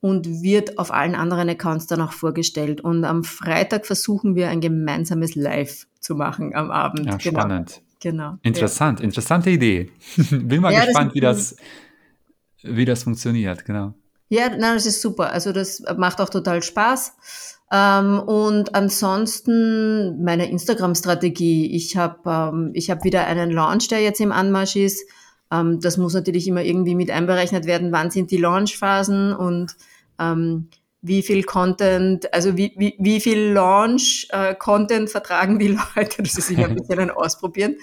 und 0.00 0.42
wird 0.42 0.78
auf 0.78 0.92
allen 0.92 1.14
anderen 1.14 1.48
Accounts 1.48 1.86
dann 1.86 2.02
auch 2.02 2.12
vorgestellt. 2.12 2.80
Und 2.82 3.04
am 3.04 3.24
Freitag 3.24 3.86
versuchen 3.86 4.34
wir 4.34 4.48
ein 4.48 4.60
gemeinsames 4.60 5.34
Live 5.34 5.86
zu 6.00 6.14
machen 6.14 6.54
am 6.54 6.70
Abend. 6.70 7.06
Ja, 7.06 7.16
genau. 7.16 7.40
spannend. 7.40 7.82
Genau. 8.00 8.36
Interessant, 8.42 9.00
ja. 9.00 9.04
interessante 9.04 9.50
Idee. 9.50 9.90
Bin 10.30 10.60
mal 10.60 10.72
ja, 10.72 10.84
gespannt, 10.84 11.12
das 11.12 11.14
wie 11.14 11.20
das, 11.20 11.56
wie 12.62 12.84
das 12.84 13.02
funktioniert, 13.04 13.64
genau. 13.64 13.94
Ja, 14.28 14.48
nein, 14.50 14.74
das 14.74 14.86
ist 14.86 15.00
super. 15.00 15.32
Also 15.32 15.52
das 15.52 15.82
macht 15.96 16.20
auch 16.20 16.28
total 16.28 16.62
Spaß. 16.62 17.55
Ähm, 17.72 18.20
und 18.20 18.74
ansonsten 18.74 20.22
meine 20.22 20.48
Instagram-Strategie. 20.50 21.74
Ich 21.74 21.96
habe 21.96 22.20
ähm, 22.26 22.70
ich 22.74 22.90
hab 22.90 23.04
wieder 23.04 23.26
einen 23.26 23.50
Launch, 23.50 23.88
der 23.88 24.02
jetzt 24.02 24.20
im 24.20 24.32
Anmarsch 24.32 24.76
ist. 24.76 25.08
Ähm, 25.50 25.80
das 25.80 25.96
muss 25.96 26.14
natürlich 26.14 26.46
immer 26.46 26.62
irgendwie 26.62 26.94
mit 26.94 27.10
einberechnet 27.10 27.66
werden. 27.66 27.92
Wann 27.92 28.10
sind 28.10 28.30
die 28.30 28.36
Launchphasen 28.36 29.34
und 29.34 29.76
ähm, 30.18 30.68
wie 31.02 31.22
viel 31.22 31.44
Content, 31.44 32.32
also 32.34 32.56
wie, 32.56 32.72
wie, 32.76 32.94
wie 32.98 33.20
viel 33.20 33.52
Launch-Content 33.52 35.08
äh, 35.08 35.10
vertragen 35.10 35.58
die 35.58 35.68
Leute. 35.96 36.22
Das 36.22 36.36
ist 36.36 36.50
immer 36.50 36.66
ein 36.66 36.74
bisschen 36.74 36.98
ein 36.98 37.10
Ausprobieren. 37.10 37.76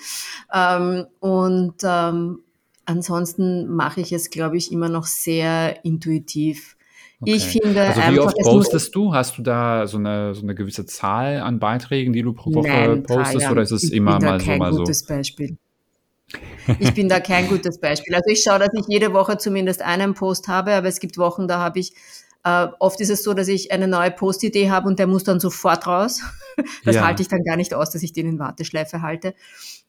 Ähm, 0.54 1.06
und 1.20 1.76
ähm, 1.84 2.40
ansonsten 2.86 3.68
mache 3.68 4.02
ich 4.02 4.12
es, 4.12 4.30
glaube 4.30 4.58
ich, 4.58 4.72
immer 4.72 4.90
noch 4.90 5.06
sehr 5.06 5.84
intuitiv. 5.86 6.73
Okay. 7.24 7.36
Ich 7.36 7.48
finde 7.48 7.82
also 7.82 8.02
wie 8.02 8.04
einfach, 8.04 8.26
oft 8.26 8.38
postest 8.44 8.96
du? 8.96 9.14
Hast 9.14 9.38
du 9.38 9.42
da 9.42 9.88
so 9.88 9.98
eine, 9.98 10.36
so 10.36 10.42
eine 10.42 10.56
gewisse 10.56 10.86
Zahl 10.86 11.40
an 11.40 11.60
Beiträgen, 11.60 12.14
die 12.14 12.22
du 12.22 12.34
pro 12.34 12.54
Woche 12.54 12.68
Nein, 12.68 13.04
postest, 13.04 13.50
oder 13.50 13.62
ist 13.62 13.72
es 13.72 13.90
immer 13.92 14.20
mal 14.20 14.40
so, 14.40 14.52
mal 14.58 14.74
so? 14.74 14.80
gutes 14.80 15.06
Beispiel. 15.06 15.58
Ich 16.80 16.94
bin 16.94 17.08
da 17.08 17.20
kein 17.20 17.48
gutes 17.48 17.80
Beispiel. 17.80 18.14
Also 18.14 18.30
ich 18.30 18.44
schaue, 18.44 18.60
dass 18.60 18.70
ich 18.74 18.86
jede 18.88 19.14
Woche 19.14 19.38
zumindest 19.38 19.82
einen 19.82 20.14
Post 20.14 20.48
habe, 20.48 20.74
aber 20.74 20.88
es 20.88 21.00
gibt 21.00 21.18
Wochen, 21.18 21.48
da 21.48 21.60
habe 21.60 21.80
ich 21.80 21.94
Uh, 22.46 22.74
oft 22.80 23.00
ist 23.00 23.10
es 23.10 23.24
so, 23.24 23.34
dass 23.34 23.48
ich 23.48 23.72
eine 23.72 23.88
neue 23.88 24.12
Postidee 24.12 24.70
habe 24.70 24.90
und 24.90 25.00
der 25.00 25.08
muss 25.08 25.24
dann 25.24 25.40
sofort 25.40 25.88
raus. 25.88 26.22
Das 26.86 26.98
ja. 26.98 27.08
halte 27.08 27.24
ich 27.24 27.30
dann 27.30 27.44
gar 27.44 27.56
nicht 27.56 27.74
aus, 27.74 27.90
dass 27.90 28.04
ich 28.04 28.14
den 28.14 28.28
in 28.28 28.38
Warteschleife 28.38 29.02
halte. 29.02 29.34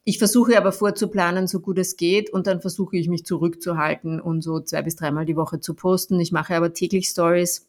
Ich 0.05 0.18
versuche 0.18 0.59
aber 0.59 0.70
vorzuplanen, 0.70 1.46
so 1.46 1.61
gut 1.61 1.78
es 1.78 1.96
geht, 1.96 2.30
und 2.30 2.46
dann 2.46 2.61
versuche 2.61 2.96
ich 2.96 3.09
mich 3.09 3.24
zurückzuhalten 3.24 4.20
und 4.20 4.42
so 4.42 4.61
zwei 4.61 4.82
bis 4.82 4.96
dreimal 4.96 5.24
die 5.24 5.36
Woche 5.36 5.61
zu 5.61 5.74
posten. 5.74 6.20
Ich 6.20 6.30
mache 6.30 6.55
aber 6.55 6.74
täglich 6.74 7.09
Stories. 7.09 7.66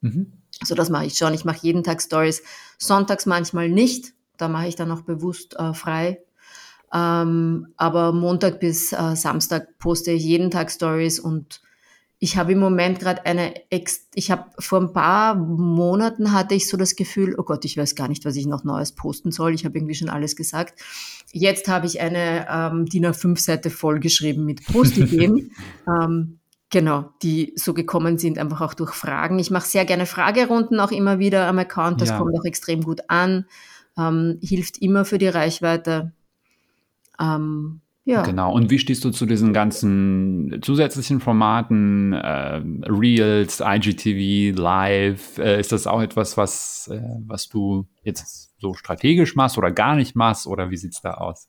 Mhm. 0.00 0.32
Also 0.60 0.74
das 0.74 0.88
mache 0.88 1.04
ich 1.04 1.18
schon. 1.18 1.34
Ich 1.34 1.44
mache 1.44 1.58
jeden 1.60 1.84
Tag 1.84 2.00
Stories. 2.00 2.42
Sonntags 2.78 3.26
manchmal 3.26 3.68
nicht. 3.68 4.14
Da 4.38 4.48
mache 4.48 4.68
ich 4.68 4.76
dann 4.76 4.90
auch 4.90 5.02
bewusst 5.02 5.56
äh, 5.58 5.74
frei. 5.74 6.22
Ähm, 6.94 7.68
aber 7.76 8.12
Montag 8.12 8.60
bis 8.60 8.92
äh, 8.92 9.14
Samstag 9.14 9.78
poste 9.78 10.12
ich 10.12 10.24
jeden 10.24 10.50
Tag 10.50 10.70
Stories 10.70 11.20
und 11.20 11.60
ich 12.18 12.36
habe 12.36 12.52
im 12.52 12.58
Moment 12.58 12.98
gerade 12.98 13.26
eine, 13.26 13.70
Ex 13.70 14.08
ich 14.14 14.30
habe 14.30 14.46
vor 14.58 14.80
ein 14.80 14.92
paar 14.92 15.34
Monaten 15.34 16.32
hatte 16.32 16.54
ich 16.54 16.68
so 16.68 16.76
das 16.76 16.96
Gefühl, 16.96 17.34
oh 17.36 17.42
Gott, 17.42 17.64
ich 17.66 17.76
weiß 17.76 17.94
gar 17.94 18.08
nicht, 18.08 18.24
was 18.24 18.36
ich 18.36 18.46
noch 18.46 18.64
Neues 18.64 18.92
posten 18.92 19.32
soll. 19.32 19.54
Ich 19.54 19.66
habe 19.66 19.76
irgendwie 19.76 19.94
schon 19.94 20.08
alles 20.08 20.34
gesagt. 20.34 20.80
Jetzt 21.32 21.68
habe 21.68 21.86
ich 21.86 22.00
eine 22.00 22.46
ähm, 22.50 22.86
DIN 22.86 23.06
A5-Seite 23.06 23.68
vollgeschrieben 23.68 24.46
mit 24.46 24.64
Postideen. 24.64 25.52
ähm, 25.86 26.38
genau, 26.70 27.10
die 27.22 27.52
so 27.56 27.74
gekommen 27.74 28.16
sind, 28.16 28.38
einfach 28.38 28.62
auch 28.62 28.74
durch 28.74 28.94
Fragen. 28.94 29.38
Ich 29.38 29.50
mache 29.50 29.68
sehr 29.68 29.84
gerne 29.84 30.06
Fragerunden 30.06 30.80
auch 30.80 30.92
immer 30.92 31.18
wieder 31.18 31.46
am 31.46 31.58
Account. 31.58 32.00
Das 32.00 32.08
ja. 32.08 32.18
kommt 32.18 32.34
auch 32.38 32.44
extrem 32.44 32.82
gut 32.82 33.02
an. 33.08 33.44
Ähm, 33.98 34.38
hilft 34.42 34.78
immer 34.78 35.04
für 35.04 35.18
die 35.18 35.28
Reichweite. 35.28 36.12
Ähm, 37.20 37.82
ja. 38.06 38.22
Genau. 38.22 38.54
Und 38.54 38.70
wie 38.70 38.78
stehst 38.78 39.04
du 39.04 39.10
zu 39.10 39.26
diesen 39.26 39.52
ganzen 39.52 40.60
zusätzlichen 40.62 41.18
Formaten, 41.18 42.12
äh, 42.12 42.62
Reels, 42.88 43.60
IGTV, 43.60 44.56
Live? 44.56 45.38
Äh, 45.38 45.58
ist 45.58 45.72
das 45.72 45.88
auch 45.88 46.00
etwas, 46.00 46.36
was, 46.36 46.88
äh, 46.92 47.00
was 47.26 47.48
du 47.48 47.88
jetzt 48.04 48.54
so 48.60 48.74
strategisch 48.74 49.34
machst 49.34 49.58
oder 49.58 49.72
gar 49.72 49.96
nicht 49.96 50.14
machst? 50.14 50.46
Oder 50.46 50.70
wie 50.70 50.76
sieht's 50.76 51.00
da 51.00 51.14
aus? 51.14 51.48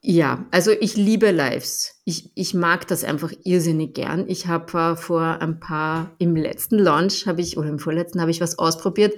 Ja, 0.00 0.44
also 0.50 0.72
ich 0.72 0.96
liebe 0.96 1.30
Lives. 1.30 2.00
Ich, 2.04 2.32
ich 2.34 2.52
mag 2.52 2.88
das 2.88 3.04
einfach 3.04 3.32
irrsinnig 3.44 3.94
gern. 3.94 4.28
Ich 4.28 4.48
habe 4.48 4.78
äh, 4.78 4.96
vor 4.96 5.40
ein 5.40 5.60
paar, 5.60 6.16
im 6.18 6.34
letzten 6.34 6.80
Launch 6.80 7.28
habe 7.28 7.40
ich, 7.40 7.58
oder 7.58 7.68
im 7.68 7.78
vorletzten 7.78 8.20
habe 8.20 8.32
ich 8.32 8.40
was 8.40 8.58
ausprobiert, 8.58 9.14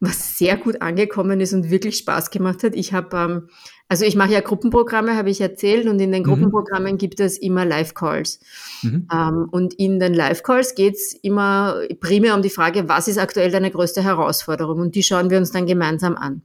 was 0.00 0.36
sehr 0.36 0.58
gut 0.58 0.82
angekommen 0.82 1.40
ist 1.40 1.54
und 1.54 1.70
wirklich 1.70 1.96
Spaß 1.96 2.30
gemacht 2.30 2.64
hat. 2.64 2.74
Ich 2.74 2.92
habe 2.92 3.16
ähm, 3.16 3.48
also 3.92 4.06
ich 4.06 4.16
mache 4.16 4.32
ja 4.32 4.40
Gruppenprogramme, 4.40 5.18
habe 5.18 5.28
ich 5.28 5.42
erzählt, 5.42 5.86
und 5.86 6.00
in 6.00 6.12
den 6.12 6.22
mhm. 6.22 6.26
Gruppenprogrammen 6.26 6.94
mhm. 6.94 6.96
gibt 6.96 7.20
es 7.20 7.36
immer 7.36 7.66
Live-Calls. 7.66 8.40
Mhm. 8.80 9.06
Ähm, 9.12 9.48
und 9.50 9.74
in 9.74 10.00
den 10.00 10.14
Live-Calls 10.14 10.74
geht 10.74 10.94
es 10.94 11.12
immer 11.12 11.82
primär 12.00 12.34
um 12.34 12.40
die 12.40 12.48
Frage, 12.48 12.88
was 12.88 13.06
ist 13.06 13.18
aktuell 13.18 13.50
deine 13.50 13.70
größte 13.70 14.02
Herausforderung? 14.02 14.80
Und 14.80 14.94
die 14.94 15.02
schauen 15.02 15.28
wir 15.28 15.36
uns 15.36 15.50
dann 15.50 15.66
gemeinsam 15.66 16.16
an. 16.16 16.40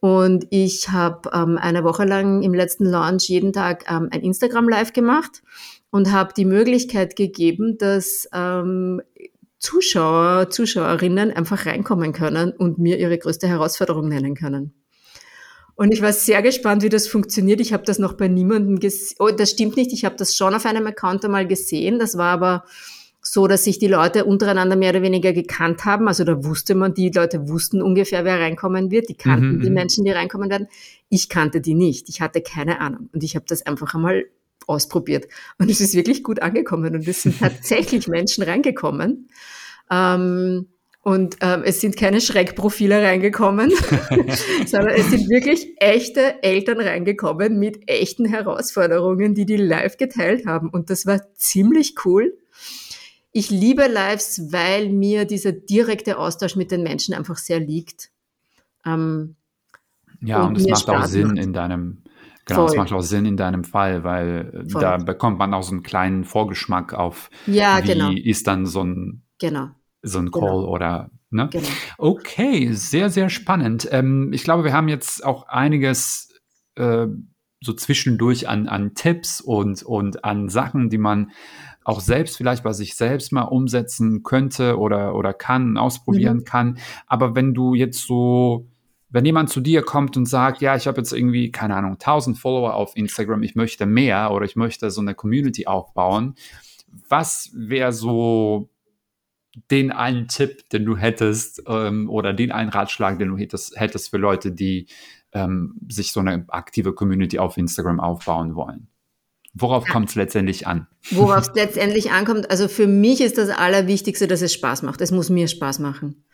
Und 0.00 0.46
ich 0.48 0.88
habe 0.88 1.28
ähm, 1.34 1.58
eine 1.60 1.84
Woche 1.84 2.06
lang 2.06 2.40
im 2.40 2.54
letzten 2.54 2.86
Launch 2.86 3.28
jeden 3.28 3.52
Tag 3.52 3.84
ähm, 3.90 4.08
ein 4.10 4.22
Instagram-Live 4.22 4.94
gemacht 4.94 5.42
und 5.90 6.10
habe 6.10 6.32
die 6.34 6.46
Möglichkeit 6.46 7.16
gegeben, 7.16 7.76
dass 7.76 8.30
ähm, 8.32 9.02
Zuschauer, 9.58 10.48
Zuschauerinnen 10.48 11.32
einfach 11.32 11.66
reinkommen 11.66 12.14
können 12.14 12.52
und 12.52 12.78
mir 12.78 12.96
ihre 12.98 13.18
größte 13.18 13.46
Herausforderung 13.46 14.08
nennen 14.08 14.34
können. 14.34 14.72
Und 15.76 15.92
ich 15.92 16.00
war 16.00 16.12
sehr 16.12 16.42
gespannt, 16.42 16.82
wie 16.82 16.88
das 16.88 17.06
funktioniert. 17.06 17.60
Ich 17.60 17.72
habe 17.72 17.84
das 17.84 17.98
noch 17.98 18.14
bei 18.14 18.28
niemandem 18.28 18.80
gesehen. 18.80 19.16
Oh, 19.20 19.30
das 19.30 19.50
stimmt 19.50 19.76
nicht. 19.76 19.92
Ich 19.92 20.04
habe 20.06 20.16
das 20.16 20.34
schon 20.34 20.54
auf 20.54 20.64
einem 20.64 20.86
Account 20.86 21.24
einmal 21.24 21.46
gesehen. 21.46 21.98
Das 21.98 22.16
war 22.16 22.32
aber 22.32 22.64
so, 23.20 23.46
dass 23.46 23.64
sich 23.64 23.78
die 23.78 23.88
Leute 23.88 24.24
untereinander 24.24 24.76
mehr 24.76 24.90
oder 24.90 25.02
weniger 25.02 25.34
gekannt 25.34 25.84
haben. 25.84 26.08
Also 26.08 26.24
da 26.24 26.44
wusste 26.44 26.74
man, 26.74 26.94
die 26.94 27.10
Leute 27.10 27.48
wussten 27.48 27.82
ungefähr, 27.82 28.24
wer 28.24 28.40
reinkommen 28.40 28.90
wird. 28.90 29.10
Die 29.10 29.16
kannten 29.16 29.56
mhm, 29.56 29.60
die 29.60 29.68
mhm. 29.68 29.74
Menschen, 29.74 30.04
die 30.04 30.12
reinkommen 30.12 30.48
werden. 30.48 30.68
Ich 31.10 31.28
kannte 31.28 31.60
die 31.60 31.74
nicht. 31.74 32.08
Ich 32.08 32.22
hatte 32.22 32.40
keine 32.40 32.80
Ahnung. 32.80 33.10
Und 33.12 33.22
ich 33.22 33.36
habe 33.36 33.44
das 33.46 33.66
einfach 33.66 33.94
einmal 33.94 34.24
ausprobiert. 34.66 35.26
Und 35.58 35.70
es 35.70 35.80
ist 35.82 35.94
wirklich 35.94 36.22
gut 36.22 36.40
angekommen. 36.40 36.94
Und 36.94 37.06
es 37.06 37.22
sind 37.22 37.38
tatsächlich 37.40 38.08
Menschen 38.08 38.44
reingekommen. 38.44 39.28
Ähm, 39.90 40.68
und 41.06 41.36
ähm, 41.40 41.62
es 41.64 41.80
sind 41.80 41.96
keine 41.96 42.20
Schreckprofile 42.20 43.00
reingekommen, 43.00 43.70
sondern 44.66 44.92
es 44.96 45.08
sind 45.08 45.30
wirklich 45.30 45.68
echte 45.76 46.42
Eltern 46.42 46.80
reingekommen 46.80 47.60
mit 47.60 47.88
echten 47.88 48.24
Herausforderungen, 48.24 49.32
die 49.32 49.46
die 49.46 49.56
live 49.56 49.98
geteilt 49.98 50.46
haben. 50.46 50.68
Und 50.68 50.90
das 50.90 51.06
war 51.06 51.20
ziemlich 51.34 51.94
cool. 52.04 52.36
Ich 53.30 53.50
liebe 53.50 53.86
Lives, 53.86 54.50
weil 54.50 54.88
mir 54.88 55.26
dieser 55.26 55.52
direkte 55.52 56.18
Austausch 56.18 56.56
mit 56.56 56.72
den 56.72 56.82
Menschen 56.82 57.14
einfach 57.14 57.36
sehr 57.36 57.60
liegt. 57.60 58.10
Ähm, 58.84 59.36
ja, 60.22 60.42
und, 60.42 60.48
und 60.48 60.56
es 60.58 60.66
macht 60.66 60.82
Spaß 60.82 61.04
auch 61.04 61.08
Sinn 61.08 61.28
macht. 61.28 61.38
in 61.38 61.52
deinem, 61.52 62.02
Genau, 62.46 62.66
es 62.66 62.74
macht 62.74 62.92
auch 62.92 63.02
Sinn 63.02 63.26
in 63.26 63.36
deinem 63.36 63.62
Fall, 63.62 64.02
weil 64.02 64.64
Voll. 64.72 64.80
da 64.80 64.96
bekommt 64.96 65.38
man 65.38 65.54
auch 65.54 65.62
so 65.62 65.70
einen 65.70 65.84
kleinen 65.84 66.24
Vorgeschmack 66.24 66.94
auf, 66.94 67.30
ja, 67.46 67.78
wie 67.80 67.92
genau. 67.92 68.10
ist 68.10 68.48
dann 68.48 68.66
so 68.66 68.82
ein 68.82 69.22
genau 69.38 69.68
so 70.06 70.18
ein 70.18 70.30
Call 70.30 70.42
genau. 70.42 70.68
oder 70.68 71.10
ne? 71.30 71.48
Genau. 71.50 71.68
Okay, 71.98 72.72
sehr, 72.72 73.10
sehr 73.10 73.28
spannend. 73.28 73.88
Ähm, 73.90 74.32
ich 74.32 74.44
glaube, 74.44 74.64
wir 74.64 74.72
haben 74.72 74.88
jetzt 74.88 75.24
auch 75.24 75.48
einiges 75.48 76.34
äh, 76.76 77.06
so 77.60 77.72
zwischendurch 77.72 78.48
an, 78.48 78.68
an 78.68 78.94
Tipps 78.94 79.40
und, 79.40 79.82
und 79.82 80.24
an 80.24 80.48
Sachen, 80.48 80.90
die 80.90 80.98
man 80.98 81.32
auch 81.84 82.00
selbst 82.00 82.36
vielleicht 82.36 82.64
bei 82.64 82.72
sich 82.72 82.96
selbst 82.96 83.32
mal 83.32 83.42
umsetzen 83.42 84.22
könnte 84.22 84.78
oder, 84.78 85.14
oder 85.14 85.32
kann, 85.32 85.76
ausprobieren 85.76 86.38
mhm. 86.38 86.44
kann. 86.44 86.78
Aber 87.06 87.34
wenn 87.34 87.54
du 87.54 87.74
jetzt 87.74 88.06
so 88.06 88.66
wenn 89.08 89.24
jemand 89.24 89.50
zu 89.50 89.60
dir 89.60 89.82
kommt 89.82 90.16
und 90.16 90.26
sagt, 90.26 90.60
ja, 90.60 90.76
ich 90.76 90.86
habe 90.86 90.98
jetzt 90.98 91.12
irgendwie, 91.12 91.50
keine 91.50 91.76
Ahnung, 91.76 91.92
1000 91.92 92.36
Follower 92.36 92.74
auf 92.74 92.96
Instagram, 92.96 93.42
ich 93.44 93.54
möchte 93.54 93.86
mehr 93.86 94.32
oder 94.32 94.44
ich 94.44 94.56
möchte 94.56 94.90
so 94.90 95.00
eine 95.00 95.14
Community 95.14 95.66
aufbauen, 95.66 96.34
was 97.08 97.50
wäre 97.54 97.92
so 97.92 98.68
den 99.70 99.90
einen 99.90 100.28
Tipp, 100.28 100.68
den 100.70 100.84
du 100.84 100.96
hättest 100.96 101.62
ähm, 101.66 102.08
oder 102.10 102.32
den 102.32 102.52
einen 102.52 102.70
Ratschlag, 102.70 103.18
den 103.18 103.28
du 103.28 103.36
hättest, 103.36 103.78
hättest 103.78 104.10
für 104.10 104.18
Leute, 104.18 104.52
die 104.52 104.86
ähm, 105.32 105.74
sich 105.88 106.12
so 106.12 106.20
eine 106.20 106.44
aktive 106.48 106.92
Community 106.92 107.38
auf 107.38 107.56
Instagram 107.56 108.00
aufbauen 108.00 108.54
wollen? 108.54 108.88
Worauf 109.54 109.86
ja. 109.86 109.92
kommt 109.92 110.10
es 110.10 110.14
letztendlich 110.14 110.66
an? 110.66 110.86
Worauf 111.10 111.48
es 111.48 111.50
letztendlich 111.54 112.10
ankommt, 112.10 112.50
also 112.50 112.68
für 112.68 112.86
mich 112.86 113.20
ist 113.20 113.38
das 113.38 113.48
Allerwichtigste, 113.48 114.26
dass 114.26 114.42
es 114.42 114.52
Spaß 114.52 114.82
macht. 114.82 115.00
Es 115.00 115.10
muss 115.10 115.30
mir 115.30 115.48
Spaß 115.48 115.78
machen. 115.78 116.24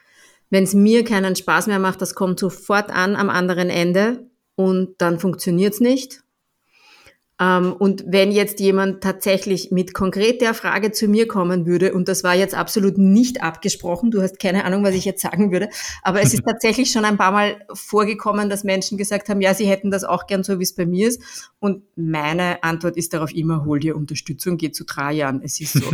Wenn 0.51 0.65
es 0.65 0.75
mir 0.75 1.05
keinen 1.05 1.37
Spaß 1.37 1.69
mehr 1.69 1.79
macht, 1.79 2.03
das 2.03 2.15
kommt 2.15 2.39
sofort 2.39 2.91
an 2.91 3.17
am 3.17 3.31
anderen 3.31 3.71
Ende 3.71 4.27
und 4.57 4.97
dann 4.99 5.19
funktioniert 5.19 5.75
es 5.75 5.81
nicht. 5.81 6.23
Ähm, 7.41 7.73
und 7.73 8.05
wenn 8.07 8.31
jetzt 8.31 8.61
jemand 8.61 9.03
tatsächlich 9.03 9.71
mit 9.71 9.95
konkreter 9.95 10.53
Frage 10.55 10.93
zu 10.93 11.09
mir 11.09 11.27
kommen 11.27 11.67
würde, 11.67 11.95
und 11.95 12.09
das 12.09 12.23
war 12.25 12.35
jetzt 12.35 12.55
absolut 12.55 12.99
nicht 12.99 13.43
abgesprochen, 13.43 14.11
du 14.11 14.21
hast 14.23 14.39
keine 14.39 14.65
Ahnung, 14.65 14.85
was 14.85 14.95
ich 14.95 15.05
jetzt 15.05 15.23
sagen 15.23 15.51
würde, 15.51 15.69
aber 16.03 16.21
es 16.21 16.35
ist 16.35 16.45
tatsächlich 16.47 16.91
schon 16.93 17.05
ein 17.05 17.17
paar 17.17 17.33
Mal 17.33 17.65
vorgekommen, 17.73 18.51
dass 18.51 18.65
Menschen 18.65 18.99
gesagt 18.99 19.29
haben, 19.29 19.41
ja, 19.41 19.55
sie 19.55 19.67
hätten 19.67 19.91
das 19.91 20.05
auch 20.05 20.27
gern 20.27 20.45
so, 20.45 20.59
wie 20.59 20.65
es 20.65 20.75
bei 20.75 20.87
mir 20.87 21.09
ist. 21.09 21.51
Und 21.59 21.83
meine 21.97 22.63
Antwort 22.63 22.97
ist 22.97 23.15
darauf 23.15 23.35
immer, 23.35 23.65
hol 23.65 23.81
dir 23.81 23.97
Unterstützung, 23.97 24.59
geh 24.59 24.71
zu 24.71 24.85
Trajan, 24.85 25.41
es 25.43 25.61
ist 25.61 25.73
so. 25.73 25.91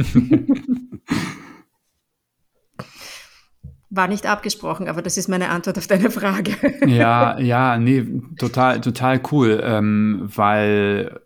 War 3.90 4.06
nicht 4.06 4.26
abgesprochen, 4.26 4.86
aber 4.86 5.00
das 5.00 5.16
ist 5.16 5.28
meine 5.28 5.48
Antwort 5.48 5.78
auf 5.78 5.86
deine 5.86 6.10
Frage. 6.10 6.52
ja, 6.86 7.38
ja, 7.38 7.78
nee, 7.78 8.04
total, 8.38 8.82
total 8.82 9.18
cool, 9.30 9.62
ähm, 9.64 10.28
weil 10.34 11.22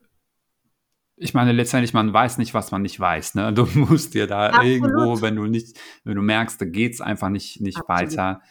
ich 1.23 1.35
meine, 1.35 1.53
letztendlich, 1.53 1.95
man 1.95 2.12
weiß 2.12 2.39
nicht, 2.39 2.55
was 2.55 2.73
man 2.73 2.83
nicht 2.83 2.99
weiß. 2.99 3.35
Ne? 3.35 3.53
Du 3.53 3.66
musst 3.75 4.14
dir 4.14 4.27
da 4.27 4.49
Absolut. 4.49 4.66
irgendwo, 4.68 5.20
wenn 5.23 5.37
du 5.37 5.47
nicht, 5.47 5.79
wenn 6.05 6.16
du 6.16 6.23
merkst, 6.23 6.61
da 6.61 6.64
geht 6.64 6.95
es 6.95 7.01
einfach 7.01 7.29
nicht, 7.29 7.61
nicht 7.61 7.81
weiter, 7.89 8.43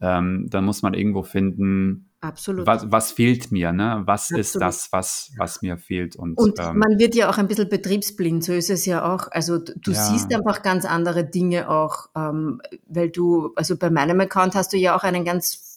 ähm, 0.00 0.46
dann 0.48 0.64
muss 0.64 0.82
man 0.82 0.94
irgendwo 0.94 1.22
finden, 1.22 2.08
Absolut. 2.20 2.66
Was, 2.66 2.90
was 2.90 3.12
fehlt 3.12 3.52
mir, 3.52 3.72
ne? 3.72 4.02
Was 4.04 4.22
Absolut. 4.22 4.40
ist 4.40 4.54
das, 4.56 4.88
was, 4.90 5.30
was 5.36 5.62
mir 5.62 5.78
fehlt? 5.78 6.16
Und, 6.16 6.36
und 6.36 6.58
ähm, 6.58 6.78
man 6.78 6.98
wird 6.98 7.14
ja 7.14 7.30
auch 7.30 7.38
ein 7.38 7.46
bisschen 7.46 7.68
betriebsblind, 7.68 8.42
so 8.42 8.52
ist 8.52 8.70
es 8.70 8.86
ja 8.86 9.14
auch. 9.14 9.28
Also 9.30 9.58
du 9.58 9.92
ja. 9.92 10.02
siehst 10.02 10.34
einfach 10.34 10.62
ganz 10.62 10.84
andere 10.84 11.22
Dinge 11.22 11.70
auch, 11.70 12.08
ähm, 12.16 12.60
weil 12.88 13.10
du, 13.10 13.52
also 13.54 13.76
bei 13.76 13.88
meinem 13.88 14.18
Account 14.18 14.56
hast 14.56 14.72
du 14.72 14.76
ja 14.76 14.96
auch 14.96 15.04
einen 15.04 15.24
ganz 15.24 15.67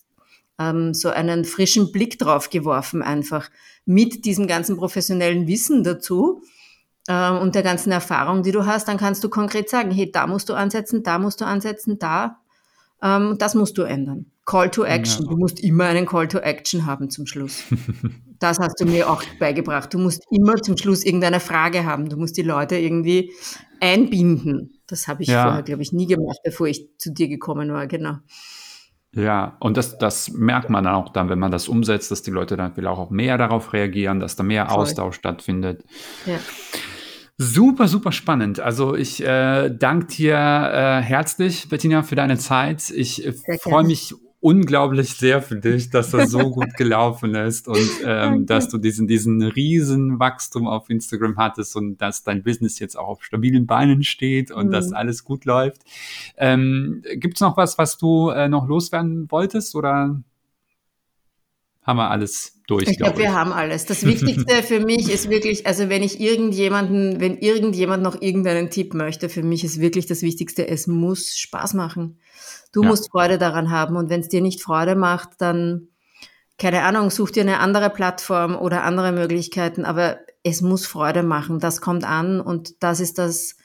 ähm, 0.60 0.93
so 0.93 1.10
einen 1.10 1.45
frischen 1.45 1.91
Blick 1.91 2.20
drauf 2.20 2.49
geworfen, 2.49 3.02
einfach 3.02 3.49
mit 3.86 4.26
diesem 4.26 4.47
ganzen 4.47 4.78
professionellen 4.78 5.47
Wissen 5.47 5.84
dazu 5.84 6.43
ähm, 7.08 7.38
und 7.38 7.56
der 7.56 7.64
ganzen 7.64 7.91
Erfahrung, 7.91 8.43
die 8.43 8.52
du 8.52 8.66
hast, 8.66 8.88
dann 8.88 8.97
kannst 8.97 9.24
du 9.24 9.30
konkret 9.30 9.70
sagen, 9.70 9.91
hey, 9.91 10.12
da 10.12 10.28
musst 10.28 10.49
du 10.49 10.54
ansetzen, 10.54 11.04
da 11.04 11.20
musst 11.20 11.41
du 11.41 11.45
ansetzen, 11.45 11.97
da, 11.99 12.39
ähm, 13.02 13.38
das 13.39 13.56
musst 13.56 13.78
du 13.78 13.84
ändern. 13.84 14.28
Call 14.45 14.70
to 14.70 14.84
Action. 14.84 15.26
Ja. 15.26 15.32
Du 15.32 15.38
musst 15.38 15.60
immer 15.62 15.86
einen 15.86 16.06
Call 16.06 16.28
to 16.28 16.39
Action 16.39 16.86
haben 16.86 17.10
zum 17.10 17.26
Schluss. 17.26 17.64
das 18.39 18.60
hast 18.60 18.80
du 18.80 18.86
mir 18.86 19.10
auch 19.10 19.24
beigebracht. 19.39 19.93
Du 19.93 19.99
musst 19.99 20.24
immer 20.32 20.56
zum 20.58 20.78
Schluss 20.78 21.04
irgendeine 21.04 21.39
Frage 21.39 21.86
haben. 21.86 22.10
Du 22.10 22.18
musst 22.18 22.38
die 22.38 22.41
Leute 22.41 22.76
irgendwie 22.76 23.32
einbinden. 23.80 24.80
Das 24.88 25.08
habe 25.08 25.24
ich 25.24 25.30
ja. 25.30 25.43
vorher, 25.43 25.64
glaube 25.64 25.84
ich, 25.84 25.93
nie 25.93 26.08
gemacht, 26.08 26.39
bevor 26.43 26.68
ich 26.68 26.89
zu 26.97 27.12
dir 27.12 27.28
gekommen 27.28 27.72
war. 27.72 27.88
Genau. 27.88 28.18
Ja, 29.14 29.57
und 29.59 29.76
das, 29.76 29.97
das 29.97 30.30
merkt 30.30 30.70
man 30.70 30.86
dann 30.86 30.93
auch 30.93 31.09
dann, 31.09 31.28
wenn 31.28 31.39
man 31.39 31.51
das 31.51 31.68
umsetzt, 31.68 32.12
dass 32.12 32.22
die 32.22 32.32
Leute 32.32 32.55
dann 32.55 32.74
vielleicht 32.74 32.97
auch 32.97 33.09
mehr 33.09 33.38
darauf 33.38 33.74
reagieren, 33.74 34.22
dass 34.22 34.38
da 34.38 34.43
mehr 34.43 34.68
Voll. 34.68 34.78
Austausch 34.84 35.16
stattfindet. 35.16 35.84
Ja. 36.26 36.39
Super, 37.38 37.88
super 37.88 38.12
spannend. 38.12 38.59
Also 38.59 38.95
ich 38.95 39.26
äh, 39.26 39.70
danke 39.70 40.05
dir 40.05 40.36
äh, 40.36 41.01
herzlich, 41.01 41.68
Bettina, 41.68 42.03
für 42.03 42.16
deine 42.16 42.38
Zeit. 42.38 42.89
Ich 42.91 43.26
äh, 43.26 43.34
freue 43.59 43.84
mich 43.84 44.14
unglaublich 44.42 45.14
sehr 45.14 45.42
für 45.42 45.56
dich, 45.56 45.92
dass 45.92 46.12
das 46.12 46.32
so 46.32 46.39
gut 46.52 46.76
gelaufen 46.76 47.36
ist 47.36 47.68
und 47.68 47.89
ähm, 48.04 48.46
dass 48.48 48.68
du 48.70 48.80
diesen, 48.80 49.08
diesen 49.08 49.42
riesen 49.44 50.20
Wachstum 50.20 50.68
auf 50.68 50.89
Instagram 50.89 51.38
hattest 51.38 51.76
und 51.76 52.02
dass 52.02 52.24
dein 52.24 52.44
Business 52.44 52.80
jetzt 52.80 52.98
auch 52.98 53.08
auf 53.08 53.24
stabilen 53.24 53.68
Beinen 53.68 54.04
steht 54.04 54.52
und 54.52 54.68
mhm. 54.68 54.72
dass 54.72 54.92
alles 54.92 55.24
gut 55.24 55.46
läuft. 55.46 55.84
Ähm, 56.38 57.04
Gibt 57.16 57.38
es 57.38 57.42
noch 57.42 57.56
was, 57.56 57.78
was 57.78 57.98
du 57.98 58.30
äh, 58.30 58.50
noch 58.50 58.68
loswerden 58.68 59.32
wolltest 59.32 59.76
oder 59.76 60.20
haben 61.84 61.98
wir 61.98 62.10
alles 62.10 62.60
durch? 62.68 62.88
Ich 62.88 62.98
glaube, 62.98 63.14
glaub 63.14 63.24
wir 63.24 63.34
haben 63.34 63.52
alles. 63.52 63.86
Das 63.86 64.06
Wichtigste 64.06 64.64
für 64.64 64.80
mich 64.80 65.12
ist 65.12 65.30
wirklich, 65.30 65.68
also 65.68 65.89
wenn 65.89 66.02
ich 66.02 66.20
irgendjemanden, 66.20 67.20
wenn 67.20 67.38
irgendjemand 67.38 68.02
noch 68.02 68.22
irgendeinen 68.22 68.72
Tipp 68.72 68.96
möchte, 68.96 69.30
für 69.30 69.44
mich 69.44 69.64
ist 69.64 69.80
wirklich 69.80 70.08
das 70.08 70.24
Wichtigste, 70.24 70.68
es 70.68 70.88
muss 70.88 71.38
Spaß 71.38 71.76
machen. 71.76 72.18
Du 72.72 72.84
ja. 72.84 72.89
musst 72.89 73.11
Freude 73.11 73.38
daran 73.38 73.69
haben 73.69 73.95
und 73.95 74.09
wenn 74.09 74.22
es 74.22 74.30
dir 74.30 74.41
nicht 74.41 74.61
Freude 74.61 74.95
macht, 74.95 75.30
dann, 75.39 75.89
keine 76.57 76.84
Ahnung, 76.84 77.09
such 77.09 77.32
dir 77.32 77.41
eine 77.41 77.59
andere 77.59 77.89
Plattform 77.89 78.55
oder 78.55 78.84
andere 78.84 79.11
Möglichkeiten, 79.11 79.86
aber 79.86 80.19
es 80.43 80.61
muss 80.61 80.86
Freude 80.86 81.24
machen. 81.24 81.59
Das 81.59 81.82
kommt 81.82 82.03
an 82.03 82.41
und 82.41 82.82
das 82.84 82.99
ist 82.99 83.17
das, 83.17 83.57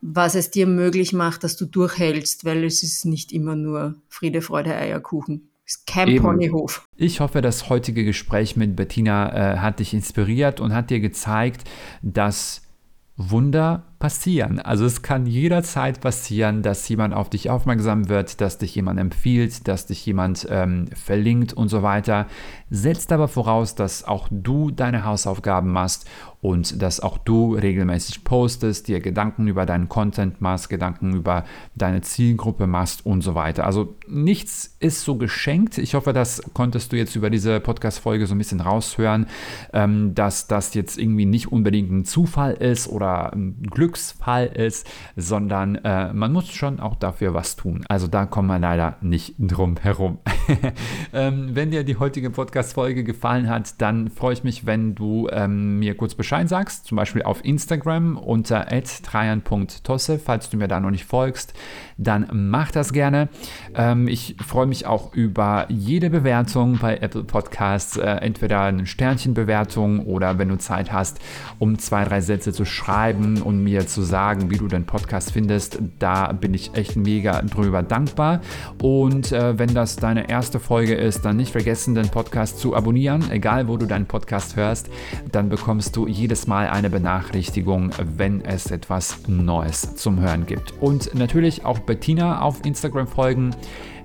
was 0.00 0.34
es 0.34 0.50
dir 0.50 0.66
möglich 0.66 1.12
macht, 1.12 1.44
dass 1.44 1.56
du 1.56 1.66
durchhältst, 1.66 2.44
weil 2.44 2.64
es 2.64 2.82
ist 2.82 3.04
nicht 3.04 3.32
immer 3.32 3.56
nur 3.56 3.96
Friede, 4.08 4.42
Freude, 4.42 4.74
Eierkuchen. 4.74 5.50
Es 5.66 5.76
ist 5.76 5.86
kein. 5.86 6.16
Ponyhof. 6.20 6.86
Ich 6.96 7.20
hoffe, 7.20 7.42
das 7.42 7.68
heutige 7.68 8.04
Gespräch 8.04 8.56
mit 8.56 8.76
Bettina 8.76 9.54
äh, 9.54 9.58
hat 9.58 9.78
dich 9.78 9.94
inspiriert 9.94 10.60
und 10.60 10.74
hat 10.74 10.90
dir 10.90 11.00
gezeigt, 11.00 11.68
dass 12.02 12.62
Wunder 13.16 13.89
passieren. 14.00 14.58
Also 14.58 14.86
es 14.86 15.02
kann 15.02 15.26
jederzeit 15.26 16.00
passieren, 16.00 16.62
dass 16.62 16.88
jemand 16.88 17.12
auf 17.12 17.28
dich 17.28 17.50
aufmerksam 17.50 18.08
wird, 18.08 18.40
dass 18.40 18.56
dich 18.56 18.74
jemand 18.74 18.98
empfiehlt, 18.98 19.68
dass 19.68 19.86
dich 19.86 20.04
jemand 20.06 20.48
ähm, 20.50 20.86
verlinkt 20.94 21.52
und 21.52 21.68
so 21.68 21.82
weiter. 21.82 22.26
Setzt 22.70 23.12
aber 23.12 23.28
voraus, 23.28 23.74
dass 23.74 24.02
auch 24.04 24.26
du 24.30 24.70
deine 24.70 25.04
Hausaufgaben 25.04 25.70
machst 25.70 26.08
und 26.40 26.80
dass 26.80 27.00
auch 27.00 27.18
du 27.18 27.54
regelmäßig 27.54 28.24
postest, 28.24 28.88
dir 28.88 29.00
Gedanken 29.00 29.46
über 29.46 29.66
deinen 29.66 29.90
Content 29.90 30.40
machst, 30.40 30.70
Gedanken 30.70 31.14
über 31.14 31.44
deine 31.74 32.00
Zielgruppe 32.00 32.66
machst 32.66 33.04
und 33.04 33.20
so 33.20 33.34
weiter. 33.34 33.66
Also 33.66 33.96
nichts 34.08 34.76
ist 34.80 35.02
so 35.02 35.16
geschenkt. 35.16 35.76
Ich 35.76 35.94
hoffe, 35.94 36.14
das 36.14 36.40
konntest 36.54 36.92
du 36.92 36.96
jetzt 36.96 37.14
über 37.14 37.28
diese 37.28 37.60
Podcast-Folge 37.60 38.26
so 38.26 38.34
ein 38.34 38.38
bisschen 38.38 38.60
raushören, 38.60 39.26
ähm, 39.74 40.14
dass 40.14 40.46
das 40.46 40.72
jetzt 40.72 40.98
irgendwie 40.98 41.26
nicht 41.26 41.52
unbedingt 41.52 41.90
ein 41.90 42.04
Zufall 42.06 42.54
ist 42.54 42.88
oder 42.88 43.34
ein 43.34 43.60
Glücksfall 43.90 44.46
ist, 44.46 44.88
sondern 45.16 45.74
äh, 45.74 46.12
man 46.12 46.32
muss 46.32 46.48
schon 46.50 46.78
auch 46.78 46.94
dafür 46.94 47.34
was 47.34 47.56
tun. 47.56 47.84
Also 47.88 48.06
da 48.06 48.24
kommen 48.24 48.46
wir 48.46 48.60
leider 48.60 48.96
nicht 49.00 49.34
drum 49.38 49.76
herum. 49.82 50.18
ähm, 51.12 51.50
wenn 51.54 51.72
dir 51.72 51.82
die 51.82 51.96
heutige 51.96 52.30
Podcast-Folge 52.30 53.02
gefallen 53.02 53.48
hat, 53.48 53.80
dann 53.80 54.08
freue 54.08 54.34
ich 54.34 54.44
mich, 54.44 54.64
wenn 54.64 54.94
du 54.94 55.28
ähm, 55.32 55.80
mir 55.80 55.96
kurz 55.96 56.14
Bescheid 56.14 56.48
sagst, 56.48 56.86
zum 56.86 56.96
Beispiel 56.96 57.22
auf 57.22 57.44
Instagram 57.44 58.16
unter 58.16 58.66
trajan.tosse, 59.02 60.20
falls 60.20 60.50
du 60.50 60.56
mir 60.56 60.68
da 60.68 60.78
noch 60.78 60.90
nicht 60.90 61.04
folgst, 61.04 61.52
dann 61.98 62.28
mach 62.32 62.70
das 62.70 62.92
gerne. 62.92 63.28
Ähm, 63.74 64.06
ich 64.06 64.36
freue 64.44 64.66
mich 64.66 64.86
auch 64.86 65.12
über 65.14 65.66
jede 65.68 66.10
Bewertung 66.10 66.78
bei 66.78 66.98
Apple 66.98 67.24
Podcasts, 67.24 67.96
äh, 67.96 68.06
entweder 68.06 68.62
eine 68.62 68.86
Sternchenbewertung 68.86 70.06
oder 70.06 70.38
wenn 70.38 70.48
du 70.48 70.58
Zeit 70.58 70.92
hast, 70.92 71.18
um 71.58 71.78
zwei, 71.78 72.04
drei 72.04 72.20
Sätze 72.20 72.52
zu 72.52 72.64
schreiben 72.64 73.42
und 73.42 73.64
mir 73.64 73.79
zu 73.86 74.02
sagen, 74.02 74.50
wie 74.50 74.56
du 74.56 74.68
den 74.68 74.84
Podcast 74.84 75.32
findest. 75.32 75.78
Da 75.98 76.32
bin 76.32 76.54
ich 76.54 76.74
echt 76.74 76.96
mega 76.96 77.42
drüber 77.42 77.82
dankbar. 77.82 78.40
Und 78.82 79.32
äh, 79.32 79.58
wenn 79.58 79.74
das 79.74 79.96
deine 79.96 80.28
erste 80.28 80.60
Folge 80.60 80.94
ist, 80.94 81.24
dann 81.24 81.36
nicht 81.36 81.52
vergessen, 81.52 81.94
den 81.94 82.08
Podcast 82.08 82.58
zu 82.58 82.74
abonnieren, 82.74 83.30
egal 83.30 83.68
wo 83.68 83.76
du 83.76 83.86
deinen 83.86 84.06
Podcast 84.06 84.56
hörst. 84.56 84.88
Dann 85.32 85.48
bekommst 85.48 85.96
du 85.96 86.06
jedes 86.06 86.46
Mal 86.46 86.68
eine 86.68 86.90
Benachrichtigung, 86.90 87.90
wenn 88.16 88.44
es 88.44 88.70
etwas 88.70 89.18
Neues 89.26 89.94
zum 89.96 90.20
Hören 90.20 90.46
gibt. 90.46 90.74
Und 90.80 91.14
natürlich 91.14 91.64
auch 91.64 91.78
Bettina 91.80 92.40
auf 92.42 92.64
Instagram 92.64 93.06
folgen 93.06 93.54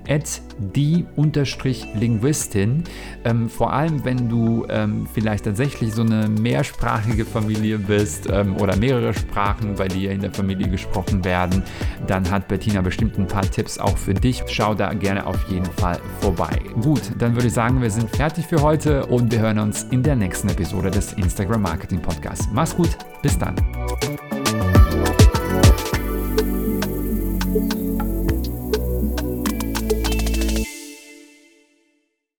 at 0.08 0.41
die-linguistin. 0.76 2.84
Ähm, 3.24 3.49
vor 3.49 3.74
allem, 3.74 4.06
wenn 4.06 4.30
du 4.30 4.66
ähm, 4.70 5.08
vielleicht 5.14 5.45
tatsächlich 5.45 5.93
so 5.93 6.01
eine 6.01 6.28
mehrsprachige 6.28 7.26
Familie 7.26 7.78
bist 7.78 8.28
ähm, 8.32 8.56
oder 8.58 8.76
mehrere 8.76 9.14
Sprachen 9.14 9.76
bei 9.76 9.88
dir 9.88 10.12
in 10.12 10.22
der 10.22 10.32
Familie 10.32 10.70
gesprochen 10.70 11.24
werden, 11.24 11.64
dann 12.08 12.30
hat 12.30 12.47
Bettina 12.47 12.82
bestimmt 12.82 13.18
ein 13.18 13.28
paar 13.28 13.49
Tipps 13.49 13.78
auch 13.78 13.97
für 13.97 14.14
dich. 14.14 14.43
Schau 14.47 14.76
da 14.76 14.93
gerne 14.93 15.26
auf 15.26 15.49
jeden 15.49 15.66
Fall 15.66 15.99
vorbei. 16.22 16.60
Gut, 16.82 17.01
dann 17.20 17.36
würde 17.36 17.47
ich 17.47 17.53
sagen, 17.53 17.82
wir 17.82 17.91
sind 17.91 18.10
fertig 18.16 18.45
für 18.45 18.62
heute 18.62 19.06
und 19.08 19.32
wir 19.32 19.39
hören 19.39 19.60
uns 19.60 19.84
in 19.91 20.03
der 20.03 20.16
nächsten 20.16 20.49
Episode 20.49 20.91
des 20.91 21.14
Instagram 21.14 21.62
Marketing 21.62 22.01
Podcasts. 22.01 22.47
Mach's 22.51 22.76
gut, 22.76 22.97
bis 23.22 23.38
dann. 23.38 23.56